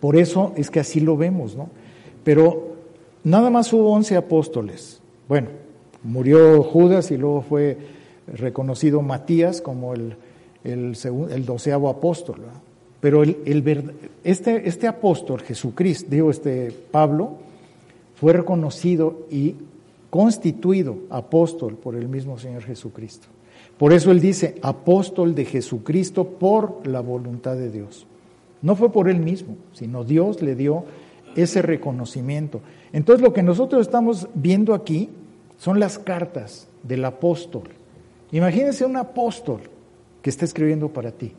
Por 0.00 0.16
eso 0.16 0.52
es 0.56 0.70
que 0.70 0.80
así 0.80 1.00
lo 1.00 1.16
vemos, 1.16 1.56
¿no? 1.56 1.68
Pero 2.24 2.76
nada 3.22 3.50
más 3.50 3.72
hubo 3.72 3.92
once 3.92 4.16
apóstoles. 4.16 5.00
Bueno, 5.28 5.48
murió 6.02 6.62
Judas 6.62 7.10
y 7.10 7.18
luego 7.18 7.42
fue 7.42 7.76
reconocido 8.26 9.02
Matías 9.02 9.60
como 9.60 9.92
el, 9.92 10.16
el, 10.64 11.44
doceavo 11.44 11.88
apóstol. 11.88 12.40
Pero 13.00 13.22
el, 13.22 13.36
el, 13.44 13.92
este, 14.24 14.68
este 14.68 14.86
apóstol, 14.86 15.42
Jesucristo, 15.42 16.06
digo, 16.10 16.30
este 16.30 16.72
Pablo, 16.90 17.45
fue 18.16 18.32
reconocido 18.32 19.26
y 19.30 19.54
constituido 20.10 20.96
apóstol 21.10 21.74
por 21.76 21.94
el 21.94 22.08
mismo 22.08 22.38
Señor 22.38 22.62
Jesucristo. 22.62 23.28
Por 23.78 23.92
eso 23.92 24.10
él 24.10 24.20
dice, 24.20 24.56
apóstol 24.62 25.34
de 25.34 25.44
Jesucristo 25.44 26.24
por 26.24 26.86
la 26.86 27.00
voluntad 27.00 27.56
de 27.56 27.70
Dios. 27.70 28.06
No 28.62 28.74
fue 28.74 28.90
por 28.90 29.08
él 29.08 29.20
mismo, 29.20 29.56
sino 29.72 30.02
Dios 30.02 30.40
le 30.40 30.54
dio 30.54 30.84
ese 31.34 31.60
reconocimiento. 31.60 32.62
Entonces 32.92 33.22
lo 33.22 33.34
que 33.34 33.42
nosotros 33.42 33.82
estamos 33.82 34.28
viendo 34.34 34.72
aquí 34.72 35.10
son 35.58 35.78
las 35.78 35.98
cartas 35.98 36.68
del 36.82 37.04
apóstol. 37.04 37.64
Imagínense 38.32 38.84
un 38.86 38.96
apóstol 38.96 39.60
que 40.22 40.30
está 40.30 40.44
escribiendo 40.44 40.88
para 40.88 41.12
ti, 41.12 41.32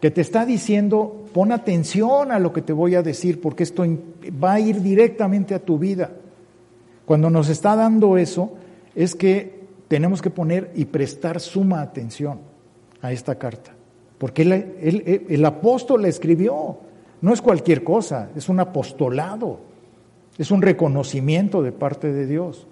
que 0.00 0.10
te 0.10 0.20
está 0.20 0.46
diciendo, 0.46 1.24
pon 1.32 1.50
atención 1.50 2.30
a 2.30 2.38
lo 2.38 2.52
que 2.52 2.62
te 2.62 2.72
voy 2.72 2.94
a 2.94 3.02
decir, 3.02 3.40
porque 3.40 3.64
esto 3.64 3.84
va 4.42 4.54
a 4.54 4.60
ir 4.60 4.80
directamente 4.82 5.54
a 5.54 5.58
tu 5.58 5.78
vida. 5.78 6.12
Cuando 7.04 7.30
nos 7.30 7.48
está 7.48 7.74
dando 7.74 8.16
eso, 8.16 8.54
es 8.94 9.14
que 9.14 9.58
tenemos 9.88 10.22
que 10.22 10.30
poner 10.30 10.70
y 10.74 10.84
prestar 10.84 11.40
suma 11.40 11.80
atención 11.80 12.40
a 13.00 13.12
esta 13.12 13.36
carta, 13.36 13.72
porque 14.18 14.42
el 15.28 15.44
apóstol 15.44 16.02
la 16.02 16.08
escribió, 16.08 16.78
no 17.20 17.32
es 17.32 17.40
cualquier 17.40 17.82
cosa, 17.82 18.30
es 18.36 18.48
un 18.48 18.60
apostolado, 18.60 19.60
es 20.36 20.50
un 20.50 20.62
reconocimiento 20.62 21.62
de 21.62 21.72
parte 21.72 22.12
de 22.12 22.26
Dios. 22.26 22.66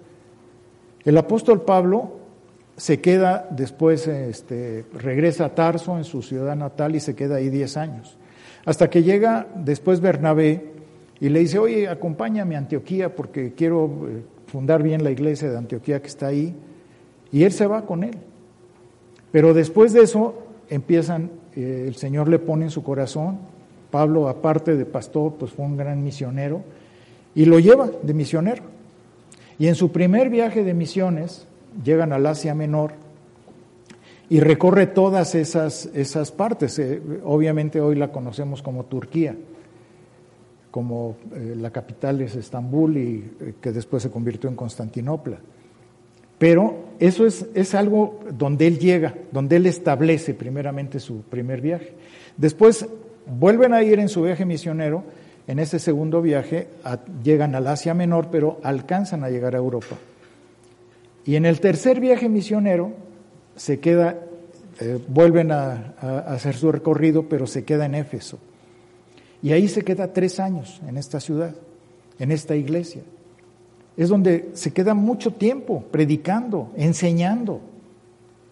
El 1.03 1.17
apóstol 1.17 1.61
Pablo 1.63 2.11
se 2.77 3.01
queda 3.01 3.47
después, 3.49 4.07
este, 4.07 4.85
regresa 4.93 5.45
a 5.45 5.55
Tarso, 5.55 5.97
en 5.97 6.03
su 6.03 6.21
ciudad 6.21 6.55
natal, 6.55 6.95
y 6.95 6.99
se 6.99 7.15
queda 7.15 7.37
ahí 7.37 7.49
10 7.49 7.75
años. 7.75 8.17
Hasta 8.65 8.89
que 8.89 9.01
llega 9.01 9.47
después 9.55 9.99
Bernabé 9.99 10.63
y 11.19 11.29
le 11.29 11.39
dice, 11.39 11.57
oye, 11.57 11.87
acompáñame 11.87 12.55
a 12.55 12.59
Antioquía 12.59 13.15
porque 13.15 13.53
quiero 13.53 14.07
eh, 14.07 14.21
fundar 14.45 14.83
bien 14.83 15.03
la 15.03 15.09
iglesia 15.09 15.49
de 15.49 15.57
Antioquía 15.57 16.01
que 16.01 16.07
está 16.07 16.27
ahí. 16.27 16.55
Y 17.31 17.43
él 17.43 17.51
se 17.51 17.65
va 17.65 17.85
con 17.85 18.03
él. 18.03 18.15
Pero 19.31 19.53
después 19.53 19.93
de 19.93 20.01
eso 20.01 20.43
empiezan, 20.69 21.31
eh, 21.55 21.85
el 21.87 21.95
Señor 21.95 22.27
le 22.27 22.37
pone 22.37 22.65
en 22.65 22.71
su 22.71 22.83
corazón, 22.83 23.39
Pablo 23.89 24.29
aparte 24.29 24.75
de 24.75 24.85
pastor, 24.85 25.35
pues 25.39 25.51
fue 25.51 25.65
un 25.65 25.77
gran 25.77 26.03
misionero, 26.03 26.61
y 27.33 27.45
lo 27.45 27.57
lleva 27.57 27.89
de 28.03 28.13
misionero. 28.13 28.63
Y 29.57 29.67
en 29.67 29.75
su 29.75 29.91
primer 29.91 30.29
viaje 30.29 30.63
de 30.63 30.73
misiones, 30.75 31.46
llegan 31.83 32.13
al 32.13 32.25
Asia 32.25 32.55
Menor 32.55 32.93
y 34.29 34.39
recorre 34.39 34.87
todas 34.87 35.35
esas, 35.35 35.89
esas 35.93 36.31
partes. 36.31 36.77
Eh, 36.79 37.01
obviamente 37.23 37.79
hoy 37.79 37.95
la 37.95 38.11
conocemos 38.11 38.61
como 38.61 38.85
Turquía, 38.85 39.35
como 40.71 41.15
eh, 41.33 41.55
la 41.57 41.71
capital 41.71 42.21
es 42.21 42.35
Estambul 42.35 42.97
y 42.97 43.31
eh, 43.39 43.53
que 43.61 43.71
después 43.71 44.03
se 44.03 44.11
convirtió 44.11 44.49
en 44.49 44.55
Constantinopla. 44.55 45.37
Pero 46.37 46.75
eso 46.99 47.25
es, 47.25 47.47
es 47.55 47.73
algo 47.73 48.19
donde 48.37 48.67
él 48.67 48.77
llega, 48.77 49.15
donde 49.31 49.55
él 49.55 49.65
establece 49.65 50.33
primeramente 50.33 50.99
su 50.99 51.21
primer 51.21 51.61
viaje. 51.61 51.93
Después 52.35 52.85
vuelven 53.25 53.73
a 53.73 53.81
ir 53.81 53.99
en 53.99 54.09
su 54.09 54.21
viaje 54.21 54.45
misionero, 54.45 55.03
en 55.47 55.59
ese 55.59 55.79
segundo 55.79 56.21
viaje 56.21 56.67
llegan 57.23 57.55
al 57.55 57.65
Asia 57.67 57.93
Menor, 57.93 58.27
pero 58.29 58.59
alcanzan 58.61 59.23
a 59.23 59.29
llegar 59.29 59.55
a 59.55 59.57
Europa. 59.57 59.95
Y 61.27 61.35
en 61.35 61.45
el 61.45 61.59
tercer 61.59 61.99
viaje 61.99 62.29
misionero 62.29 62.93
se 63.57 63.81
queda, 63.81 64.17
eh, 64.79 64.97
vuelven 65.09 65.51
a, 65.51 65.93
hacer 66.25 66.55
su 66.55 66.71
recorrido, 66.71 67.27
pero 67.27 67.45
se 67.45 67.65
queda 67.65 67.85
en 67.85 67.95
Éfeso. 67.95 68.39
Y 69.43 69.51
ahí 69.51 69.67
se 69.67 69.83
queda 69.83 70.13
tres 70.13 70.39
años 70.39 70.81
en 70.87 70.95
esta 70.95 71.19
ciudad, 71.19 71.53
en 72.17 72.31
esta 72.31 72.55
iglesia. 72.55 73.01
Es 73.97 74.07
donde 74.07 74.51
se 74.53 74.71
queda 74.71 74.93
mucho 74.93 75.33
tiempo 75.33 75.83
predicando, 75.91 76.71
enseñando, 76.77 77.59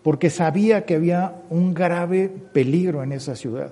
porque 0.03 0.29
sabía 0.29 0.83
que 0.83 0.95
había 0.95 1.43
un 1.49 1.73
grave 1.73 2.29
peligro 2.51 3.03
en 3.03 3.13
esa 3.13 3.37
ciudad. 3.37 3.71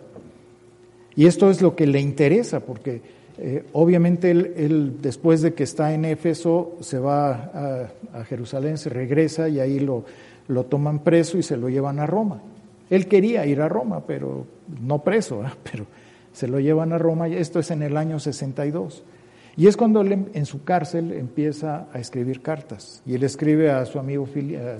Y 1.13 1.25
esto 1.25 1.49
es 1.49 1.61
lo 1.61 1.75
que 1.75 1.87
le 1.87 1.99
interesa, 1.99 2.61
porque 2.61 3.01
eh, 3.37 3.65
obviamente 3.73 4.31
él, 4.31 4.97
después 5.01 5.41
de 5.41 5.53
que 5.53 5.63
está 5.63 5.93
en 5.93 6.05
Éfeso, 6.05 6.77
se 6.81 6.99
va 6.99 7.89
a, 8.13 8.23
Jerusalén, 8.25 8.77
se 8.77 8.89
regresa 8.89 9.49
y 9.49 9.59
ahí 9.59 9.79
lo, 9.79 10.05
lo, 10.47 10.65
toman 10.65 10.99
preso 10.99 11.37
y 11.37 11.43
se 11.43 11.57
lo 11.57 11.69
llevan 11.69 11.99
a 11.99 12.05
Roma. 12.05 12.41
Él 12.89 13.07
quería 13.07 13.45
ir 13.45 13.61
a 13.61 13.69
Roma, 13.69 14.03
pero 14.05 14.45
no 14.81 15.03
preso, 15.03 15.41
pero 15.71 15.85
se 16.31 16.47
lo 16.47 16.59
llevan 16.59 16.93
a 16.93 16.97
Roma. 16.97 17.27
Esto 17.27 17.59
es 17.59 17.71
en 17.71 17.81
el 17.81 17.97
año 17.97 18.19
62. 18.19 19.03
Y 19.55 19.67
es 19.67 19.77
cuando 19.77 20.01
él 20.01 20.27
en 20.33 20.45
su 20.45 20.63
cárcel 20.63 21.11
empieza 21.11 21.87
a 21.93 21.99
escribir 21.99 22.41
cartas. 22.41 23.01
Y 23.05 23.15
él 23.15 23.23
escribe 23.23 23.71
a 23.71 23.85
su 23.85 23.99
amigo, 23.99 24.27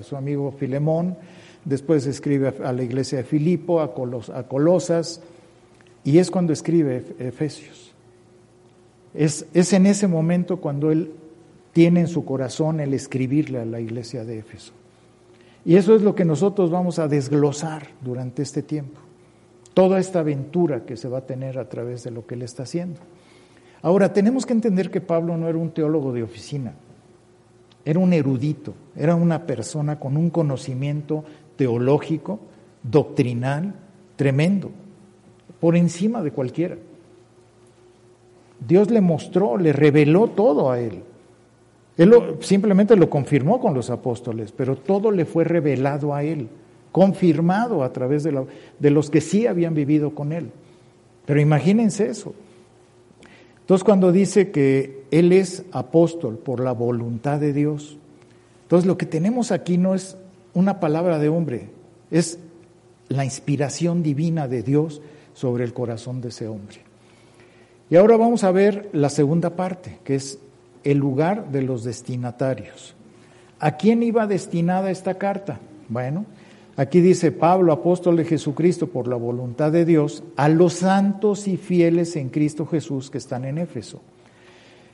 su 0.02 0.16
amigo 0.16 0.52
Filemón, 0.52 1.16
después 1.64 2.06
escribe 2.06 2.52
a 2.62 2.72
la 2.72 2.82
iglesia 2.82 3.18
de 3.18 3.24
Filipo, 3.24 3.80
a, 3.80 3.84
a 3.84 4.42
Colosas, 4.44 5.22
y 6.02 6.18
es 6.18 6.30
cuando 6.30 6.52
escribe 6.52 7.04
Efesios. 7.18 7.83
Es, 9.14 9.46
en 9.54 9.86
ese 9.86 10.08
momento 10.08 10.56
cuando 10.58 10.90
él 10.90 11.12
tiene 11.72 12.00
en 12.00 12.08
su 12.08 12.24
corazón 12.24 12.80
el 12.80 12.94
escribirle 12.94 13.60
a 13.60 13.64
la 13.64 13.80
iglesia 13.80 14.24
de 14.24 14.38
Éfeso. 14.38 14.72
Y 15.64 15.76
eso 15.76 15.94
es 15.94 16.02
lo 16.02 16.14
que 16.14 16.24
nosotros 16.24 16.70
vamos 16.70 16.98
a 16.98 17.08
desglosar 17.08 17.88
durante 18.02 18.42
este 18.42 18.62
tiempo. 18.62 19.00
Toda 19.72 19.98
esta 19.98 20.20
aventura 20.20 20.84
que 20.84 20.96
se 20.96 21.08
va 21.08 21.18
a 21.18 21.26
tener 21.26 21.58
a 21.58 21.68
través 21.68 22.04
de 22.04 22.10
lo 22.10 22.26
que 22.26 22.34
él 22.34 22.42
está 22.42 22.64
haciendo. 22.64 23.00
Ahora, 23.82 24.12
tenemos 24.12 24.46
que 24.46 24.52
entender 24.52 24.90
que 24.90 25.00
Pablo 25.00 25.36
no 25.36 25.48
era 25.48 25.58
un 25.58 25.70
teólogo 25.70 26.12
de 26.12 26.22
oficina, 26.22 26.74
era 27.84 27.98
un 27.98 28.12
erudito, 28.12 28.74
era 28.96 29.14
una 29.14 29.46
persona 29.46 29.98
con 29.98 30.16
un 30.16 30.30
conocimiento 30.30 31.24
teológico, 31.56 32.40
doctrinal, 32.82 33.74
tremendo, 34.16 34.70
por 35.60 35.76
encima 35.76 36.22
de 36.22 36.30
cualquiera. 36.30 36.76
Dios 38.66 38.90
le 38.90 39.00
mostró, 39.00 39.56
le 39.56 39.72
reveló 39.72 40.28
todo 40.28 40.70
a 40.70 40.80
él. 40.80 41.02
Él 41.96 42.12
simplemente 42.40 42.96
lo 42.96 43.08
confirmó 43.08 43.60
con 43.60 43.74
los 43.74 43.90
apóstoles, 43.90 44.52
pero 44.52 44.76
todo 44.76 45.10
le 45.10 45.24
fue 45.24 45.44
revelado 45.44 46.14
a 46.14 46.24
él, 46.24 46.48
confirmado 46.90 47.84
a 47.84 47.92
través 47.92 48.24
de, 48.24 48.46
de 48.78 48.90
los 48.90 49.10
que 49.10 49.20
sí 49.20 49.46
habían 49.46 49.74
vivido 49.74 50.14
con 50.14 50.32
él. 50.32 50.50
Pero 51.24 51.40
imagínense 51.40 52.08
eso. 52.08 52.34
Entonces 53.60 53.84
cuando 53.84 54.12
dice 54.12 54.50
que 54.50 55.04
él 55.10 55.32
es 55.32 55.64
apóstol 55.72 56.36
por 56.36 56.60
la 56.60 56.72
voluntad 56.72 57.40
de 57.40 57.52
Dios, 57.52 57.96
entonces 58.62 58.86
lo 58.86 58.98
que 58.98 59.06
tenemos 59.06 59.52
aquí 59.52 59.78
no 59.78 59.94
es 59.94 60.16
una 60.52 60.80
palabra 60.80 61.18
de 61.18 61.28
hombre, 61.28 61.70
es 62.10 62.38
la 63.08 63.24
inspiración 63.24 64.02
divina 64.02 64.48
de 64.48 64.62
Dios 64.62 65.00
sobre 65.32 65.64
el 65.64 65.72
corazón 65.72 66.20
de 66.20 66.28
ese 66.28 66.48
hombre. 66.48 66.93
Y 67.90 67.96
ahora 67.96 68.16
vamos 68.16 68.44
a 68.44 68.50
ver 68.50 68.88
la 68.92 69.10
segunda 69.10 69.50
parte, 69.50 69.98
que 70.04 70.14
es 70.14 70.38
el 70.84 70.98
lugar 70.98 71.50
de 71.50 71.62
los 71.62 71.84
destinatarios. 71.84 72.94
¿A 73.60 73.76
quién 73.76 74.02
iba 74.02 74.26
destinada 74.26 74.90
esta 74.90 75.14
carta? 75.14 75.58
Bueno, 75.88 76.26
Aquí 76.76 77.00
dice 77.00 77.30
Pablo, 77.30 77.72
apóstol 77.72 78.16
de 78.16 78.24
Jesucristo 78.24 78.88
por 78.88 79.06
la 79.06 79.14
voluntad 79.14 79.70
de 79.70 79.84
Dios, 79.84 80.24
a 80.36 80.48
los 80.48 80.72
santos 80.74 81.46
y 81.46 81.56
fieles 81.56 82.16
en 82.16 82.30
Cristo 82.30 82.66
Jesús 82.66 83.10
que 83.10 83.18
están 83.18 83.44
en 83.44 83.58
Éfeso. 83.58 84.00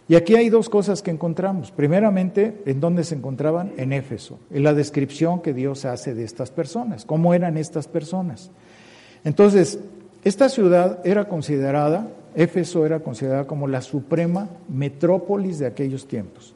Y 0.06 0.14
aquí 0.14 0.34
hay 0.34 0.50
dos 0.50 0.68
cosas 0.68 1.00
que 1.00 1.10
encontramos. 1.10 1.70
Primeramente, 1.70 2.60
¿en 2.66 2.80
dónde 2.80 3.04
se 3.04 3.14
encontraban? 3.14 3.72
En 3.78 3.94
Éfeso, 3.94 4.38
en 4.50 4.62
la 4.62 4.74
descripción 4.74 5.40
que 5.40 5.54
Dios 5.54 5.86
hace 5.86 6.14
de 6.14 6.24
estas 6.24 6.50
personas, 6.50 7.06
cómo 7.06 7.32
eran 7.32 7.56
estas 7.56 7.88
personas. 7.88 8.50
Entonces, 9.24 9.78
esta 10.22 10.50
ciudad 10.50 10.98
era 11.04 11.28
considerada, 11.28 12.08
Éfeso 12.34 12.86
era 12.86 13.00
considerada 13.00 13.46
como 13.46 13.66
la 13.66 13.80
suprema 13.80 14.48
metrópolis 14.68 15.58
de 15.58 15.66
aquellos 15.66 16.06
tiempos. 16.06 16.54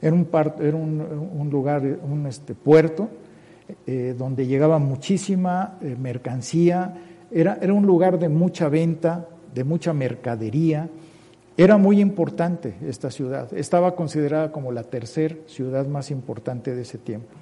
Era 0.00 0.14
un, 0.14 0.28
era 0.60 0.76
un, 0.76 1.48
lugar, 1.50 1.82
un 1.82 2.26
este, 2.26 2.54
puerto 2.54 3.08
eh, 3.86 4.14
donde 4.16 4.46
llegaba 4.46 4.78
muchísima 4.78 5.78
eh, 5.80 5.96
mercancía, 5.98 6.94
era, 7.30 7.58
era 7.60 7.72
un 7.72 7.84
lugar 7.86 8.18
de 8.18 8.28
mucha 8.28 8.68
venta, 8.68 9.28
de 9.54 9.64
mucha 9.64 9.92
mercadería. 9.92 10.88
Era 11.56 11.76
muy 11.76 12.00
importante 12.00 12.74
esta 12.86 13.10
ciudad, 13.10 13.52
estaba 13.52 13.96
considerada 13.96 14.52
como 14.52 14.70
la 14.70 14.84
tercera 14.84 15.34
ciudad 15.46 15.86
más 15.88 16.12
importante 16.12 16.74
de 16.74 16.82
ese 16.82 16.98
tiempo. 16.98 17.34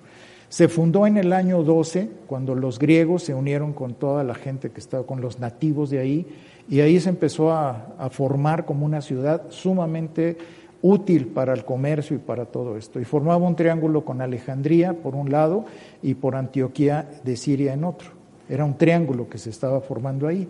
Se 0.48 0.68
fundó 0.68 1.06
en 1.06 1.16
el 1.16 1.32
año 1.32 1.62
12, 1.62 2.08
cuando 2.26 2.54
los 2.54 2.78
griegos 2.78 3.24
se 3.24 3.34
unieron 3.34 3.72
con 3.72 3.94
toda 3.94 4.22
la 4.22 4.34
gente 4.34 4.70
que 4.70 4.80
estaba, 4.80 5.04
con 5.04 5.20
los 5.20 5.40
nativos 5.40 5.90
de 5.90 5.98
ahí, 5.98 6.26
y 6.68 6.80
ahí 6.80 6.98
se 7.00 7.10
empezó 7.10 7.52
a, 7.52 7.94
formar 8.10 8.64
como 8.64 8.86
una 8.86 9.00
ciudad 9.00 9.42
sumamente 9.50 10.36
útil 10.82 11.26
para 11.26 11.52
el 11.52 11.64
comercio 11.64 12.16
y 12.16 12.20
para 12.20 12.46
todo 12.46 12.76
esto. 12.76 13.00
Y 13.00 13.04
formaba 13.04 13.46
un 13.46 13.56
triángulo 13.56 14.04
con 14.04 14.20
Alejandría 14.20 14.92
por 14.92 15.14
un 15.14 15.30
lado 15.30 15.64
y 16.02 16.14
por 16.14 16.36
Antioquía 16.36 17.08
de 17.24 17.36
Siria 17.36 17.72
en 17.72 17.84
otro. 17.84 18.10
Era 18.48 18.64
un 18.64 18.76
triángulo 18.76 19.28
que 19.28 19.38
se 19.38 19.50
estaba 19.50 19.80
formando 19.80 20.26
ahí. 20.28 20.48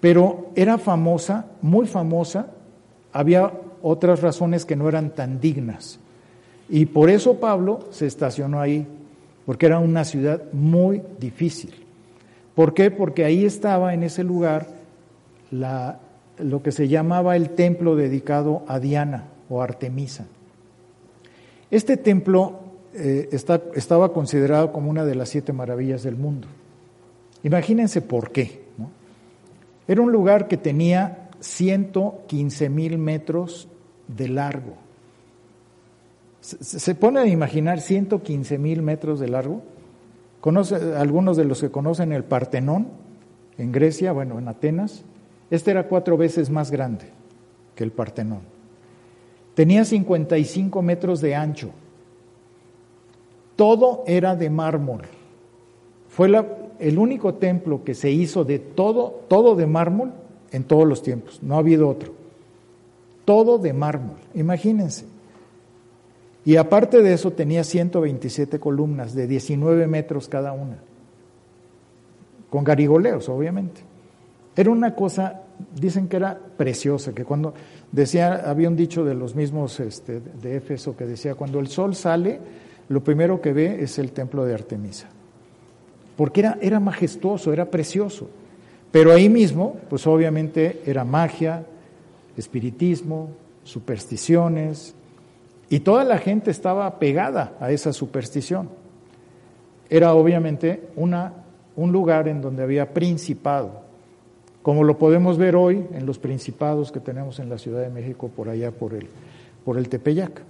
Pero 0.00 0.50
era 0.54 0.78
famosa, 0.78 1.46
muy 1.62 1.86
famosa, 1.86 2.48
había 3.12 3.52
otras 3.82 4.20
razones 4.20 4.64
que 4.64 4.76
no 4.76 4.88
eran 4.88 5.10
tan 5.10 5.40
dignas. 5.40 5.98
Y 6.68 6.86
por 6.86 7.10
eso 7.10 7.40
Pablo 7.40 7.80
se 7.90 8.06
estacionó 8.06 8.60
ahí, 8.60 8.86
porque 9.46 9.66
era 9.66 9.78
una 9.78 10.04
ciudad 10.04 10.42
muy 10.52 11.02
difícil. 11.18 11.74
¿Por 12.54 12.74
qué? 12.74 12.90
Porque 12.90 13.24
ahí 13.24 13.44
estaba 13.44 13.94
en 13.94 14.02
ese 14.02 14.24
lugar 14.24 14.68
lo 15.50 16.62
que 16.62 16.72
se 16.72 16.88
llamaba 16.88 17.36
el 17.36 17.50
templo 17.50 17.96
dedicado 17.96 18.64
a 18.66 18.78
Diana, 18.78 19.28
o 19.48 19.62
Artemisa. 19.62 20.26
Este 21.70 21.96
templo 21.96 22.60
eh, 22.94 23.28
estaba 23.30 24.12
considerado 24.12 24.72
como 24.72 24.90
una 24.90 25.04
de 25.04 25.14
las 25.14 25.28
siete 25.28 25.52
maravillas 25.52 26.02
del 26.02 26.16
mundo. 26.16 26.48
Imagínense 27.42 28.00
por 28.00 28.30
qué. 28.30 28.64
Era 29.86 30.00
un 30.00 30.12
lugar 30.12 30.48
que 30.48 30.56
tenía 30.56 31.28
115 31.40 32.70
mil 32.70 32.96
metros 32.98 33.68
de 34.08 34.28
largo. 34.28 34.83
¿Se, 36.44 36.94
pone 36.94 37.20
a 37.20 37.26
imaginar 37.26 37.80
115 37.80 38.58
mil 38.58 38.82
metros 38.82 39.18
de 39.18 39.28
largo? 39.28 39.62
¿Conoce, 40.42 40.74
algunos 40.94 41.38
de 41.38 41.46
los 41.46 41.62
que 41.62 41.70
conocen 41.70 42.12
el 42.12 42.22
Partenón 42.22 42.88
en 43.56 43.72
Grecia, 43.72 44.12
bueno, 44.12 44.38
en 44.38 44.46
Atenas, 44.48 45.04
este 45.50 45.70
era 45.70 45.88
cuatro 45.88 46.18
veces 46.18 46.50
más 46.50 46.70
grande 46.70 47.06
que 47.74 47.82
el 47.82 47.92
Partenón. 47.92 48.40
Tenía 49.54 49.86
55 49.86 50.82
metros 50.82 51.22
de 51.22 51.34
ancho. 51.34 51.70
Todo 53.56 54.04
era 54.06 54.36
de 54.36 54.50
mármol. 54.50 55.02
Fue 56.10 56.30
el 56.78 56.98
único 56.98 57.34
templo 57.34 57.84
que 57.84 57.94
se 57.94 58.10
hizo 58.10 58.44
de 58.44 58.58
todo, 58.58 59.22
todo 59.28 59.54
de 59.54 59.66
mármol 59.66 60.12
en 60.52 60.64
todos 60.64 60.86
los 60.86 61.02
tiempos. 61.02 61.42
No 61.42 61.54
ha 61.54 61.60
habido 61.60 61.88
otro. 61.88 62.12
Todo 63.24 63.56
de 63.56 63.72
mármol. 63.72 64.18
Imagínense. 64.34 65.13
Y 66.44 66.56
aparte 66.56 67.02
de 67.02 67.14
eso 67.14 67.32
tenía 67.32 67.64
127 67.64 68.58
columnas 68.60 69.14
de 69.14 69.26
19 69.26 69.86
metros 69.86 70.28
cada 70.28 70.52
una. 70.52 70.78
Con 72.50 72.64
garigoleos, 72.64 73.28
obviamente. 73.28 73.80
Era 74.54 74.70
una 74.70 74.94
cosa, 74.94 75.42
dicen 75.74 76.06
que 76.06 76.16
era 76.16 76.38
preciosa, 76.56 77.12
que 77.12 77.24
cuando 77.24 77.54
Decía, 77.94 78.50
había 78.50 78.68
un 78.68 78.74
dicho 78.74 79.04
de 79.04 79.14
los 79.14 79.36
mismos 79.36 79.78
este, 79.78 80.20
de 80.20 80.56
Éfeso 80.56 80.96
que 80.96 81.06
decía, 81.06 81.36
cuando 81.36 81.60
el 81.60 81.68
sol 81.68 81.94
sale, 81.94 82.40
lo 82.88 83.04
primero 83.04 83.40
que 83.40 83.52
ve 83.52 83.84
es 83.84 84.00
el 84.00 84.10
templo 84.10 84.44
de 84.44 84.52
Artemisa. 84.52 85.06
Porque 86.16 86.40
era, 86.40 86.58
era 86.60 86.80
majestuoso, 86.80 87.52
era 87.52 87.70
precioso. 87.70 88.28
Pero 88.90 89.12
ahí 89.12 89.28
mismo, 89.28 89.76
pues 89.88 90.08
obviamente 90.08 90.82
era 90.86 91.04
magia, 91.04 91.64
espiritismo, 92.36 93.28
supersticiones, 93.62 94.96
y 95.70 95.80
toda 95.80 96.04
la 96.04 96.18
gente 96.18 96.50
estaba 96.50 96.98
pegada 96.98 97.56
a 97.60 97.70
esa 97.70 97.92
superstición. 97.92 98.68
Era 99.88 100.14
obviamente 100.14 100.88
una, 100.96 101.32
un 101.76 101.92
lugar 101.92 102.28
en 102.28 102.40
donde 102.40 102.62
había 102.62 102.92
principado, 102.92 103.82
como 104.62 104.82
lo 104.82 104.98
podemos 104.98 105.38
ver 105.38 105.56
hoy 105.56 105.84
en 105.92 106.06
los 106.06 106.18
principados 106.18 106.90
que 106.90 107.00
tenemos 107.00 107.38
en 107.38 107.48
la 107.48 107.58
Ciudad 107.58 107.82
de 107.82 107.90
México 107.90 108.30
por 108.34 108.48
allá 108.48 108.70
por 108.70 108.94
el, 108.94 109.08
por 109.64 109.78
el 109.78 109.88
Tepeyac. 109.88 110.42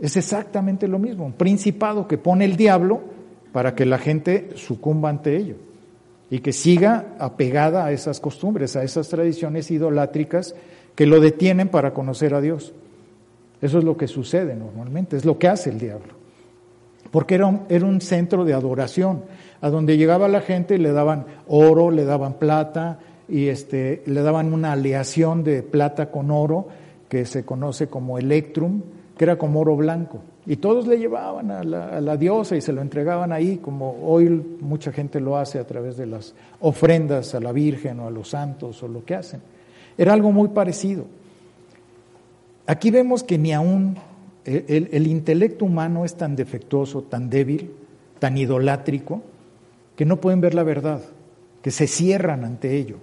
Es 0.00 0.16
exactamente 0.16 0.88
lo 0.88 0.98
mismo, 0.98 1.24
un 1.24 1.32
principado 1.32 2.06
que 2.06 2.18
pone 2.18 2.44
el 2.44 2.56
diablo 2.56 3.00
para 3.52 3.74
que 3.74 3.86
la 3.86 3.98
gente 3.98 4.50
sucumba 4.54 5.08
ante 5.08 5.36
ello 5.36 5.56
y 6.28 6.40
que 6.40 6.52
siga 6.52 7.14
apegada 7.18 7.86
a 7.86 7.92
esas 7.92 8.20
costumbres, 8.20 8.76
a 8.76 8.82
esas 8.82 9.08
tradiciones 9.08 9.70
idolátricas 9.70 10.54
que 10.94 11.06
lo 11.06 11.20
detienen 11.20 11.68
para 11.68 11.94
conocer 11.94 12.34
a 12.34 12.40
Dios. 12.40 12.74
Eso 13.60 13.78
es 13.78 13.84
lo 13.84 13.96
que 13.96 14.06
sucede 14.06 14.54
normalmente, 14.54 15.16
es 15.16 15.24
lo 15.24 15.38
que 15.38 15.48
hace 15.48 15.70
el 15.70 15.78
diablo. 15.78 16.14
Porque 17.10 17.34
era 17.36 17.46
un, 17.46 17.62
era 17.68 17.86
un 17.86 18.00
centro 18.00 18.44
de 18.44 18.52
adoración, 18.52 19.22
a 19.60 19.70
donde 19.70 19.96
llegaba 19.96 20.28
la 20.28 20.40
gente 20.40 20.74
y 20.74 20.78
le 20.78 20.92
daban 20.92 21.26
oro, 21.48 21.90
le 21.90 22.04
daban 22.04 22.34
plata, 22.34 22.98
y 23.28 23.48
este, 23.48 24.02
le 24.06 24.22
daban 24.22 24.52
una 24.52 24.72
aleación 24.72 25.42
de 25.42 25.62
plata 25.62 26.10
con 26.10 26.30
oro 26.30 26.68
que 27.08 27.24
se 27.24 27.44
conoce 27.44 27.88
como 27.88 28.18
electrum, 28.18 28.82
que 29.16 29.24
era 29.24 29.36
como 29.36 29.60
oro 29.60 29.76
blanco. 29.76 30.20
Y 30.46 30.56
todos 30.56 30.86
le 30.86 30.98
llevaban 30.98 31.50
a 31.50 31.64
la, 31.64 32.16
diosa 32.16 32.56
y 32.56 32.60
se 32.60 32.72
lo 32.72 32.80
entregaban 32.80 33.32
ahí, 33.32 33.56
como 33.56 33.98
hoy 34.04 34.28
mucha 34.60 34.92
gente 34.92 35.20
lo 35.20 35.36
hace 35.36 35.58
a 35.58 35.66
través 35.66 35.96
de 35.96 36.06
las 36.06 36.34
ofrendas 36.60 37.34
a 37.34 37.40
la 37.40 37.50
Virgen 37.50 37.98
o 37.98 38.06
a 38.06 38.10
los 38.10 38.28
santos 38.28 38.80
o 38.82 38.88
lo 38.88 39.04
que 39.04 39.16
hacen. 39.16 39.40
Era 39.98 40.12
algo 40.12 40.30
muy 40.30 40.48
parecido. 40.48 41.06
Aquí 42.66 42.90
vemos 42.90 43.22
que 43.22 43.38
ni 43.38 43.52
aún 43.52 43.96
el, 44.44 44.88
el 44.92 45.06
intelecto 45.06 45.64
humano 45.64 46.04
es 46.04 46.16
tan 46.16 46.36
defectuoso, 46.36 47.02
tan 47.02 47.30
débil, 47.30 47.72
tan 48.18 48.36
idolátrico, 48.36 49.22
que 49.96 50.04
no 50.04 50.20
pueden 50.20 50.40
ver 50.40 50.54
la 50.54 50.62
verdad, 50.62 51.02
que 51.62 51.70
se 51.70 51.86
cierran 51.86 52.44
ante 52.44 52.76
ello. 52.76 52.96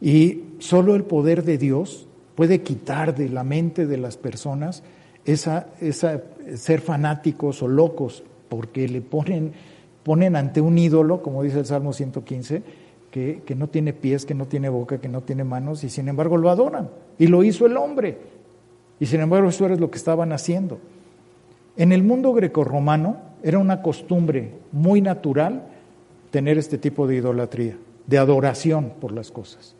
Y 0.00 0.42
solo 0.58 0.94
el 0.94 1.04
poder 1.04 1.42
de 1.42 1.58
Dios 1.58 2.06
puede 2.34 2.62
quitar 2.62 3.14
de 3.14 3.28
la 3.28 3.44
mente 3.44 3.86
de 3.86 3.96
las 3.96 4.16
personas 4.16 4.82
esa, 5.24 5.68
esa 5.80 6.22
ser 6.54 6.80
fanáticos 6.80 7.62
o 7.62 7.68
locos, 7.68 8.22
porque 8.48 8.88
le 8.88 9.00
ponen, 9.00 9.52
ponen 10.04 10.36
ante 10.36 10.60
un 10.60 10.78
ídolo, 10.78 11.22
como 11.22 11.42
dice 11.42 11.58
el 11.58 11.66
Salmo 11.66 11.92
115, 11.92 12.62
que, 13.10 13.42
que 13.44 13.54
no 13.54 13.68
tiene 13.68 13.92
pies, 13.92 14.26
que 14.26 14.34
no 14.34 14.46
tiene 14.46 14.68
boca, 14.68 15.00
que 15.00 15.08
no 15.08 15.22
tiene 15.22 15.42
manos, 15.42 15.82
y 15.82 15.88
sin 15.88 16.08
embargo 16.08 16.36
lo 16.36 16.50
adoran. 16.50 16.90
Y 17.18 17.26
lo 17.26 17.42
hizo 17.42 17.66
el 17.66 17.76
hombre. 17.76 18.35
Y 18.98 19.06
sin 19.06 19.20
embargo 19.20 19.48
eso 19.48 19.66
era 19.66 19.76
lo 19.76 19.90
que 19.90 19.98
estaban 19.98 20.32
haciendo. 20.32 20.78
En 21.76 21.92
el 21.92 22.02
mundo 22.02 22.32
grecorromano 22.32 23.18
era 23.42 23.58
una 23.58 23.82
costumbre 23.82 24.52
muy 24.72 25.00
natural 25.00 25.64
tener 26.30 26.58
este 26.58 26.78
tipo 26.78 27.06
de 27.06 27.16
idolatría, 27.16 27.76
de 28.06 28.18
adoración 28.18 28.92
por 29.00 29.12
las 29.12 29.30
cosas. 29.30 29.74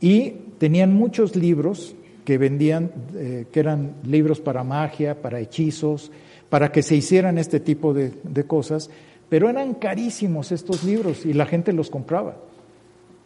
Y 0.00 0.30
tenían 0.58 0.94
muchos 0.94 1.36
libros 1.36 1.94
que 2.24 2.38
vendían, 2.38 2.90
eh, 3.14 3.46
que 3.52 3.60
eran 3.60 3.94
libros 4.04 4.40
para 4.40 4.62
magia, 4.62 5.20
para 5.20 5.40
hechizos, 5.40 6.10
para 6.48 6.70
que 6.70 6.82
se 6.82 6.94
hicieran 6.94 7.38
este 7.38 7.60
tipo 7.60 7.94
de, 7.94 8.12
cosas, 8.46 8.90
pero 9.28 9.48
eran 9.48 9.74
carísimos 9.74 10.52
estos 10.52 10.84
libros 10.84 11.24
y 11.24 11.32
la 11.32 11.46
gente 11.46 11.72
los 11.72 11.90
compraba. 11.90 12.36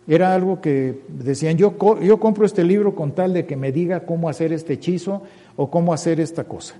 Era 0.08 0.34
algo 0.34 0.60
que 0.60 1.00
decían, 1.08 1.56
yo, 1.56 1.76
yo 2.00 2.20
compro 2.20 2.46
este 2.46 2.62
libro 2.62 2.94
con 2.94 3.12
tal 3.12 3.32
de 3.32 3.46
que 3.46 3.56
me 3.56 3.72
diga 3.72 4.06
cómo 4.06 4.28
hacer 4.28 4.52
este 4.52 4.74
hechizo 4.74 5.22
o 5.56 5.70
cómo 5.70 5.92
hacer 5.92 6.20
esta 6.20 6.44
cosa. 6.44 6.76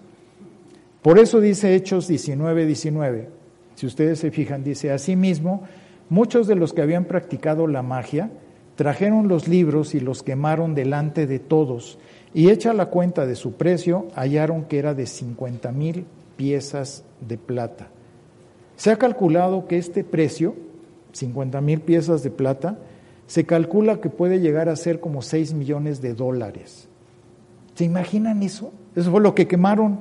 Por 1.03 1.18
eso 1.18 1.41
dice 1.41 1.74
Hechos 1.74 2.07
19, 2.09 2.66
19, 2.66 3.29
si 3.74 3.87
ustedes 3.87 4.18
se 4.20 4.31
fijan, 4.31 4.62
dice, 4.64 4.93
asimismo, 4.93 5.64
muchos 6.09 6.47
de 6.47 6.55
los 6.55 6.72
que 6.72 6.83
habían 6.83 7.05
practicado 7.05 7.66
la 7.66 7.83
magia, 7.83 8.31
Trajeron 8.77 9.27
los 9.27 9.49
libros 9.49 9.95
y 9.95 10.01
los 10.01 10.22
quemaron 10.22 10.74
delante 10.74 11.27
de 11.27 11.39
todos, 11.39 11.99
y 12.35 12.51
hecha 12.51 12.74
la 12.74 12.87
cuenta 12.87 13.24
de 13.24 13.35
su 13.35 13.55
precio, 13.55 14.07
hallaron 14.14 14.64
que 14.64 14.79
era 14.79 14.93
de 14.93 15.07
cincuenta 15.07 15.72
mil 15.72 16.05
piezas 16.37 17.03
de 17.27 17.39
plata. 17.39 17.89
Se 18.77 18.91
ha 18.91 18.97
calculado 18.99 19.66
que 19.66 19.79
este 19.79 20.05
precio, 20.05 20.55
50 21.12 21.62
mil 21.62 21.81
piezas 21.81 22.22
de 22.22 22.31
plata, 22.31 22.77
se 23.27 23.45
calcula 23.45 24.01
que 24.01 24.11
puede 24.11 24.41
llegar 24.41 24.68
a 24.68 24.77
ser 24.77 25.01
como 25.01 25.22
6 25.22 25.55
millones 25.55 26.01
de 26.01 26.14
dólares. 26.14 26.89
¿Se 27.74 27.85
imaginan 27.85 28.43
eso? 28.43 28.72
Eso 28.95 29.11
fue 29.11 29.20
lo 29.20 29.35
que 29.35 29.47
quemaron. 29.47 30.01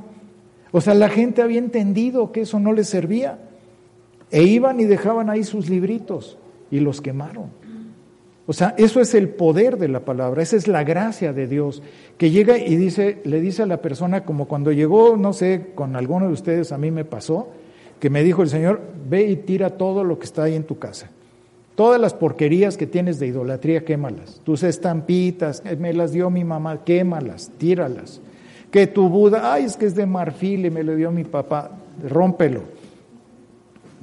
O 0.72 0.82
sea, 0.82 0.94
la 0.94 1.10
gente 1.10 1.42
había 1.42 1.60
entendido 1.60 2.32
que 2.32 2.42
eso 2.42 2.60
no 2.60 2.74
les 2.74 2.88
servía. 2.88 3.40
E 4.32 4.44
iban 4.44 4.80
y 4.80 4.86
dejaban 4.86 5.30
ahí 5.30 5.44
sus 5.44 5.70
libritos 5.70 6.38
y 6.72 6.80
los 6.80 7.02
quemaron. 7.02 7.50
O 8.48 8.54
sea, 8.54 8.76
eso 8.78 9.02
es 9.02 9.16
el 9.16 9.30
poder 9.30 9.78
de 9.78 9.88
la 9.88 10.06
palabra, 10.06 10.44
esa 10.44 10.56
es 10.56 10.68
la 10.68 10.84
gracia 10.84 11.34
de 11.34 11.48
Dios, 11.48 11.82
que 12.18 12.30
llega 12.30 12.60
y 12.60 12.76
dice, 12.76 13.22
le 13.24 13.42
dice 13.42 13.64
a 13.64 13.66
la 13.66 13.82
persona, 13.82 14.24
como 14.24 14.48
cuando 14.48 14.72
llegó, 14.72 15.18
no 15.18 15.34
sé, 15.34 15.72
con 15.74 15.96
alguno 15.96 16.28
de 16.28 16.34
ustedes 16.34 16.72
a 16.72 16.78
mí 16.78 16.92
me 16.92 17.06
pasó, 17.06 17.50
que 18.00 18.12
me 18.12 18.24
dijo 18.24 18.44
el 18.44 18.50
Señor, 18.50 18.82
ve 19.10 19.24
y 19.24 19.36
tira 19.38 19.72
todo 19.72 20.04
lo 20.04 20.20
que 20.20 20.26
está 20.26 20.44
ahí 20.44 20.54
en 20.54 20.64
tu 20.64 20.78
casa. 20.78 21.10
Todas 21.76 22.00
las 22.00 22.14
porquerías 22.14 22.78
que 22.78 22.88
tienes 22.88 23.20
de 23.20 23.28
idolatría, 23.28 23.84
quémalas. 23.84 24.42
Tus 24.44 24.64
estampitas, 24.64 25.62
me 25.78 25.94
las 25.94 26.14
dio 26.14 26.30
mi 26.30 26.46
mamá, 26.46 26.84
quémalas, 26.86 27.52
tíralas. 27.58 28.22
Que 28.72 28.88
tu 28.88 29.10
Buda, 29.10 29.54
ay, 29.54 29.66
es 29.66 29.76
que 29.76 29.86
es 29.86 29.96
de 29.96 30.06
marfil 30.06 30.66
y 30.66 30.70
me 30.70 30.84
lo 30.84 30.96
dio 30.96 31.12
mi 31.12 31.26
papá, 31.26 31.72
rómpelo. 32.08 32.62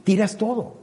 Tiras 0.05 0.37
todo, 0.37 0.75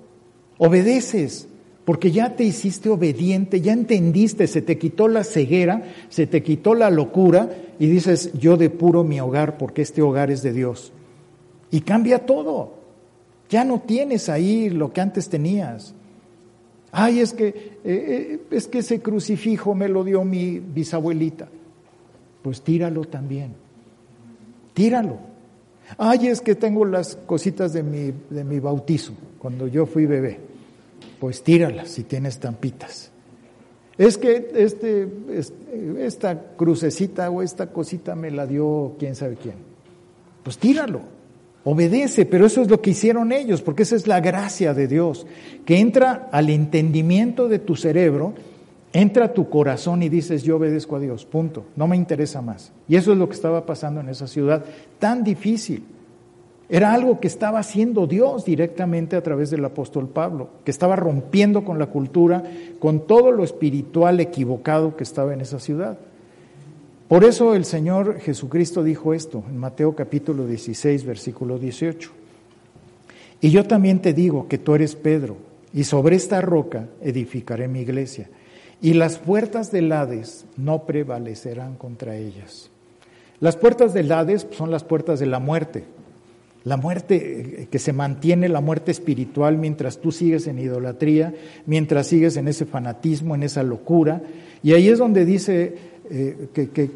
obedeces, 0.58 1.48
porque 1.86 2.12
ya 2.12 2.36
te 2.36 2.44
hiciste 2.44 2.90
obediente, 2.90 3.62
ya 3.62 3.74
entendiste, 3.74 4.48
se 4.48 4.62
te 4.62 4.78
quitó 4.78 5.08
la 5.08 5.24
ceguera, 5.24 5.84
se 6.10 6.28
te 6.28 6.44
quitó 6.44 6.76
la 6.76 6.90
locura 6.90 7.50
y 7.80 7.88
dices, 7.88 8.32
yo 8.34 8.58
depuro 8.58 9.04
mi 9.04 9.20
hogar 9.20 9.58
porque 9.58 9.82
este 9.82 10.02
hogar 10.02 10.32
es 10.32 10.42
de 10.44 10.54
Dios. 10.54 10.92
Y 11.72 11.82
cambia 11.82 12.26
todo. 12.26 12.74
Ya 13.50 13.64
no 13.64 13.80
tienes 13.80 14.30
ahí 14.30 14.70
lo 14.70 14.94
que 14.94 15.02
antes 15.02 15.30
tenías. 15.30 15.96
Ay, 16.92 17.20
es 17.20 17.34
que, 17.34 17.48
eh, 17.48 17.80
eh, 17.84 18.42
es 18.52 18.68
que 18.68 18.80
ese 18.80 19.00
crucifijo 19.00 19.76
me 19.76 19.88
lo 19.88 20.04
dio 20.04 20.24
mi 20.24 20.60
bisabuelita. 20.60 21.48
Pues 22.42 22.62
tíralo 22.62 23.06
también. 23.06 23.54
Tíralo. 24.74 25.20
Ay, 25.98 26.28
es 26.28 26.42
que 26.42 26.56
tengo 26.56 26.86
las 26.86 27.16
cositas 27.16 27.74
de 27.74 27.84
mi, 27.84 28.14
de 28.30 28.44
mi 28.44 28.60
bautizo, 28.60 29.14
cuando 29.40 29.68
yo 29.68 29.86
fui 29.86 30.06
bebé. 30.06 30.40
Pues 31.20 31.44
tíralas 31.44 31.90
si 31.90 32.04
tienes 32.04 32.40
tampitas. 32.40 33.12
Es 33.98 34.18
que 34.18 34.52
este, 34.56 35.08
esta 36.00 36.56
crucecita 36.56 37.30
o 37.30 37.42
esta 37.42 37.68
cosita 37.68 38.16
me 38.16 38.32
la 38.32 38.48
dio 38.48 38.96
quién 38.98 39.16
sabe 39.16 39.36
quién. 39.36 39.56
Pues 40.44 40.58
tíralo. 40.58 41.18
Obedece, 41.66 42.26
pero 42.26 42.45
eso 42.45 42.62
es 42.62 42.70
lo 42.70 42.82
que 42.82 42.91
hicieron 42.91 43.32
ellos, 43.32 43.62
porque 43.62 43.84
esa 43.84 43.95
es 43.95 44.07
la 44.07 44.22
gracia 44.22 44.74
de 44.74 44.88
Dios, 44.88 45.28
que 45.66 45.80
entra 45.80 46.30
al 46.32 46.49
entendimiento 46.49 47.49
de 47.49 47.60
tu 47.60 47.76
cerebro, 47.76 48.34
entra 48.93 49.26
a 49.26 49.34
tu 49.34 49.49
corazón 49.49 50.01
y 50.01 50.10
dices, 50.10 50.43
yo 50.43 50.55
obedezco 50.55 50.95
a 50.95 50.99
Dios, 50.99 51.26
punto, 51.26 51.66
no 51.76 51.88
me 51.88 51.97
interesa 51.97 52.41
más. 52.41 52.72
Y 52.88 52.95
eso 52.95 53.12
es 53.12 53.18
lo 53.18 53.28
que 53.28 53.36
estaba 53.36 53.66
pasando 53.66 53.99
en 53.99 54.10
esa 54.10 54.28
ciudad 54.28 54.64
tan 54.99 55.24
difícil. 55.24 55.84
Era 56.70 56.93
algo 56.93 57.20
que 57.20 57.28
estaba 57.28 57.60
haciendo 57.60 58.05
Dios 58.05 58.45
directamente 58.45 59.16
a 59.16 59.24
través 59.24 59.49
del 59.49 59.66
apóstol 59.66 60.07
Pablo, 60.07 60.49
que 60.64 60.72
estaba 60.72 60.95
rompiendo 60.95 61.66
con 61.66 61.80
la 61.80 61.88
cultura, 61.88 62.43
con 62.80 63.05
todo 63.07 63.32
lo 63.32 63.43
espiritual 63.43 64.20
equivocado 64.20 64.95
que 64.95 65.03
estaba 65.03 65.34
en 65.34 65.41
esa 65.41 65.60
ciudad. 65.60 65.97
Por 67.10 67.24
eso 67.24 67.55
el 67.55 67.66
Señor 67.66 68.20
Jesucristo 68.20 68.84
dijo 68.84 69.16
esto 69.16 69.43
en 69.49 69.57
Mateo 69.57 69.95
capítulo 69.95 70.45
16, 70.45 71.05
versículo 71.05 71.57
18. 71.57 72.12
Y 73.41 73.49
yo 73.49 73.66
también 73.66 73.99
te 73.99 74.14
digo 74.14 74.47
que 74.47 74.60
tú 74.60 74.76
eres 74.76 74.95
Pedro, 74.95 75.38
y 75.74 75.86
sobre 75.86 76.16
esta 76.16 76.39
roca 76.39 76.86
edificaré 77.01 77.68
mi 77.68 77.80
iglesia, 77.80 78.30
y 78.80 78.93
las 78.93 79.18
puertas 79.18 79.72
del 79.72 79.91
Hades 79.91 80.45
no 80.55 80.86
prevalecerán 80.86 81.78
contra 81.78 82.16
ellas. 82.16 82.70
Las 83.39 83.55
puertas 83.55 83.91
del 83.95 84.12
Hades 84.12 84.45
son 84.51 84.70
las 84.70 84.84
puertas 84.84 85.20
de 85.20 85.26
la 85.26 85.39
muerte, 85.39 85.86
la 86.64 86.78
muerte 86.78 87.62
eh, 87.62 87.68
que 87.72 87.80
se 87.80 87.93
mantiene, 87.93 88.49
la 88.49 88.62
muerte 88.62 88.91
espiritual, 88.91 89.57
mientras 89.57 89.99
tú 89.99 90.12
sigues 90.12 90.47
en 90.47 90.60
idolatría, 90.60 91.34
mientras 91.66 92.07
sigues 92.07 92.38
en 92.38 92.47
ese 92.47 92.66
fanatismo, 92.66 93.36
en 93.36 93.43
esa 93.43 93.64
locura. 93.64 94.22
Y 94.62 94.74
ahí 94.74 94.89
es 94.89 94.99
donde 94.99 95.26
dice 95.26 95.76
eh, 96.10 96.49
que, 96.53 96.91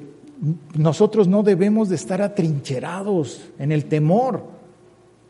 nosotros 0.77 1.27
no 1.27 1.43
debemos 1.43 1.87
de 1.87 1.95
estar 1.95 2.21
atrincherados 2.21 3.49
en 3.59 3.71
el 3.71 3.85
temor. 3.85 4.43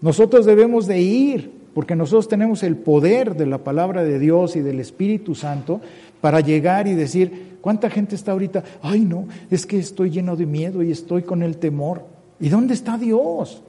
Nosotros 0.02 0.46
debemos 0.46 0.88
de 0.88 1.02
ir, 1.02 1.52
porque 1.76 1.96
nosotros 1.96 2.28
tenemos 2.28 2.64
el 2.64 2.78
poder 2.78 3.36
de 3.36 3.46
la 3.46 3.60
palabra 3.60 4.04
de 4.04 4.18
Dios 4.18 4.56
y 4.56 4.62
del 4.62 4.80
Espíritu 4.80 5.36
Santo 5.36 5.82
para 6.20 6.40
llegar 6.40 6.88
y 6.88 6.96
decir, 6.96 7.58
¿cuánta 7.62 7.92
gente 7.92 8.16
está 8.16 8.32
ahorita? 8.32 8.64
Ay, 8.82 9.02
no, 9.02 9.28
es 9.52 9.68
que 9.68 9.78
estoy 9.78 10.10
lleno 10.10 10.36
de 10.36 10.48
miedo 10.48 10.82
y 10.82 10.90
estoy 10.90 11.22
con 11.22 11.44
el 11.44 11.58
temor. 11.58 12.06
¿Y 12.40 12.50
dónde 12.50 12.74
está 12.74 12.98
Dios? 12.98 13.62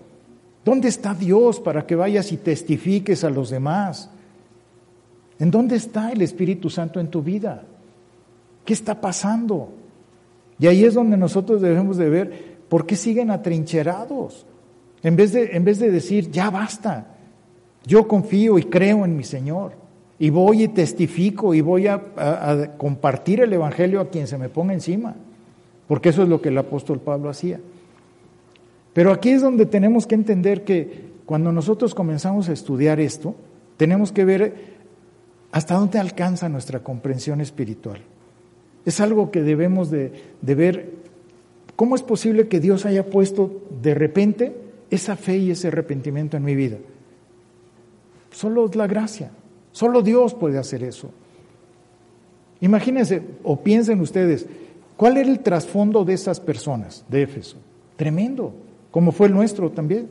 ¿Dónde 0.64 0.88
está 0.88 1.14
Dios 1.14 1.60
para 1.60 1.86
que 1.86 1.94
vayas 1.94 2.32
y 2.32 2.38
testifiques 2.38 3.22
a 3.22 3.30
los 3.30 3.50
demás? 3.50 4.10
¿En 5.38 5.50
dónde 5.50 5.76
está 5.76 6.10
el 6.10 6.22
Espíritu 6.22 6.70
Santo 6.70 7.00
en 7.00 7.08
tu 7.08 7.22
vida? 7.22 7.64
¿Qué 8.64 8.72
está 8.72 9.00
pasando? 9.00 9.70
Y 10.58 10.66
ahí 10.66 10.84
es 10.84 10.94
donde 10.94 11.16
nosotros 11.16 11.60
debemos 11.60 11.96
de 11.96 12.08
ver 12.08 12.54
por 12.68 12.86
qué 12.86 12.96
siguen 12.96 13.30
atrincherados. 13.30 14.46
En 15.02 15.16
vez 15.16 15.32
de, 15.32 15.54
en 15.54 15.64
vez 15.64 15.78
de 15.78 15.90
decir, 15.90 16.30
ya 16.30 16.48
basta, 16.48 17.08
yo 17.84 18.08
confío 18.08 18.58
y 18.58 18.64
creo 18.64 19.04
en 19.04 19.16
mi 19.16 19.24
Señor. 19.24 19.72
Y 20.18 20.30
voy 20.30 20.62
y 20.62 20.68
testifico 20.68 21.52
y 21.52 21.60
voy 21.60 21.88
a, 21.88 22.00
a 22.16 22.78
compartir 22.78 23.40
el 23.40 23.52
Evangelio 23.52 24.00
a 24.00 24.08
quien 24.08 24.26
se 24.26 24.38
me 24.38 24.48
ponga 24.48 24.72
encima. 24.72 25.14
Porque 25.88 26.08
eso 26.08 26.22
es 26.22 26.28
lo 26.28 26.40
que 26.40 26.48
el 26.48 26.56
apóstol 26.56 27.00
Pablo 27.00 27.28
hacía. 27.28 27.60
Pero 28.94 29.12
aquí 29.12 29.30
es 29.30 29.42
donde 29.42 29.66
tenemos 29.66 30.06
que 30.06 30.14
entender 30.14 30.64
que 30.64 31.12
cuando 31.26 31.52
nosotros 31.52 31.94
comenzamos 31.94 32.48
a 32.48 32.52
estudiar 32.52 33.00
esto, 33.00 33.34
tenemos 33.76 34.12
que 34.12 34.24
ver 34.24 34.74
hasta 35.52 35.74
dónde 35.74 35.98
alcanza 35.98 36.48
nuestra 36.48 36.82
comprensión 36.82 37.40
espiritual. 37.40 38.00
Es 38.84 39.00
algo 39.00 39.30
que 39.30 39.42
debemos 39.42 39.90
de, 39.90 40.12
ver. 40.42 40.92
¿Cómo 41.76 41.96
es 41.96 42.02
posible 42.02 42.48
que 42.48 42.60
Dios 42.60 42.86
haya 42.86 43.06
puesto 43.06 43.62
de 43.82 43.94
repente 43.94 44.54
esa 44.90 45.16
fe 45.16 45.38
y 45.38 45.50
ese 45.50 45.68
arrepentimiento 45.68 46.36
en 46.36 46.44
mi 46.44 46.54
vida? 46.54 46.76
Solo 48.30 48.66
es 48.66 48.76
la 48.76 48.86
gracia. 48.86 49.30
Solo 49.72 50.02
Dios 50.02 50.34
puede 50.34 50.58
hacer 50.58 50.84
eso. 50.84 51.10
Imagínense 52.60 53.22
o 53.42 53.60
piensen 53.60 54.00
ustedes, 54.00 54.46
¿cuál 54.96 55.16
era 55.16 55.28
el 55.28 55.40
trasfondo 55.40 56.04
de 56.04 56.14
esas 56.14 56.38
personas 56.38 57.04
de 57.08 57.22
Éfeso? 57.22 57.56
Tremendo, 57.96 58.54
como 58.94 59.10
fue 59.10 59.26
el 59.26 59.34
nuestro 59.34 59.72
también. 59.72 60.08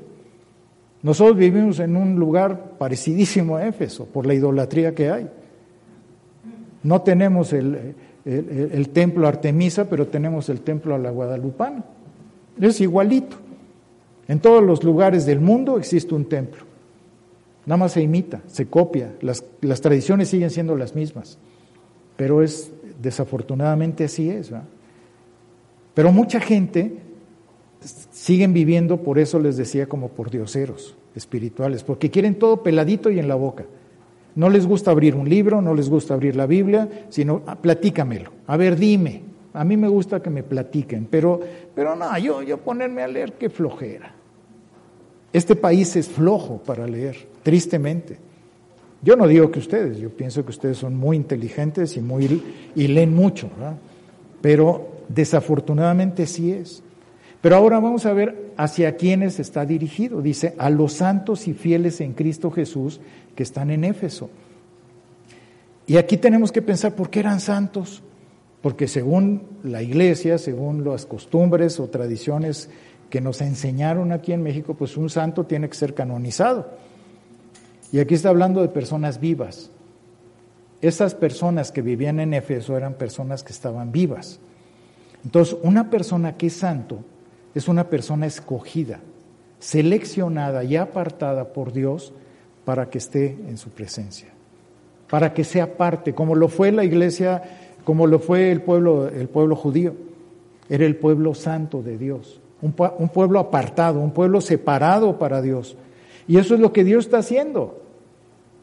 Nosotros 1.03 1.37
vivimos 1.37 1.79
en 1.79 1.95
un 1.95 2.15
lugar 2.15 2.71
parecidísimo 2.77 3.55
a 3.55 3.65
Éfeso 3.65 4.03
por 4.03 4.25
la 4.25 4.33
idolatría 4.33 4.93
que 4.93 5.09
hay. 5.09 5.29
No 6.83 7.01
tenemos 7.01 7.53
el, 7.53 7.95
el, 8.25 8.89
templo 8.89 9.25
Artemisa, 9.25 9.89
pero 9.89 10.07
tenemos 10.07 10.49
el 10.49 10.59
templo 10.59 10.93
a 10.93 10.97
la 10.97 11.11
Guadalupana. 11.11 11.85
Es 12.59 12.81
igualito. 12.81 13.37
En 14.27 14.41
todos 14.41 14.61
los 14.61 14.83
lugares 14.83 15.25
del 15.25 15.39
mundo 15.39 15.77
existe 15.77 16.13
un 16.13 16.25
templo. 16.25 16.65
Nada 17.65 17.77
más 17.77 17.93
se 17.93 18.01
imita, 18.01 18.41
se 18.47 18.65
copia. 18.65 19.13
Las, 19.21 19.45
las 19.61 19.79
tradiciones 19.79 20.27
siguen 20.27 20.49
siendo 20.49 20.75
las 20.75 20.93
mismas. 20.93 21.37
Pero 22.17 22.43
es, 22.43 22.69
desafortunadamente 23.01 24.03
así 24.03 24.29
es. 24.29 24.51
Pero 25.93 26.11
mucha 26.11 26.41
gente 26.41 27.12
siguen 28.11 28.53
viviendo, 28.53 28.97
por 28.97 29.19
eso 29.19 29.39
les 29.39 29.57
decía, 29.57 29.87
como 29.87 30.09
por 30.09 30.29
dioseros 30.29 30.95
espirituales, 31.15 31.83
porque 31.83 32.09
quieren 32.09 32.35
todo 32.35 32.63
peladito 32.63 33.09
y 33.09 33.19
en 33.19 33.27
la 33.27 33.35
boca. 33.35 33.65
No 34.35 34.49
les 34.49 34.65
gusta 34.65 34.91
abrir 34.91 35.15
un 35.15 35.29
libro, 35.29 35.61
no 35.61 35.75
les 35.75 35.89
gusta 35.89 36.15
abrir 36.15 36.35
la 36.35 36.47
Biblia, 36.47 36.89
sino 37.09 37.43
ah, 37.45 37.55
platícamelo. 37.55 38.31
A 38.47 38.57
ver, 38.57 38.77
dime. 38.77 39.21
A 39.53 39.63
mí 39.63 39.77
me 39.77 39.87
gusta 39.87 40.19
que 40.19 40.31
me 40.31 40.41
platiquen, 40.41 41.07
pero, 41.09 41.39
pero 41.75 41.95
no, 41.95 42.17
yo, 42.17 42.41
yo 42.41 42.57
ponerme 42.57 43.03
a 43.03 43.07
leer, 43.07 43.33
qué 43.33 43.51
flojera. 43.51 44.15
Este 45.31 45.55
país 45.55 45.95
es 45.95 46.09
flojo 46.09 46.57
para 46.65 46.87
leer, 46.87 47.27
tristemente. 47.43 48.17
Yo 49.03 49.15
no 49.15 49.27
digo 49.27 49.51
que 49.51 49.59
ustedes, 49.59 49.99
yo 49.99 50.09
pienso 50.09 50.43
que 50.43 50.51
ustedes 50.51 50.77
son 50.77 50.95
muy 50.95 51.17
inteligentes 51.17 51.97
y, 51.97 52.01
muy, 52.01 52.41
y 52.75 52.87
leen 52.87 53.13
mucho, 53.13 53.49
pero 54.41 54.87
desafortunadamente 55.09 56.25
sí 56.25 56.51
es. 56.51 56.81
Pero 57.43 57.57
ahora 57.57 57.81
vamos 57.81 58.05
a 58.05 58.13
ver 58.13 58.53
hacia 58.55 58.95
quiénes 58.95 59.37
está 59.37 59.65
dirigido. 59.65 60.21
Dice, 60.21 60.55
a 60.57 60.69
los 60.69 60.93
santos 60.93 61.45
y 61.49 61.53
fieles 61.53 61.99
en 61.99 62.13
Cristo 62.13 62.49
Jesús 62.49 63.01
que 63.35 63.43
están 63.43 63.69
en 63.69 63.83
Éfeso. 63.83 64.29
Y 65.85 65.97
aquí 65.97 66.15
tenemos 66.15 66.53
que 66.53 66.61
pensar 66.61 66.95
por 66.95 67.09
qué 67.09 67.19
eran 67.19 67.41
santos. 67.41 68.01
Porque 68.61 68.87
según 68.87 69.41
la 69.61 69.81
iglesia, 69.81 70.37
según 70.37 70.85
las 70.85 71.05
costumbres 71.05 71.81
o 71.81 71.89
tradiciones 71.89 72.69
que 73.09 73.19
nos 73.19 73.41
enseñaron 73.41 74.13
aquí 74.13 74.31
en 74.31 74.41
México, 74.41 74.75
pues 74.75 74.95
un 74.95 75.09
santo 75.09 75.43
tiene 75.45 75.67
que 75.67 75.75
ser 75.75 75.93
canonizado. 75.93 76.69
Y 77.91 77.99
aquí 77.99 78.13
está 78.13 78.29
hablando 78.29 78.61
de 78.61 78.69
personas 78.69 79.19
vivas. 79.19 79.69
Esas 80.81 81.13
personas 81.13 81.73
que 81.73 81.81
vivían 81.81 82.21
en 82.21 82.33
Éfeso 82.35 82.77
eran 82.77 82.93
personas 82.93 83.43
que 83.43 83.51
estaban 83.51 83.91
vivas. 83.91 84.39
Entonces, 85.25 85.57
una 85.61 85.89
persona 85.89 86.37
que 86.37 86.47
es 86.47 86.53
santo 86.53 87.03
es 87.55 87.67
una 87.67 87.89
persona 87.89 88.25
escogida, 88.25 88.99
seleccionada 89.59 90.63
y 90.63 90.75
apartada 90.75 91.53
por 91.53 91.71
Dios 91.73 92.13
para 92.65 92.89
que 92.89 92.97
esté 92.97 93.37
en 93.47 93.57
su 93.57 93.69
presencia, 93.69 94.29
para 95.09 95.33
que 95.33 95.43
sea 95.43 95.77
parte, 95.77 96.13
como 96.13 96.35
lo 96.35 96.47
fue 96.47 96.71
la 96.71 96.83
iglesia, 96.83 97.43
como 97.83 98.07
lo 98.07 98.19
fue 98.19 98.51
el 98.51 98.61
pueblo, 98.61 99.07
el 99.07 99.29
pueblo 99.29 99.55
judío. 99.55 99.93
Era 100.69 100.85
el 100.85 100.95
pueblo 100.95 101.35
santo 101.35 101.81
de 101.81 101.97
Dios, 101.97 102.39
un, 102.61 102.73
un 102.97 103.09
pueblo 103.09 103.39
apartado, 103.39 103.99
un 103.99 104.11
pueblo 104.11 104.41
separado 104.41 105.19
para 105.19 105.41
Dios. 105.41 105.75
Y 106.27 106.37
eso 106.37 106.53
es 106.53 106.59
lo 106.59 106.71
que 106.71 106.83
Dios 106.83 107.05
está 107.05 107.17
haciendo. 107.17 107.81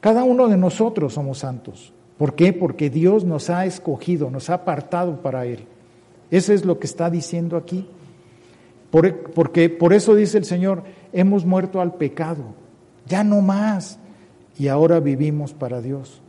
Cada 0.00 0.24
uno 0.24 0.48
de 0.48 0.56
nosotros 0.56 1.12
somos 1.12 1.38
santos. 1.38 1.92
¿Por 2.16 2.34
qué? 2.34 2.52
Porque 2.52 2.90
Dios 2.90 3.24
nos 3.24 3.50
ha 3.50 3.66
escogido, 3.66 4.30
nos 4.30 4.50
ha 4.50 4.54
apartado 4.54 5.20
para 5.22 5.44
Él. 5.46 5.60
Eso 6.30 6.52
es 6.52 6.64
lo 6.64 6.78
que 6.78 6.86
está 6.86 7.10
diciendo 7.10 7.56
aquí. 7.56 7.86
Porque 8.90 9.68
por 9.68 9.92
eso 9.92 10.14
dice 10.14 10.38
el 10.38 10.44
Señor, 10.44 10.82
hemos 11.12 11.44
muerto 11.44 11.80
al 11.80 11.94
pecado, 11.94 12.54
ya 13.06 13.22
no 13.24 13.40
más, 13.40 13.98
y 14.58 14.68
ahora 14.68 15.00
vivimos 15.00 15.52
para 15.52 15.80
Dios. 15.80 16.20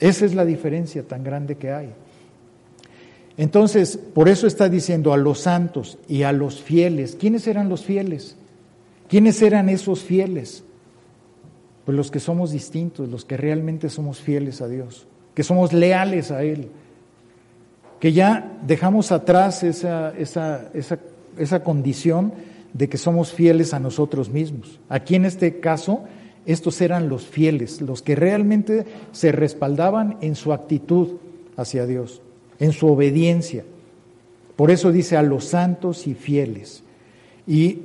Esa 0.00 0.24
es 0.24 0.34
la 0.34 0.44
diferencia 0.44 1.02
tan 1.06 1.22
grande 1.22 1.56
que 1.56 1.70
hay. 1.72 1.92
Entonces, 3.36 3.96
por 3.96 4.28
eso 4.28 4.46
está 4.46 4.68
diciendo 4.68 5.12
a 5.12 5.16
los 5.16 5.40
santos 5.40 5.98
y 6.08 6.22
a 6.22 6.32
los 6.32 6.62
fieles. 6.62 7.16
¿Quiénes 7.18 7.46
eran 7.46 7.68
los 7.68 7.84
fieles? 7.84 8.36
¿Quiénes 9.08 9.42
eran 9.42 9.68
esos 9.68 10.02
fieles? 10.02 10.64
Pues 11.84 11.96
los 11.96 12.10
que 12.10 12.20
somos 12.20 12.52
distintos, 12.52 13.08
los 13.08 13.24
que 13.24 13.36
realmente 13.36 13.90
somos 13.90 14.20
fieles 14.20 14.60
a 14.60 14.68
Dios, 14.68 15.06
que 15.34 15.42
somos 15.42 15.72
leales 15.72 16.30
a 16.30 16.42
Él, 16.42 16.68
que 18.00 18.12
ya 18.12 18.58
dejamos 18.66 19.12
atrás 19.12 19.62
esa, 19.62 20.10
esa, 20.16 20.70
esa, 20.72 20.98
esa 21.38 21.62
condición 21.62 22.32
de 22.72 22.88
que 22.88 22.98
somos 22.98 23.32
fieles 23.32 23.72
a 23.72 23.80
nosotros 23.80 24.30
mismos. 24.30 24.80
Aquí 24.88 25.14
en 25.14 25.24
este 25.24 25.60
caso, 25.60 26.04
estos 26.44 26.80
eran 26.80 27.08
los 27.08 27.24
fieles, 27.24 27.80
los 27.80 28.02
que 28.02 28.16
realmente 28.16 28.84
se 29.12 29.32
respaldaban 29.32 30.18
en 30.20 30.34
su 30.34 30.52
actitud 30.52 31.16
hacia 31.56 31.86
Dios, 31.86 32.20
en 32.58 32.72
su 32.72 32.88
obediencia. 32.88 33.64
Por 34.56 34.70
eso 34.70 34.92
dice 34.92 35.16
a 35.16 35.22
los 35.22 35.44
santos 35.44 36.06
y 36.06 36.14
fieles. 36.14 36.82
Y 37.46 37.78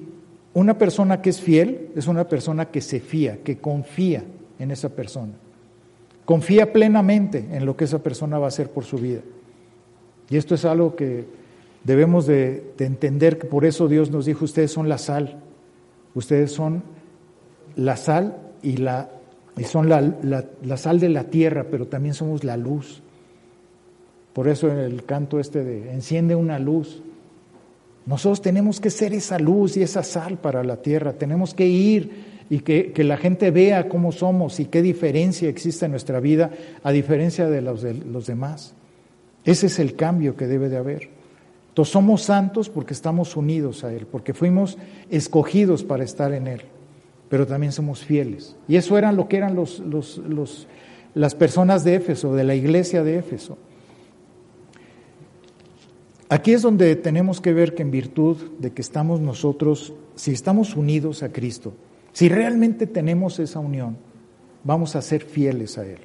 una 0.54 0.78
persona 0.78 1.22
que 1.22 1.30
es 1.30 1.40
fiel 1.40 1.90
es 1.96 2.08
una 2.08 2.28
persona 2.28 2.66
que 2.66 2.82
se 2.82 3.00
fía, 3.00 3.40
que 3.44 3.60
confía 3.60 4.24
en 4.58 4.72
esa 4.72 4.90
persona. 4.90 5.34
Confía 6.26 6.74
plenamente 6.74 7.46
en 7.52 7.66
lo 7.66 7.78
que 7.78 7.86
esa 7.86 8.00
persona 8.00 8.40
va 8.40 8.46
a 8.46 8.50
hacer 8.50 8.70
por 8.70 8.86
su 8.86 8.98
vida. 8.98 9.22
Y 10.30 10.38
esto 10.38 10.56
es 10.56 10.66
algo 10.66 10.96
que 10.96 11.26
debemos 11.84 12.26
de, 12.28 12.74
entender, 12.80 13.38
que 13.38 13.48
por 13.48 13.66
eso 13.66 13.88
Dios 13.88 14.12
nos 14.12 14.26
dijo, 14.26 14.46
ustedes 14.46 14.72
son 14.72 14.90
la 14.90 14.98
sal, 14.98 15.40
ustedes 16.14 16.52
son 16.52 16.84
la 17.76 17.96
sal 17.96 18.38
y, 18.62 18.78
la, 18.78 19.10
y 19.58 19.64
son 19.64 19.90
la, 19.90 20.78
sal 20.78 21.00
de 21.00 21.10
la 21.10 21.26
tierra, 21.26 21.66
pero 21.70 21.88
también 21.88 22.14
somos 22.14 22.44
la 22.44 22.58
luz. 22.58 23.02
Por 24.34 24.48
eso 24.48 24.70
en 24.70 24.78
el 24.78 25.06
canto 25.06 25.40
este 25.40 25.64
de 25.64 25.92
enciende 25.94 26.36
una 26.36 26.60
luz, 26.60 27.02
nosotros 28.06 28.42
tenemos 28.42 28.80
que 28.80 28.90
ser 28.90 29.14
esa 29.14 29.38
luz 29.38 29.78
y 29.78 29.84
esa 29.84 30.04
sal 30.04 30.38
para 30.38 30.64
la 30.64 30.78
tierra, 30.78 31.14
tenemos 31.14 31.54
que 31.54 31.68
ir 31.68 32.40
y 32.50 32.60
que, 32.60 32.92
la 33.04 33.18
gente 33.18 33.52
vea 33.52 33.88
cómo 33.88 34.12
somos 34.12 34.60
y 34.60 34.66
qué 34.66 34.82
diferencia 34.82 35.48
existe 35.50 35.86
en 35.86 35.92
nuestra 35.92 36.20
vida 36.20 36.50
a 36.84 36.92
diferencia 36.92 37.48
de 37.48 37.62
los, 37.62 37.84
de 37.84 37.94
los 37.94 38.26
demás. 38.26 38.74
Ese 39.46 39.68
es 39.68 39.80
el 39.80 39.96
cambio 39.96 40.36
que 40.36 40.48
debe 40.48 40.70
de 40.70 40.78
haber. 40.78 41.19
Entonces 41.70 41.94
somos 41.94 42.24
santos 42.24 42.70
porque 42.70 42.94
estamos 42.94 43.36
unidos 43.38 43.84
a 43.84 43.94
Él, 43.94 44.06
porque 44.06 44.34
fuimos 44.34 44.78
escogidos 45.10 45.84
para 45.84 46.04
estar 46.04 46.34
en 46.34 46.48
Él, 46.48 46.62
pero 47.30 47.48
también 47.48 47.72
somos 47.72 48.04
fieles. 48.04 48.56
Y 48.68 48.76
eso 48.76 48.98
eran 48.98 49.16
lo 49.16 49.28
que 49.28 49.38
eran 49.38 49.56
los, 49.56 49.80
los, 49.80 50.68
las 51.14 51.36
personas 51.36 51.84
de 51.84 51.96
Éfeso, 51.96 52.36
de 52.36 52.44
la 52.44 52.56
iglesia 52.56 53.04
de 53.04 53.18
Éfeso. 53.18 53.58
Aquí 56.28 56.54
es 56.54 56.62
donde 56.62 56.96
tenemos 56.96 57.42
que 57.42 57.54
ver 57.54 57.74
que 57.74 57.82
en 57.82 57.92
virtud 57.92 58.38
de 58.60 58.72
que 58.72 58.82
estamos 58.82 59.20
nosotros, 59.20 59.94
si 60.16 60.32
estamos 60.32 60.76
unidos 60.76 61.24
a 61.24 61.32
Cristo, 61.32 61.74
si 62.14 62.30
realmente 62.30 62.86
tenemos 62.86 63.40
esa 63.40 63.60
unión, 63.60 63.98
vamos 64.64 64.96
a 64.96 65.02
ser 65.02 65.24
fieles 65.24 65.78
a 65.78 65.86
Él. 65.86 66.00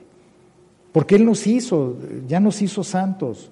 Porque 0.93 1.17
Él 1.17 1.25
nos 1.25 1.47
hizo, 1.47 1.97
ya 2.27 2.41
nos 2.41 2.62
hizo 2.62 2.85
santos. 2.85 3.51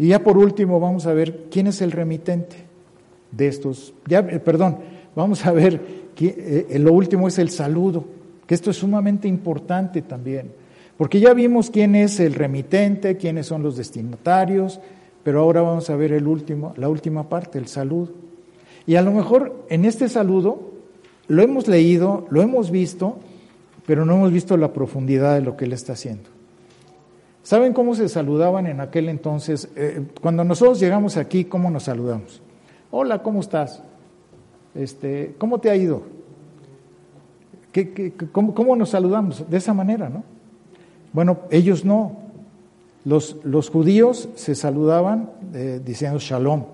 Y 0.00 0.08
ya 0.08 0.24
por 0.24 0.38
último 0.38 0.80
vamos 0.80 1.04
a 1.04 1.12
ver 1.12 1.44
quién 1.50 1.66
es 1.66 1.82
el 1.82 1.92
remitente 1.92 2.56
de 3.32 3.48
estos. 3.48 3.92
Ya, 4.06 4.20
eh, 4.20 4.40
perdón, 4.40 4.78
vamos 5.14 5.44
a 5.44 5.52
ver, 5.52 5.78
eh, 6.18 6.78
lo 6.80 6.94
último 6.94 7.28
es 7.28 7.38
el 7.38 7.50
saludo, 7.50 8.06
que 8.46 8.54
esto 8.54 8.70
es 8.70 8.78
sumamente 8.78 9.28
importante 9.28 10.00
también. 10.00 10.52
Porque 10.96 11.20
ya 11.20 11.34
vimos 11.34 11.68
quién 11.68 11.94
es 11.94 12.18
el 12.18 12.32
remitente, 12.32 13.18
quiénes 13.18 13.44
son 13.44 13.62
los 13.62 13.76
destinatarios, 13.76 14.80
pero 15.22 15.40
ahora 15.40 15.60
vamos 15.60 15.90
a 15.90 15.96
ver 15.96 16.12
el 16.12 16.26
último, 16.26 16.72
la 16.78 16.88
última 16.88 17.28
parte, 17.28 17.58
el 17.58 17.66
saludo. 17.66 18.12
Y 18.86 18.94
a 18.94 19.02
lo 19.02 19.10
mejor 19.10 19.66
en 19.68 19.84
este 19.84 20.08
saludo 20.08 20.70
lo 21.28 21.42
hemos 21.42 21.68
leído, 21.68 22.26
lo 22.30 22.40
hemos 22.40 22.70
visto, 22.70 23.18
pero 23.84 24.06
no 24.06 24.14
hemos 24.14 24.32
visto 24.32 24.56
la 24.56 24.72
profundidad 24.72 25.34
de 25.34 25.42
lo 25.42 25.58
que 25.58 25.66
Él 25.66 25.74
está 25.74 25.92
haciendo. 25.92 26.39
¿Saben 27.42 27.72
cómo 27.72 27.94
se 27.94 28.08
saludaban 28.08 28.66
en 28.66 28.80
aquel 28.80 29.08
entonces? 29.08 29.68
Eh, 29.74 30.06
cuando 30.20 30.44
nosotros 30.44 30.78
llegamos 30.78 31.16
aquí, 31.16 31.44
¿cómo 31.44 31.70
nos 31.70 31.84
saludamos? 31.84 32.42
Hola, 32.90 33.22
¿cómo 33.22 33.40
estás? 33.40 33.82
Este, 34.74 35.34
¿Cómo 35.38 35.58
te 35.58 35.70
ha 35.70 35.76
ido? 35.76 36.02
¿Qué, 37.72 38.12
cómo, 38.32 38.54
cómo, 38.54 38.76
nos 38.76 38.90
saludamos? 38.90 39.48
De 39.48 39.56
esa 39.56 39.72
manera, 39.72 40.08
¿no? 40.08 40.24
Bueno, 41.12 41.40
ellos 41.50 41.84
no. 41.84 42.16
Los, 43.04 43.38
los 43.44 43.70
judíos 43.70 44.28
se 44.34 44.54
saludaban 44.54 45.30
eh, 45.54 45.80
diciendo 45.82 46.18
shalom, 46.18 46.64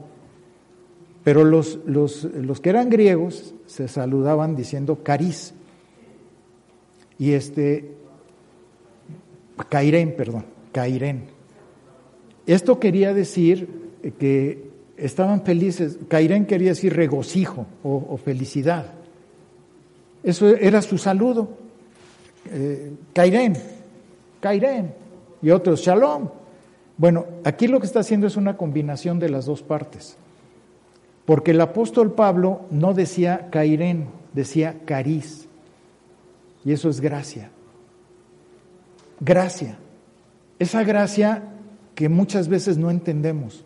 pero 1.22 1.44
los, 1.44 1.78
los, 1.86 2.24
los, 2.24 2.60
que 2.60 2.70
eran 2.70 2.90
griegos 2.90 3.54
se 3.66 3.86
saludaban 3.86 4.56
diciendo 4.56 5.04
caris. 5.04 5.54
Y 7.18 7.32
este, 7.32 7.94
cairén, 9.68 10.16
perdón, 10.16 10.55
cairén. 10.77 11.24
Esto 12.47 12.79
quería 12.79 13.14
decir 13.14 13.66
que 14.18 14.68
estaban 14.99 15.41
felices, 15.41 15.99
cairén 16.07 16.45
quería 16.45 16.68
decir 16.68 16.95
regocijo 16.95 17.64
o, 17.83 18.14
felicidad. 18.18 18.93
Eso 20.22 20.49
era 20.49 20.83
su 20.83 20.99
saludo. 20.99 21.49
Eh, 22.53 22.93
cairén, 23.14 23.57
cairén 24.39 24.93
y 25.41 25.49
otros 25.49 25.81
shalom. 25.81 26.29
Bueno, 26.99 27.24
aquí 27.43 27.68
lo 27.68 27.81
que 27.81 27.87
está 27.87 28.01
haciendo 28.01 28.27
es 28.27 28.37
una 28.37 28.59
combinación 28.59 29.18
de 29.18 29.31
las 29.31 29.47
dos 29.47 29.62
partes. 29.62 30.18
Porque 31.24 31.53
el 31.53 31.61
apóstol 31.62 32.12
Pablo 32.12 32.66
no 32.70 32.93
decía 32.93 33.49
cairén, 33.51 34.09
decía 34.35 34.77
cariz. 34.85 35.49
Y 36.66 36.72
eso 36.72 36.91
es 36.91 37.01
gracia. 37.01 37.51
Gracia. 39.20 39.79
Esa 40.59 40.84
gracia 40.84 41.42
que 41.94 42.09
muchas 42.09 42.48
veces 42.48 42.78
no 42.78 42.90
entendemos. 42.90 43.64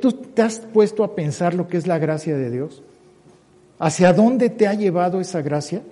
¿Tú 0.00 0.12
te 0.12 0.42
has 0.42 0.58
puesto 0.60 1.04
a 1.04 1.14
pensar 1.14 1.54
lo 1.54 1.68
que 1.68 1.76
es 1.76 1.86
la 1.86 1.98
gracia 1.98 2.36
de 2.36 2.50
Dios? 2.50 2.82
¿Hacia 3.78 4.12
dónde 4.12 4.50
te 4.50 4.66
ha 4.66 4.74
llevado 4.74 5.20
esa 5.20 5.42
gracia? 5.42 5.82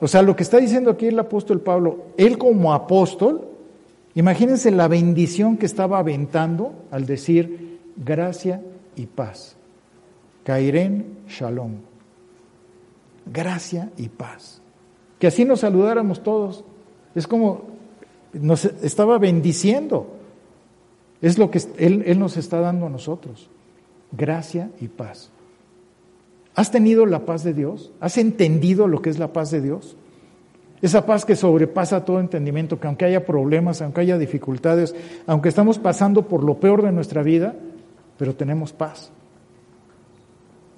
O 0.00 0.08
sea, 0.08 0.22
lo 0.22 0.34
que 0.34 0.42
está 0.42 0.58
diciendo 0.58 0.90
aquí 0.90 1.06
el 1.06 1.18
apóstol 1.18 1.60
Pablo, 1.60 2.06
él 2.16 2.36
como 2.38 2.74
apóstol, 2.74 3.48
imagínense 4.14 4.70
la 4.70 4.88
bendición 4.88 5.56
que 5.56 5.66
estaba 5.66 5.98
aventando 5.98 6.72
al 6.90 7.06
decir 7.06 7.78
gracia 7.96 8.60
y 8.96 9.06
paz. 9.06 9.56
Cairén 10.42 11.18
Shalom. 11.28 11.72
Gracia 13.32 13.90
y 13.96 14.08
paz. 14.08 14.60
Que 15.18 15.28
así 15.28 15.44
nos 15.44 15.60
saludáramos 15.60 16.22
todos. 16.22 16.64
Es 17.14 17.26
como 17.26 17.62
nos 18.32 18.64
estaba 18.64 19.18
bendiciendo. 19.18 20.08
Es 21.20 21.38
lo 21.38 21.50
que 21.50 21.60
él, 21.78 22.02
él 22.06 22.18
nos 22.18 22.36
está 22.36 22.60
dando 22.60 22.86
a 22.86 22.90
nosotros. 22.90 23.48
Gracia 24.12 24.70
y 24.80 24.88
paz. 24.88 25.30
¿Has 26.54 26.70
tenido 26.70 27.06
la 27.06 27.24
paz 27.24 27.42
de 27.42 27.54
Dios? 27.54 27.92
¿Has 28.00 28.18
entendido 28.18 28.86
lo 28.86 29.02
que 29.02 29.10
es 29.10 29.18
la 29.18 29.32
paz 29.32 29.50
de 29.50 29.60
Dios? 29.60 29.96
Esa 30.82 31.06
paz 31.06 31.24
que 31.24 31.34
sobrepasa 31.34 32.04
todo 32.04 32.20
entendimiento, 32.20 32.78
que 32.78 32.86
aunque 32.86 33.06
haya 33.06 33.24
problemas, 33.24 33.80
aunque 33.80 34.02
haya 34.02 34.18
dificultades, 34.18 34.94
aunque 35.26 35.48
estamos 35.48 35.78
pasando 35.78 36.28
por 36.28 36.44
lo 36.44 36.60
peor 36.60 36.82
de 36.82 36.92
nuestra 36.92 37.22
vida, 37.22 37.54
pero 38.18 38.34
tenemos 38.34 38.72
paz. 38.72 39.10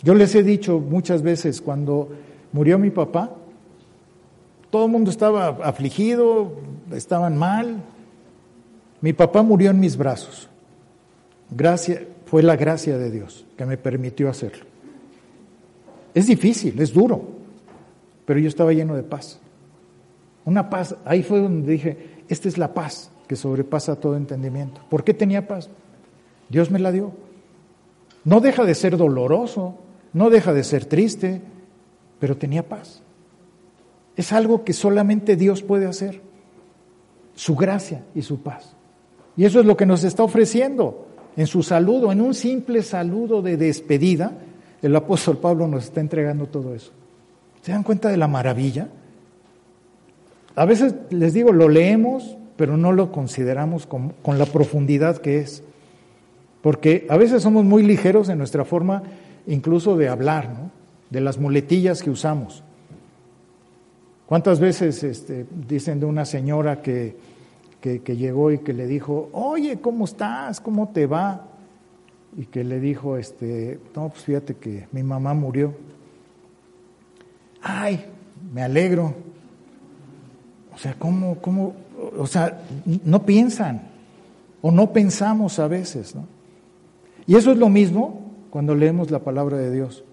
Yo 0.03 0.15
les 0.15 0.35
he 0.35 0.43
dicho 0.43 0.79
muchas 0.79 1.23
veces, 1.23 1.61
cuando 1.61 2.09
murió 2.53 2.79
mi 2.79 2.91
papá. 2.91 3.33
Todo 4.71 4.87
el 4.87 4.93
mundo 4.93 5.11
estaba 5.11 5.49
afligido, 5.63 6.53
estaban 6.93 7.37
mal. 7.37 7.83
Mi 9.01 9.13
papá 9.13 9.43
murió 9.43 9.71
en 9.71 9.81
mis 9.81 9.97
brazos. 9.97 10.49
Gracia, 11.51 12.03
fue 12.27 12.43
la 12.43 12.57
gracia 12.57 12.99
de 12.99 13.11
Dios 13.11 13.47
que 13.57 13.65
me 13.65 13.77
permitió 13.77 14.29
hacerlo. 14.29 14.65
Es 16.13 16.27
difícil, 16.27 16.81
es 16.81 16.93
duro, 16.93 17.23
pero 18.25 18.41
yo 18.41 18.49
estaba 18.49 18.73
lleno 18.73 18.97
de 18.97 19.03
paz. 19.03 19.39
Una 20.45 20.71
paz, 20.71 20.97
ahí 21.05 21.23
fue 21.23 21.41
donde 21.41 21.71
dije, 21.71 22.25
esta 22.29 22.49
es 22.49 22.59
la 22.59 22.75
paz 22.75 23.11
que 23.29 23.37
sobrepasa 23.37 23.97
todo 23.97 24.17
entendimiento. 24.17 24.81
¿Por 24.89 25.05
qué 25.05 25.15
tenía 25.15 25.47
paz? 25.47 25.69
Dios 26.49 26.71
me 26.71 26.79
la 26.79 26.93
dio. 26.93 27.13
No 28.25 28.41
deja 28.41 28.65
de 28.65 28.75
ser 28.75 28.97
doloroso, 28.97 29.77
no 30.13 30.31
deja 30.31 30.53
de 30.53 30.65
ser 30.65 30.85
triste, 30.85 31.43
pero 32.19 32.37
tenía 32.37 32.69
paz. 32.69 33.03
Es 34.17 34.33
algo 34.33 34.65
que 34.65 34.73
solamente 34.73 35.37
Dios 35.37 35.63
puede 35.63 35.87
hacer. 35.87 36.21
Su 37.35 37.55
gracia 37.55 38.03
y 38.15 38.23
su 38.23 38.41
paz. 38.41 38.75
Y 39.37 39.45
eso 39.45 39.61
es 39.61 39.67
lo 39.67 39.77
que 39.77 39.87
nos 39.87 40.05
está 40.05 40.23
ofreciendo 40.23 41.07
en 41.37 41.47
su 41.47 41.63
saludo, 41.63 42.11
en 42.11 42.23
un 42.23 42.35
simple 42.35 42.83
saludo 42.83 43.43
de 43.43 43.57
despedida. 43.59 44.33
El 44.81 44.97
apóstol 44.97 45.37
Pablo 45.37 45.69
nos 45.69 45.85
está 45.85 46.01
entregando 46.01 46.47
todo 46.47 46.75
eso. 46.75 46.93
¿Se 47.61 47.73
dan 47.73 47.83
cuenta 47.83 48.09
de 48.09 48.17
la 48.17 48.29
maravilla? 48.29 48.89
A 50.55 50.65
veces 50.65 50.95
les 51.11 51.35
digo, 51.35 51.53
lo 51.53 51.69
leemos, 51.69 52.39
pero 52.57 52.79
no 52.79 52.93
lo 52.93 53.13
consideramos 53.13 53.87
con, 53.87 54.15
con 54.23 54.39
la 54.39 54.47
profundidad 54.47 55.19
que 55.19 55.41
es. 55.41 55.63
Porque 56.63 57.07
a 57.11 57.19
veces 57.19 57.43
somos 57.43 57.65
muy 57.65 57.83
ligeros 57.83 58.31
en 58.31 58.39
nuestra 58.39 58.65
forma 58.65 59.03
incluso 59.47 59.97
de 59.97 60.09
hablar, 60.09 60.49
¿no? 60.49 60.71
de 61.11 61.21
las 61.21 61.39
muletillas 61.39 62.03
que 62.03 62.11
usamos. 62.11 62.65
¿Cuántas 64.27 64.59
veces 64.59 65.03
este, 65.05 65.47
dicen 65.69 66.01
de 66.01 66.07
una 66.07 66.25
señora 66.25 66.83
que, 66.83 67.17
que, 67.81 68.17
llegó 68.17 68.51
y 68.51 68.59
que 68.59 68.73
le 68.73 68.87
dijo, 68.87 69.29
oye, 69.33 69.79
¿cómo 69.81 70.05
estás? 70.05 70.61
¿Cómo 70.61 70.89
te 70.89 71.07
va? 71.07 71.47
Y 72.37 72.47
que 72.47 72.65
le 72.65 72.81
dijo, 72.81 73.17
este, 73.17 73.79
no, 73.95 74.09
pues 74.09 74.25
fíjate 74.25 74.57
que 74.57 74.89
mi 74.91 75.05
mamá 75.05 75.33
murió. 75.35 75.75
Ay, 77.63 78.05
me 78.53 78.63
alegro. 78.63 79.15
O 80.75 80.79
sea, 80.79 80.95
¿cómo, 80.99 81.37
cómo? 81.41 81.75
O 82.19 82.27
sea, 82.27 82.63
no 83.05 83.25
piensan 83.25 83.83
o 84.61 84.71
no 84.73 84.93
pensamos 84.93 85.59
a 85.59 85.69
veces, 85.69 86.15
¿no? 86.15 86.27
Y 87.27 87.37
eso 87.37 87.53
es 87.53 87.59
lo 87.59 87.69
mismo 87.69 88.21
cuando 88.51 88.75
leemos 88.75 89.11
la 89.11 89.21
palabra 89.21 89.57
de 89.57 89.73
Dios. 89.73 90.05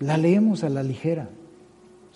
La 0.00 0.16
leemos 0.16 0.64
a 0.64 0.68
la 0.68 0.82
ligera, 0.82 1.28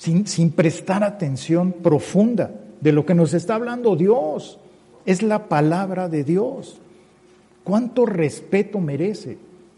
sin, 0.01 0.51
prestar 0.53 1.05
atención 1.05 1.73
profunda 1.73 2.51
de 2.81 2.93
lo 2.93 3.05
que 3.05 3.15
nos 3.15 3.35
está 3.35 3.57
hablando 3.57 3.97
Dios. 3.97 4.59
Es 5.05 5.23
la 5.23 5.49
palabra 5.49 6.09
de 6.09 6.25
Dios. 6.25 6.81
¿Cuánto 7.65 8.07
respeto 8.07 8.81
merece 8.81 9.37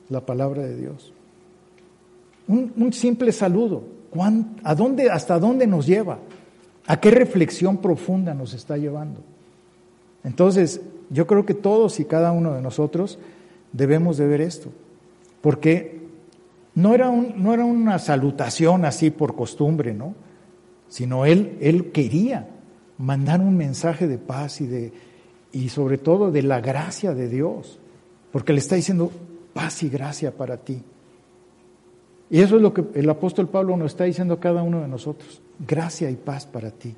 la 0.08 0.20
palabra 0.20 0.62
de 0.62 0.76
Dios? 0.76 1.12
Un, 2.46 2.72
un 2.76 2.92
simple 2.92 3.32
saludo. 3.32 3.82
¿A 4.62 4.74
dónde, 4.74 5.10
¿Hasta 5.10 5.40
dónde 5.40 5.66
nos 5.66 5.86
lleva? 5.86 6.18
¿A 6.86 7.00
qué 7.00 7.10
reflexión 7.10 7.78
profunda 7.78 8.32
nos 8.32 8.54
está 8.54 8.76
llevando? 8.76 9.20
Entonces, 10.22 10.80
yo 11.10 11.26
creo 11.26 11.44
que 11.44 11.54
todos 11.54 11.98
y 11.98 12.04
cada 12.04 12.30
uno 12.30 12.54
de 12.54 12.62
nosotros 12.62 13.18
debemos 13.72 14.18
de 14.18 14.26
ver 14.28 14.40
esto, 14.40 14.70
porque 15.40 16.01
no 16.74 16.94
era, 16.94 17.10
un, 17.10 17.42
no 17.42 17.52
era 17.52 17.64
una 17.64 17.98
salutación 17.98 18.84
así 18.84 19.10
por 19.10 19.34
costumbre, 19.34 19.92
¿no? 19.92 20.14
Sino 20.88 21.26
él, 21.26 21.58
él 21.60 21.92
quería 21.92 22.48
mandar 22.98 23.40
un 23.40 23.56
mensaje 23.56 24.06
de 24.06 24.18
paz 24.18 24.60
y, 24.60 24.66
de, 24.66 24.92
y 25.52 25.68
sobre 25.68 25.98
todo 25.98 26.30
de 26.30 26.42
la 26.42 26.60
gracia 26.60 27.14
de 27.14 27.28
Dios, 27.28 27.78
porque 28.30 28.52
le 28.52 28.60
está 28.60 28.76
diciendo 28.76 29.10
paz 29.52 29.82
y 29.82 29.88
gracia 29.88 30.32
para 30.34 30.56
ti. 30.56 30.82
Y 32.30 32.40
eso 32.40 32.56
es 32.56 32.62
lo 32.62 32.72
que 32.72 32.84
el 32.94 33.10
apóstol 33.10 33.48
Pablo 33.48 33.76
nos 33.76 33.92
está 33.92 34.04
diciendo 34.04 34.34
a 34.34 34.40
cada 34.40 34.62
uno 34.62 34.80
de 34.80 34.88
nosotros, 34.88 35.42
gracia 35.58 36.10
y 36.10 36.16
paz 36.16 36.46
para 36.46 36.70
ti. 36.70 36.94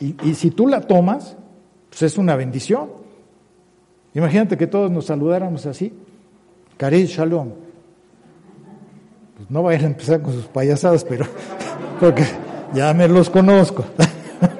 Y, 0.00 0.16
y 0.22 0.34
si 0.34 0.50
tú 0.50 0.66
la 0.66 0.82
tomas, 0.82 1.36
pues 1.88 2.02
es 2.02 2.18
una 2.18 2.36
bendición. 2.36 2.90
Imagínate 4.12 4.58
que 4.58 4.66
todos 4.66 4.90
nos 4.90 5.06
saludáramos 5.06 5.64
así. 5.64 5.92
Karel 6.76 7.06
Shalom. 7.06 7.63
Pues 9.44 9.50
no 9.50 9.62
vayan 9.62 9.82
a 9.82 9.86
empezar 9.88 10.22
con 10.22 10.32
sus 10.32 10.46
payasadas, 10.46 11.04
pero 11.04 11.26
porque 12.00 12.24
ya 12.72 12.94
me 12.94 13.06
los 13.06 13.28
conozco. 13.28 13.84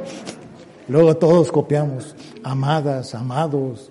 Luego 0.89 1.17
todos 1.17 1.51
copiamos. 1.51 2.15
Amadas, 2.43 3.15
amados. 3.15 3.91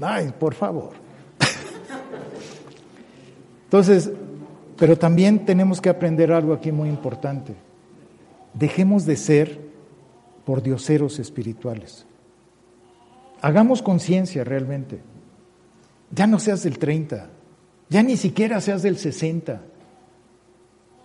Ay, 0.00 0.34
por 0.36 0.54
favor. 0.54 0.94
Entonces, 3.66 4.10
pero 4.76 4.98
también 4.98 5.46
tenemos 5.46 5.80
que 5.80 5.90
aprender 5.90 6.32
algo 6.32 6.52
aquí 6.52 6.72
muy 6.72 6.88
importante. 6.88 7.54
Dejemos 8.52 9.06
de 9.06 9.14
ser 9.14 9.60
por 10.44 10.60
dioseros 10.60 11.20
espirituales. 11.20 12.04
Hagamos 13.42 13.80
conciencia 13.80 14.42
realmente. 14.42 14.98
Ya 16.10 16.26
no 16.26 16.40
seas 16.40 16.64
del 16.64 16.80
30, 16.80 17.37
ya 17.88 18.02
ni 18.02 18.16
siquiera 18.16 18.60
seas 18.60 18.82
del 18.82 18.98
60. 18.98 19.62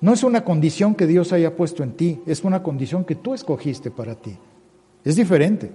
No 0.01 0.13
es 0.13 0.23
una 0.23 0.43
condición 0.43 0.95
que 0.95 1.07
Dios 1.07 1.31
haya 1.31 1.55
puesto 1.55 1.83
en 1.83 1.93
ti, 1.93 2.21
es 2.25 2.43
una 2.43 2.61
condición 2.61 3.05
que 3.05 3.15
tú 3.15 3.33
escogiste 3.33 3.89
para 3.89 4.15
ti. 4.15 4.37
Es 5.03 5.15
diferente. 5.15 5.71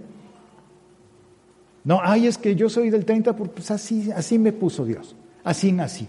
No, 1.85 2.01
ay, 2.03 2.27
es 2.27 2.37
que 2.37 2.55
yo 2.55 2.69
soy 2.69 2.91
del 2.91 3.07
30 3.07 3.35
porque 3.35 3.55
pues 3.55 3.71
así, 3.71 4.11
así 4.11 4.39
me 4.39 4.53
puso 4.53 4.85
Dios, 4.85 5.17
así 5.45 5.73
nací. 5.73 6.09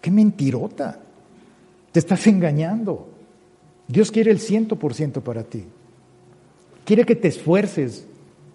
Qué 0.00 0.10
mentirota. 0.10 1.00
Te 1.92 1.98
estás 1.98 2.26
engañando. 2.26 3.08
Dios 3.86 4.10
quiere 4.10 4.30
el 4.30 4.38
ciento 4.38 4.76
por 4.76 4.94
ciento 4.94 5.22
para 5.22 5.42
ti. 5.42 5.64
Quiere 6.84 7.04
que 7.04 7.16
te 7.16 7.28
esfuerces, 7.28 8.06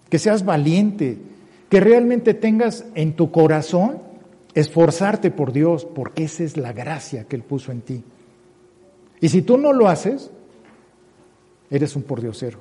que 0.08 0.18
seas 0.18 0.44
valiente, 0.44 1.18
que 1.68 1.80
realmente 1.80 2.34
tengas 2.34 2.84
en 2.94 3.14
tu 3.14 3.30
corazón 3.30 3.98
esforzarte 4.56 5.30
por 5.30 5.52
Dios, 5.52 5.84
porque 5.84 6.24
esa 6.24 6.42
es 6.42 6.56
la 6.56 6.72
gracia 6.72 7.24
que 7.24 7.36
Él 7.36 7.42
puso 7.42 7.72
en 7.72 7.82
ti. 7.82 8.02
Y 9.20 9.28
si 9.28 9.42
tú 9.42 9.58
no 9.58 9.74
lo 9.74 9.86
haces, 9.86 10.30
eres 11.70 11.94
un 11.94 12.02
pordiosero. 12.02 12.58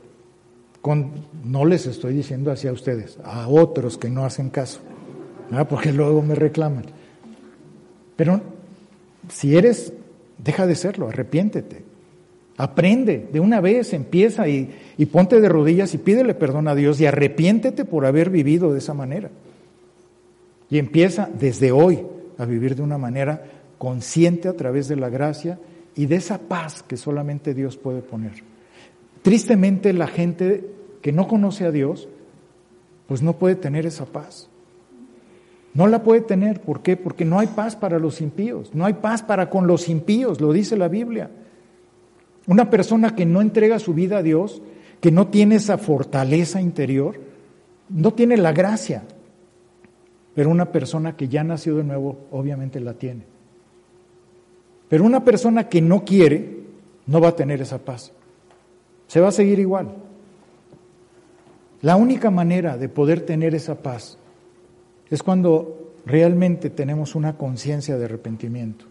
Con, 0.82 1.12
no 1.46 1.64
les 1.64 1.88
estoy 1.88 2.14
diciendo 2.14 2.52
así 2.52 2.68
a 2.68 2.74
ustedes, 2.74 3.18
a 3.24 3.48
otros 3.48 3.98
que 3.98 4.10
no 4.10 4.26
hacen 4.26 4.50
caso, 4.50 4.82
porque 5.70 5.94
luego 5.94 6.22
me 6.22 6.36
reclaman. 6.36 6.84
Pero 8.18 8.42
si 9.30 9.56
eres, 9.56 9.94
deja 10.38 10.68
de 10.68 10.76
serlo, 10.76 11.08
arrepiéntete. 11.08 11.84
Aprende 12.58 13.30
de 13.32 13.40
una 13.40 13.62
vez, 13.62 13.94
empieza 13.94 14.50
y, 14.50 14.70
y, 14.98 15.06
ponte 15.06 15.40
de 15.40 15.48
rodillas 15.50 15.94
y 15.94 15.98
pídele 15.98 16.34
perdón 16.36 16.68
a 16.68 16.76
Dios 16.76 17.00
y 17.00 17.06
arrepiéntete 17.06 17.86
por 17.86 18.06
haber 18.06 18.30
vivido 18.30 18.74
de 18.74 18.80
esa 18.80 18.94
manera. 18.94 19.30
Y 20.70 20.78
empieza 20.78 21.30
desde 21.32 21.72
hoy 21.72 22.04
a 22.38 22.46
vivir 22.46 22.76
de 22.76 22.82
una 22.82 22.98
manera 22.98 23.44
consciente 23.78 24.48
a 24.48 24.54
través 24.54 24.88
de 24.88 24.96
la 24.96 25.10
gracia 25.10 25.60
y 25.96 26.06
de 26.06 26.16
esa 26.16 26.40
paz 26.40 26.84
que 26.84 26.98
solamente 26.98 27.54
Dios 27.54 27.78
puede 27.78 28.02
poner. 28.02 28.44
Tristemente 29.22 29.94
la 29.94 30.08
gente 30.08 30.70
que 31.02 31.12
no 31.12 31.28
conoce 31.28 31.66
a 31.66 31.72
Dios, 31.72 32.08
pues 33.08 33.22
no 33.22 33.34
puede 33.34 33.56
tener 33.56 33.86
esa 33.86 34.06
paz. 34.06 34.50
No 35.74 35.88
la 35.88 36.04
puede 36.04 36.22
tener, 36.22 36.62
¿por 36.62 36.82
qué? 36.82 36.96
Porque 36.96 37.26
no 37.26 37.38
hay 37.40 37.48
paz 37.48 37.76
para 37.76 38.00
los 38.00 38.22
impíos, 38.22 38.74
no 38.74 38.86
hay 38.86 38.94
paz 38.94 39.24
para 39.24 39.50
con 39.50 39.68
los 39.68 39.90
impíos, 39.90 40.40
lo 40.40 40.54
dice 40.54 40.78
la 40.78 40.88
Biblia. 40.88 41.30
Una 42.48 42.70
persona 42.70 43.16
que 43.16 43.26
no 43.26 43.42
entrega 43.42 43.80
su 43.80 43.94
vida 43.94 44.20
a 44.20 44.24
Dios, 44.24 44.62
que 45.02 45.12
no 45.12 45.28
tiene 45.28 45.56
esa 45.56 45.78
fortaleza 45.78 46.62
interior, 46.62 47.20
no 47.90 48.14
tiene 48.14 48.38
la 48.38 48.54
gracia. 48.54 49.04
Pero 50.36 50.50
una 50.50 50.72
persona 50.72 51.16
que 51.16 51.28
ya 51.28 51.44
nació 51.44 51.78
de 51.78 51.84
nuevo, 51.84 52.28
obviamente 52.32 52.80
la 52.80 52.94
tiene. 52.94 53.24
Pero 54.90 55.04
una 55.04 55.24
persona 55.24 55.70
que 55.70 55.82
no 55.82 56.06
quiere, 56.06 56.60
no 57.08 57.20
va 57.20 57.30
a 57.30 57.36
tener 57.36 57.62
esa 57.62 57.80
paz. 57.80 58.12
Se 59.08 59.20
va 59.20 59.30
a 59.30 59.32
seguir 59.32 59.60
igual. 59.60 59.96
La 61.82 61.96
única 61.96 62.30
manera 62.30 62.78
de 62.78 62.90
poder 62.90 63.22
tener 63.22 63.56
esa 63.56 63.76
paz 63.82 64.18
es 65.10 65.24
cuando 65.24 65.94
realmente 66.06 66.70
tenemos 66.70 67.16
una 67.16 67.38
conciencia 67.38 67.98
de 67.98 68.06
arrepentimiento 68.06 68.86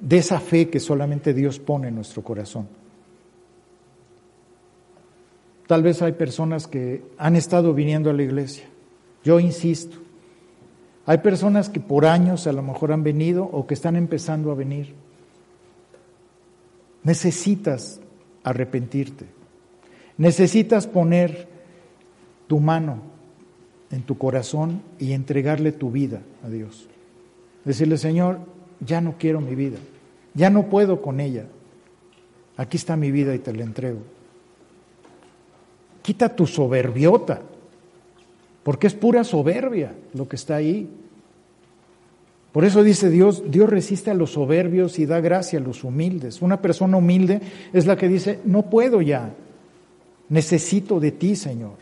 de 0.00 0.18
esa 0.18 0.40
fe 0.40 0.68
que 0.68 0.80
solamente 0.80 1.34
Dios 1.34 1.58
pone 1.58 1.88
en 1.88 1.96
nuestro 1.96 2.22
corazón. 2.22 2.68
Tal 5.66 5.82
vez 5.82 6.00
hay 6.02 6.12
personas 6.12 6.66
que 6.66 7.02
han 7.18 7.36
estado 7.36 7.74
viniendo 7.74 8.10
a 8.10 8.14
la 8.14 8.22
iglesia. 8.22 8.64
Yo 9.24 9.40
insisto, 9.40 9.96
Hay 11.06 11.18
personas 11.18 11.70
que 11.70 11.80
por 11.80 12.04
años 12.04 12.46
a 12.46 12.52
lo 12.52 12.62
mejor 12.62 12.92
han 12.92 13.02
venido 13.02 13.44
o 13.44 13.66
que 13.66 13.72
están 13.72 13.96
empezando 13.96 14.50
a 14.50 14.54
venir. 14.54 14.94
Necesitas 17.02 17.98
arrepentirte. 18.44 19.24
Necesitas 20.18 20.86
poner 20.86 21.48
tu 22.46 22.60
mano 22.60 23.00
en 23.90 24.02
tu 24.02 24.18
corazón 24.18 24.82
y 24.98 25.12
entregarle 25.12 25.72
tu 25.72 25.90
vida 25.90 26.20
a 26.44 26.50
Dios. 26.50 26.88
Decirle, 27.64 27.96
Señor, 27.96 28.40
ya 28.80 29.00
no 29.00 29.16
quiero 29.18 29.40
mi 29.40 29.54
vida, 29.54 29.78
ya 30.34 30.50
no 30.50 30.68
puedo 30.68 31.00
con 31.00 31.20
ella. 31.20 31.46
Aquí 32.58 32.76
está 32.76 32.96
mi 32.96 33.10
vida 33.10 33.34
y 33.34 33.38
te 33.38 33.54
la 33.54 33.62
entrego. 33.62 34.00
Quita 36.02 36.34
tu 36.34 36.46
soberbiota, 36.46 37.40
porque 38.68 38.86
es 38.86 38.92
pura 38.92 39.24
soberbia 39.24 39.94
lo 40.12 40.28
que 40.28 40.36
está 40.36 40.56
ahí. 40.56 40.90
Por 42.52 42.66
eso 42.66 42.82
dice 42.82 43.08
Dios, 43.08 43.50
Dios 43.50 43.70
resiste 43.70 44.10
a 44.10 44.14
los 44.14 44.32
soberbios 44.32 44.98
y 44.98 45.06
da 45.06 45.22
gracia 45.22 45.58
a 45.58 45.62
los 45.62 45.84
humildes. 45.84 46.42
Una 46.42 46.60
persona 46.60 46.98
humilde 46.98 47.40
es 47.72 47.86
la 47.86 47.96
que 47.96 48.08
dice, 48.08 48.40
no 48.44 48.68
puedo 48.68 49.00
ya, 49.00 49.32
necesito 50.28 51.00
de 51.00 51.12
ti, 51.12 51.34
Señor. 51.34 51.76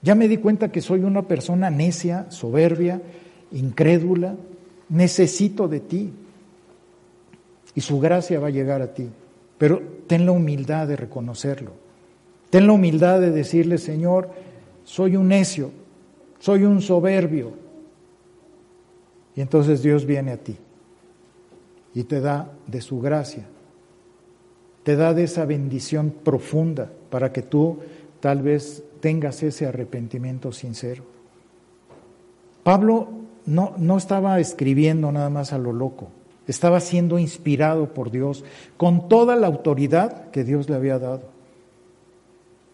Ya 0.00 0.14
me 0.14 0.28
di 0.28 0.36
cuenta 0.36 0.70
que 0.70 0.80
soy 0.80 1.00
una 1.00 1.22
persona 1.22 1.70
necia, 1.70 2.30
soberbia, 2.30 3.02
incrédula, 3.50 4.36
necesito 4.90 5.66
de 5.66 5.80
ti. 5.80 6.12
Y 7.74 7.80
su 7.80 7.98
gracia 7.98 8.38
va 8.38 8.46
a 8.46 8.50
llegar 8.50 8.80
a 8.80 8.94
ti. 8.94 9.08
Pero 9.58 9.82
ten 10.06 10.24
la 10.24 10.30
humildad 10.30 10.86
de 10.86 10.94
reconocerlo. 10.94 11.72
Ten 12.50 12.68
la 12.68 12.74
humildad 12.74 13.20
de 13.20 13.32
decirle, 13.32 13.78
Señor, 13.78 14.30
soy 14.84 15.16
un 15.16 15.26
necio, 15.26 15.72
soy 16.38 16.64
un 16.64 16.80
soberbio. 16.80 17.52
Y 19.34 19.40
entonces 19.40 19.82
Dios 19.82 20.04
viene 20.04 20.32
a 20.32 20.36
ti 20.36 20.56
y 21.94 22.04
te 22.04 22.20
da 22.20 22.52
de 22.66 22.80
su 22.80 23.00
gracia, 23.00 23.46
te 24.82 24.96
da 24.96 25.14
de 25.14 25.24
esa 25.24 25.44
bendición 25.44 26.12
profunda 26.24 26.90
para 27.10 27.32
que 27.32 27.42
tú 27.42 27.78
tal 28.20 28.42
vez 28.42 28.82
tengas 29.00 29.42
ese 29.42 29.66
arrepentimiento 29.66 30.52
sincero. 30.52 31.04
Pablo 32.62 33.08
no, 33.46 33.74
no 33.78 33.96
estaba 33.96 34.38
escribiendo 34.40 35.10
nada 35.12 35.30
más 35.30 35.52
a 35.52 35.58
lo 35.58 35.72
loco, 35.72 36.08
estaba 36.46 36.80
siendo 36.80 37.18
inspirado 37.18 37.94
por 37.94 38.10
Dios 38.10 38.44
con 38.76 39.08
toda 39.08 39.36
la 39.36 39.46
autoridad 39.46 40.30
que 40.30 40.44
Dios 40.44 40.68
le 40.68 40.76
había 40.76 40.98
dado. 40.98 41.22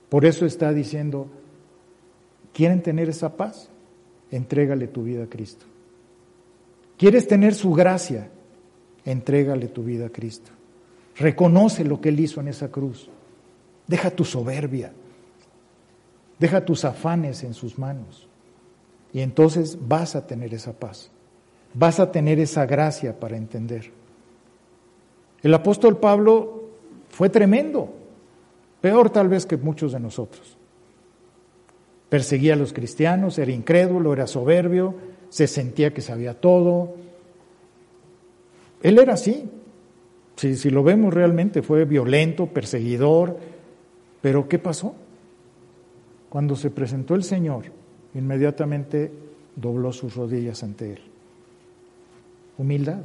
Por 0.08 0.24
eso 0.24 0.46
está 0.46 0.72
diciendo, 0.72 1.28
¿quieren 2.54 2.82
tener 2.82 3.10
esa 3.10 3.36
paz? 3.36 3.68
Entrégale 4.30 4.86
tu 4.86 5.02
vida 5.02 5.24
a 5.24 5.26
Cristo. 5.26 5.66
¿Quieres 6.96 7.28
tener 7.28 7.54
su 7.54 7.72
gracia? 7.72 8.30
Entrégale 9.04 9.68
tu 9.68 9.82
vida 9.82 10.06
a 10.06 10.10
Cristo. 10.10 10.50
Reconoce 11.16 11.84
lo 11.84 12.00
que 12.00 12.08
Él 12.08 12.20
hizo 12.20 12.40
en 12.40 12.48
esa 12.48 12.70
cruz. 12.70 13.10
Deja 13.86 14.10
tu 14.10 14.24
soberbia. 14.24 14.92
Deja 16.38 16.64
tus 16.64 16.84
afanes 16.84 17.44
en 17.44 17.52
sus 17.52 17.78
manos. 17.78 18.26
Y 19.12 19.20
entonces 19.20 19.78
vas 19.80 20.16
a 20.16 20.26
tener 20.26 20.54
esa 20.54 20.72
paz. 20.72 21.10
Vas 21.74 22.00
a 22.00 22.10
tener 22.10 22.38
esa 22.40 22.66
gracia 22.66 23.18
para 23.18 23.36
entender. 23.36 23.90
El 25.42 25.52
apóstol 25.52 25.98
Pablo 25.98 26.70
fue 27.10 27.28
tremendo, 27.28 27.92
peor 28.80 29.10
tal 29.10 29.28
vez 29.28 29.44
que 29.44 29.56
muchos 29.56 29.92
de 29.92 30.00
nosotros. 30.00 30.56
Perseguía 32.14 32.52
a 32.52 32.56
los 32.56 32.72
cristianos, 32.72 33.40
era 33.40 33.50
incrédulo, 33.50 34.12
era 34.12 34.28
soberbio, 34.28 34.94
se 35.30 35.48
sentía 35.48 35.92
que 35.92 36.00
sabía 36.00 36.40
todo. 36.40 36.94
Él 38.84 39.00
era 39.00 39.14
así. 39.14 39.50
Si, 40.36 40.70
lo 40.70 40.84
vemos 40.84 41.12
realmente, 41.12 41.60
fue 41.60 41.84
violento, 41.86 42.46
perseguidor. 42.46 43.36
Pero 44.22 44.48
¿qué 44.48 44.60
pasó? 44.60 44.94
Cuando 46.28 46.54
se 46.54 46.70
presentó 46.70 47.16
el 47.16 47.24
Señor, 47.24 47.64
inmediatamente 48.14 49.10
dobló 49.56 49.92
sus 49.92 50.14
rodillas 50.14 50.62
ante 50.62 50.92
Él. 50.92 51.00
Humildad. 52.58 53.00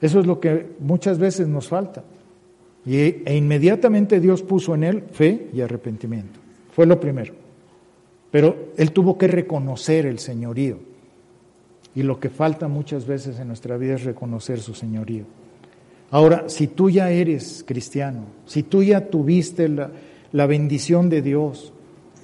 Eso 0.00 0.18
es 0.18 0.26
lo 0.26 0.40
que 0.40 0.66
muchas 0.80 1.20
veces 1.20 1.46
nos 1.46 1.68
falta. 1.68 2.02
Y, 2.84 2.96
e 2.96 3.36
inmediatamente 3.36 4.18
Dios 4.18 4.42
puso 4.42 4.74
en 4.74 4.82
Él 4.82 5.02
fe 5.12 5.48
y 5.52 5.60
arrepentimiento. 5.60 6.40
Fue 6.72 6.84
lo 6.84 6.98
primero. 6.98 7.46
Pero 8.30 8.70
Él 8.76 8.92
tuvo 8.92 9.16
que 9.16 9.26
reconocer 9.26 10.06
el 10.06 10.18
señorío. 10.18 10.78
Y 11.94 12.02
lo 12.02 12.20
que 12.20 12.28
falta 12.28 12.68
muchas 12.68 13.06
veces 13.06 13.38
en 13.38 13.48
nuestra 13.48 13.76
vida 13.76 13.94
es 13.94 14.04
reconocer 14.04 14.60
su 14.60 14.74
señorío. 14.74 15.24
Ahora, 16.10 16.48
si 16.48 16.68
tú 16.68 16.90
ya 16.90 17.10
eres 17.10 17.64
cristiano, 17.66 18.24
si 18.46 18.62
tú 18.62 18.82
ya 18.82 19.06
tuviste 19.06 19.68
la, 19.68 19.90
la 20.32 20.46
bendición 20.46 21.08
de 21.08 21.22
Dios, 21.22 21.72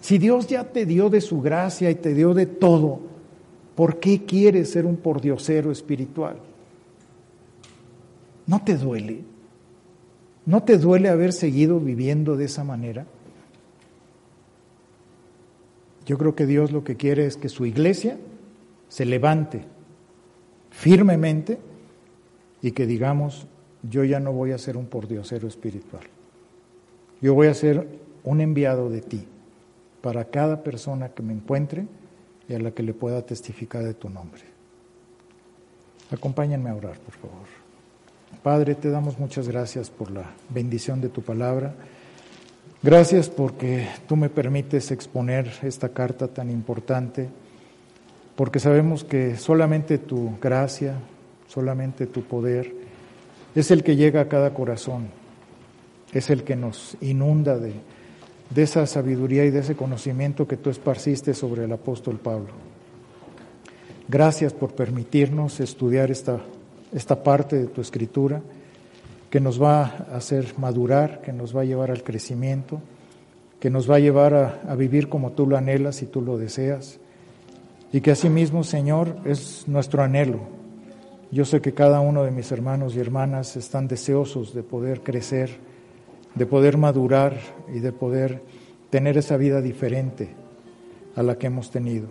si 0.00 0.18
Dios 0.18 0.46
ya 0.46 0.64
te 0.64 0.86
dio 0.86 1.11
de 1.11 1.20
su 1.20 1.40
gracia 1.40 1.90
y 1.90 1.94
te 1.94 2.14
dio 2.14 2.34
de 2.34 2.46
todo, 2.46 3.00
¿por 3.74 4.00
qué 4.00 4.24
quieres 4.24 4.70
ser 4.70 4.86
un 4.86 4.96
pordiosero 4.96 5.72
espiritual? 5.72 6.36
¿No 8.46 8.62
te 8.62 8.76
duele? 8.76 9.22
¿No 10.46 10.62
te 10.62 10.76
duele 10.78 11.09
haber 11.09 11.32
seguido 11.32 11.80
viviendo 11.80 12.36
de 12.36 12.44
esa 12.44 12.64
manera? 12.64 13.07
Yo 16.07 16.18
creo 16.18 16.34
que 16.34 16.46
Dios 16.46 16.72
lo 16.72 16.84
que 16.84 16.96
quiere 16.96 17.26
es 17.26 17.36
que 17.36 17.48
su 17.48 17.66
iglesia 17.66 18.18
se 18.88 19.05
levante 19.05 19.64
firmemente 20.70 21.59
y 22.61 22.72
que 22.72 22.86
digamos, 22.86 23.46
yo 23.82 24.05
ya 24.05 24.20
no 24.20 24.32
voy 24.32 24.52
a 24.52 24.59
ser 24.59 24.76
un 24.76 24.86
pordiosero 24.86 25.48
espiritual. 25.48 26.05
Yo 27.20 27.34
voy 27.34 27.46
a 27.46 27.55
ser 27.55 27.86
un 28.22 28.40
enviado 28.40 28.90
de 28.90 29.00
ti 29.00 29.26
para 30.00 30.26
cada 30.26 30.62
persona 30.62 31.11
que 31.11 31.22
me 31.22 31.32
encuentre 31.32 31.86
y 32.48 32.55
a 32.55 32.59
la 32.59 32.72
que 32.72 32.82
le 32.82 32.92
pueda 32.92 33.22
testificar 33.22 33.82
de 33.82 33.94
tu 33.94 34.11
nombre. 34.11 34.42
Acompáñenme 36.11 36.70
a 36.70 36.74
orar, 36.74 36.98
por 36.98 37.14
favor. 37.14 37.46
Padre, 38.42 38.74
te 38.74 38.90
damos 38.90 39.18
muchas 39.18 39.48
gracias 39.48 39.90
por 39.90 40.11
la 40.11 40.30
bendición 40.50 41.00
de 41.00 41.09
tu 41.09 41.22
palabra. 41.22 41.74
Gracias 42.85 43.28
porque 43.30 43.89
tú 44.07 44.14
me 44.14 44.28
permites 44.28 44.93
exponer 44.93 45.51
esta 45.62 45.89
carta 45.89 46.28
tan 46.28 46.51
importante, 46.51 47.28
porque 48.37 48.61
sabemos 48.61 49.03
que 49.03 49.37
solamente 49.37 49.99
tu 49.99 50.39
gracia, 50.41 50.95
solamente 51.49 52.07
tu 52.07 52.22
poder 52.22 52.72
es 53.55 53.70
el 53.70 53.82
que 53.82 53.97
llega 53.97 54.20
a 54.20 54.28
cada 54.28 54.53
corazón, 54.53 55.09
es 56.12 56.28
el 56.30 56.45
que 56.45 56.55
nos 56.55 56.97
inunda 57.01 57.57
de 57.57 57.72
de 58.51 58.62
esa 58.62 58.87
sabiduría 58.87 59.45
y 59.45 59.51
de 59.51 59.61
ese 59.61 59.74
conocimiento 59.74 60.47
que 60.47 60.57
tú 60.57 60.70
esparciste 60.70 61.35
sobre 61.35 61.64
el 61.64 61.72
apóstol 61.72 62.18
Pablo. 62.18 62.53
Gracias 64.09 64.53
por 64.53 64.74
permitirnos 64.74 65.61
estudiar 65.61 66.11
esta, 66.11 66.41
esta 66.93 67.22
parte 67.22 67.57
de 67.57 67.66
tu 67.66 67.80
escritura 67.80 68.43
que 69.35 69.41
nos 69.41 69.61
va 69.61 70.07
a 70.12 70.16
hacer 70.16 70.55
madurar, 70.59 71.20
que 71.20 71.32
nos 71.32 71.57
va 71.57 71.62
a 71.62 71.64
llevar 71.64 71.91
al 71.91 72.05
crecimiento, 72.05 72.80
que 73.59 73.68
nos 73.68 73.91
va 73.91 73.97
a 73.97 73.99
llevar 73.99 74.62
a, 74.64 74.76
vivir 74.76 75.09
como 75.09 75.32
tú 75.32 75.45
lo 75.45 75.57
anhelas 75.57 76.03
y 76.03 76.07
tú 76.07 76.22
lo 76.22 76.39
deseas. 76.39 77.01
Y 77.93 78.01
que 78.01 78.12
asimismo, 78.12 78.62
Señor, 78.62 79.16
es 79.24 79.66
nuestro 79.66 80.05
anhelo. 80.05 80.39
Yo 81.32 81.45
sé 81.45 81.61
que 81.61 81.74
cada 81.74 81.99
uno 81.99 82.22
de 82.22 82.30
mis 82.30 82.53
hermanos 82.53 82.95
y 82.95 83.01
hermanas 83.01 83.57
están 83.57 83.89
deseosos 83.89 84.55
de 84.55 84.62
poder 84.62 85.01
crecer 85.01 85.51
de 86.37 86.47
poder 86.47 86.76
madurar 86.76 87.37
y 87.74 87.80
de 87.80 87.91
poder 87.91 88.41
tener 88.91 89.18
esa 89.18 89.37
vida 89.37 89.61
diferente 89.61 90.28
a 91.16 91.24
la 91.24 91.39
que 91.39 91.49
hemos 91.49 91.72
tenido. 91.72 92.07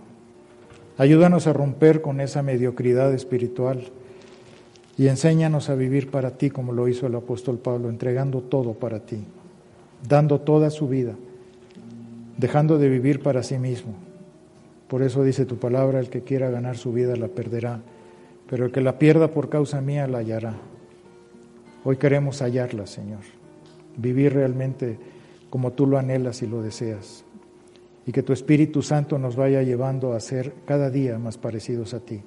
Ayúdanos 0.97 1.47
a 1.47 1.53
romper 1.53 2.01
con 2.01 2.19
esa 2.19 2.41
mediocridad 2.41 3.13
espiritual 3.13 3.91
y 4.97 5.07
enséñanos 5.07 5.69
a 5.69 5.75
vivir 5.75 6.11
para 6.11 6.37
ti 6.37 6.49
como 6.49 6.71
lo 6.71 6.87
hizo 6.87 7.07
el 7.07 7.15
apóstol 7.15 7.57
Pablo, 7.57 7.89
entregando 7.89 8.41
todo 8.41 8.73
para 8.73 8.99
ti, 8.99 9.23
dando 10.07 10.41
toda 10.41 10.69
su 10.69 10.87
vida, 10.87 11.15
dejando 12.37 12.77
de 12.77 12.89
vivir 12.89 13.21
para 13.21 13.43
sí 13.43 13.57
mismo. 13.57 13.93
Por 14.87 15.01
eso 15.01 15.23
dice 15.23 15.45
tu 15.45 15.57
palabra, 15.57 15.99
el 15.99 16.09
que 16.09 16.21
quiera 16.21 16.49
ganar 16.49 16.77
su 16.77 16.93
vida 16.93 17.15
la 17.15 17.27
perderá, 17.27 17.81
pero 18.49 18.65
el 18.65 18.71
que 18.71 18.81
la 18.81 18.99
pierda 18.99 19.29
por 19.29 19.49
causa 19.49 19.81
mía 19.81 20.07
la 20.07 20.19
hallará. 20.19 20.55
Hoy 21.83 21.97
queremos 21.97 22.41
hallarla, 22.41 22.85
Señor 22.85 23.21
vivir 23.97 24.33
realmente 24.33 24.97
como 25.49 25.71
tú 25.71 25.85
lo 25.85 25.97
anhelas 25.97 26.41
y 26.41 26.47
lo 26.47 26.61
deseas. 26.61 27.23
Y 28.05 28.11
que 28.11 28.23
tu 28.23 28.33
Espíritu 28.33 28.81
Santo 28.81 29.17
nos 29.17 29.35
vaya 29.35 29.61
llevando 29.61 30.13
a 30.13 30.19
ser 30.19 30.53
cada 30.65 30.89
día 30.89 31.17
más 31.19 31.37
parecidos 31.37 31.93
a 31.93 31.99
ti. 31.99 32.21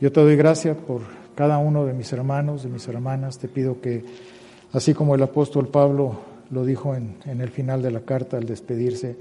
Yo 0.00 0.12
te 0.12 0.20
doy 0.20 0.36
gracias 0.36 0.76
por 0.76 1.02
cada 1.34 1.58
uno 1.58 1.86
de 1.86 1.92
mis 1.92 2.12
hermanos, 2.12 2.62
de 2.62 2.68
mis 2.68 2.86
hermanas. 2.88 3.38
Te 3.38 3.48
pido 3.48 3.80
que, 3.80 4.04
así 4.72 4.94
como 4.94 5.14
el 5.14 5.22
apóstol 5.22 5.68
Pablo 5.68 6.20
lo 6.50 6.64
dijo 6.64 6.94
en, 6.94 7.16
en 7.26 7.40
el 7.40 7.50
final 7.50 7.82
de 7.82 7.90
la 7.90 8.00
carta 8.00 8.36
al 8.36 8.46
despedirse, 8.46 9.16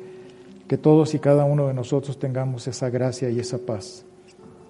que 0.67 0.77
todos 0.77 1.13
y 1.13 1.19
cada 1.19 1.45
uno 1.45 1.67
de 1.67 1.73
nosotros 1.73 2.19
tengamos 2.19 2.67
esa 2.67 2.89
gracia 2.89 3.29
y 3.29 3.39
esa 3.39 3.57
paz 3.57 4.05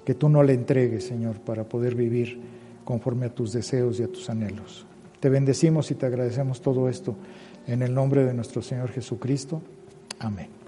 que 0.10 0.16
tú 0.16 0.28
no 0.28 0.42
le 0.42 0.54
entregues, 0.54 1.06
Señor, 1.06 1.40
para 1.40 1.66
poder 1.66 1.94
vivir 1.94 2.42
conforme 2.84 3.28
a 3.28 3.30
tus 3.30 3.54
deseos 3.54 4.00
y 4.00 4.04
a 4.04 4.08
tus 4.08 4.28
anhelos. 4.32 4.88
Te 5.20 5.30
bendecimos 5.30 5.92
y 5.92 5.94
te 5.94 6.08
agradecemos 6.08 6.62
todo 6.62 6.90
esto 6.90 7.16
en 7.68 7.84
el 7.84 7.94
nombre 7.94 8.26
de 8.26 8.34
nuestro 8.34 8.64
Señor 8.64 8.90
Jesucristo. 8.90 9.62
Amén. 10.18 10.59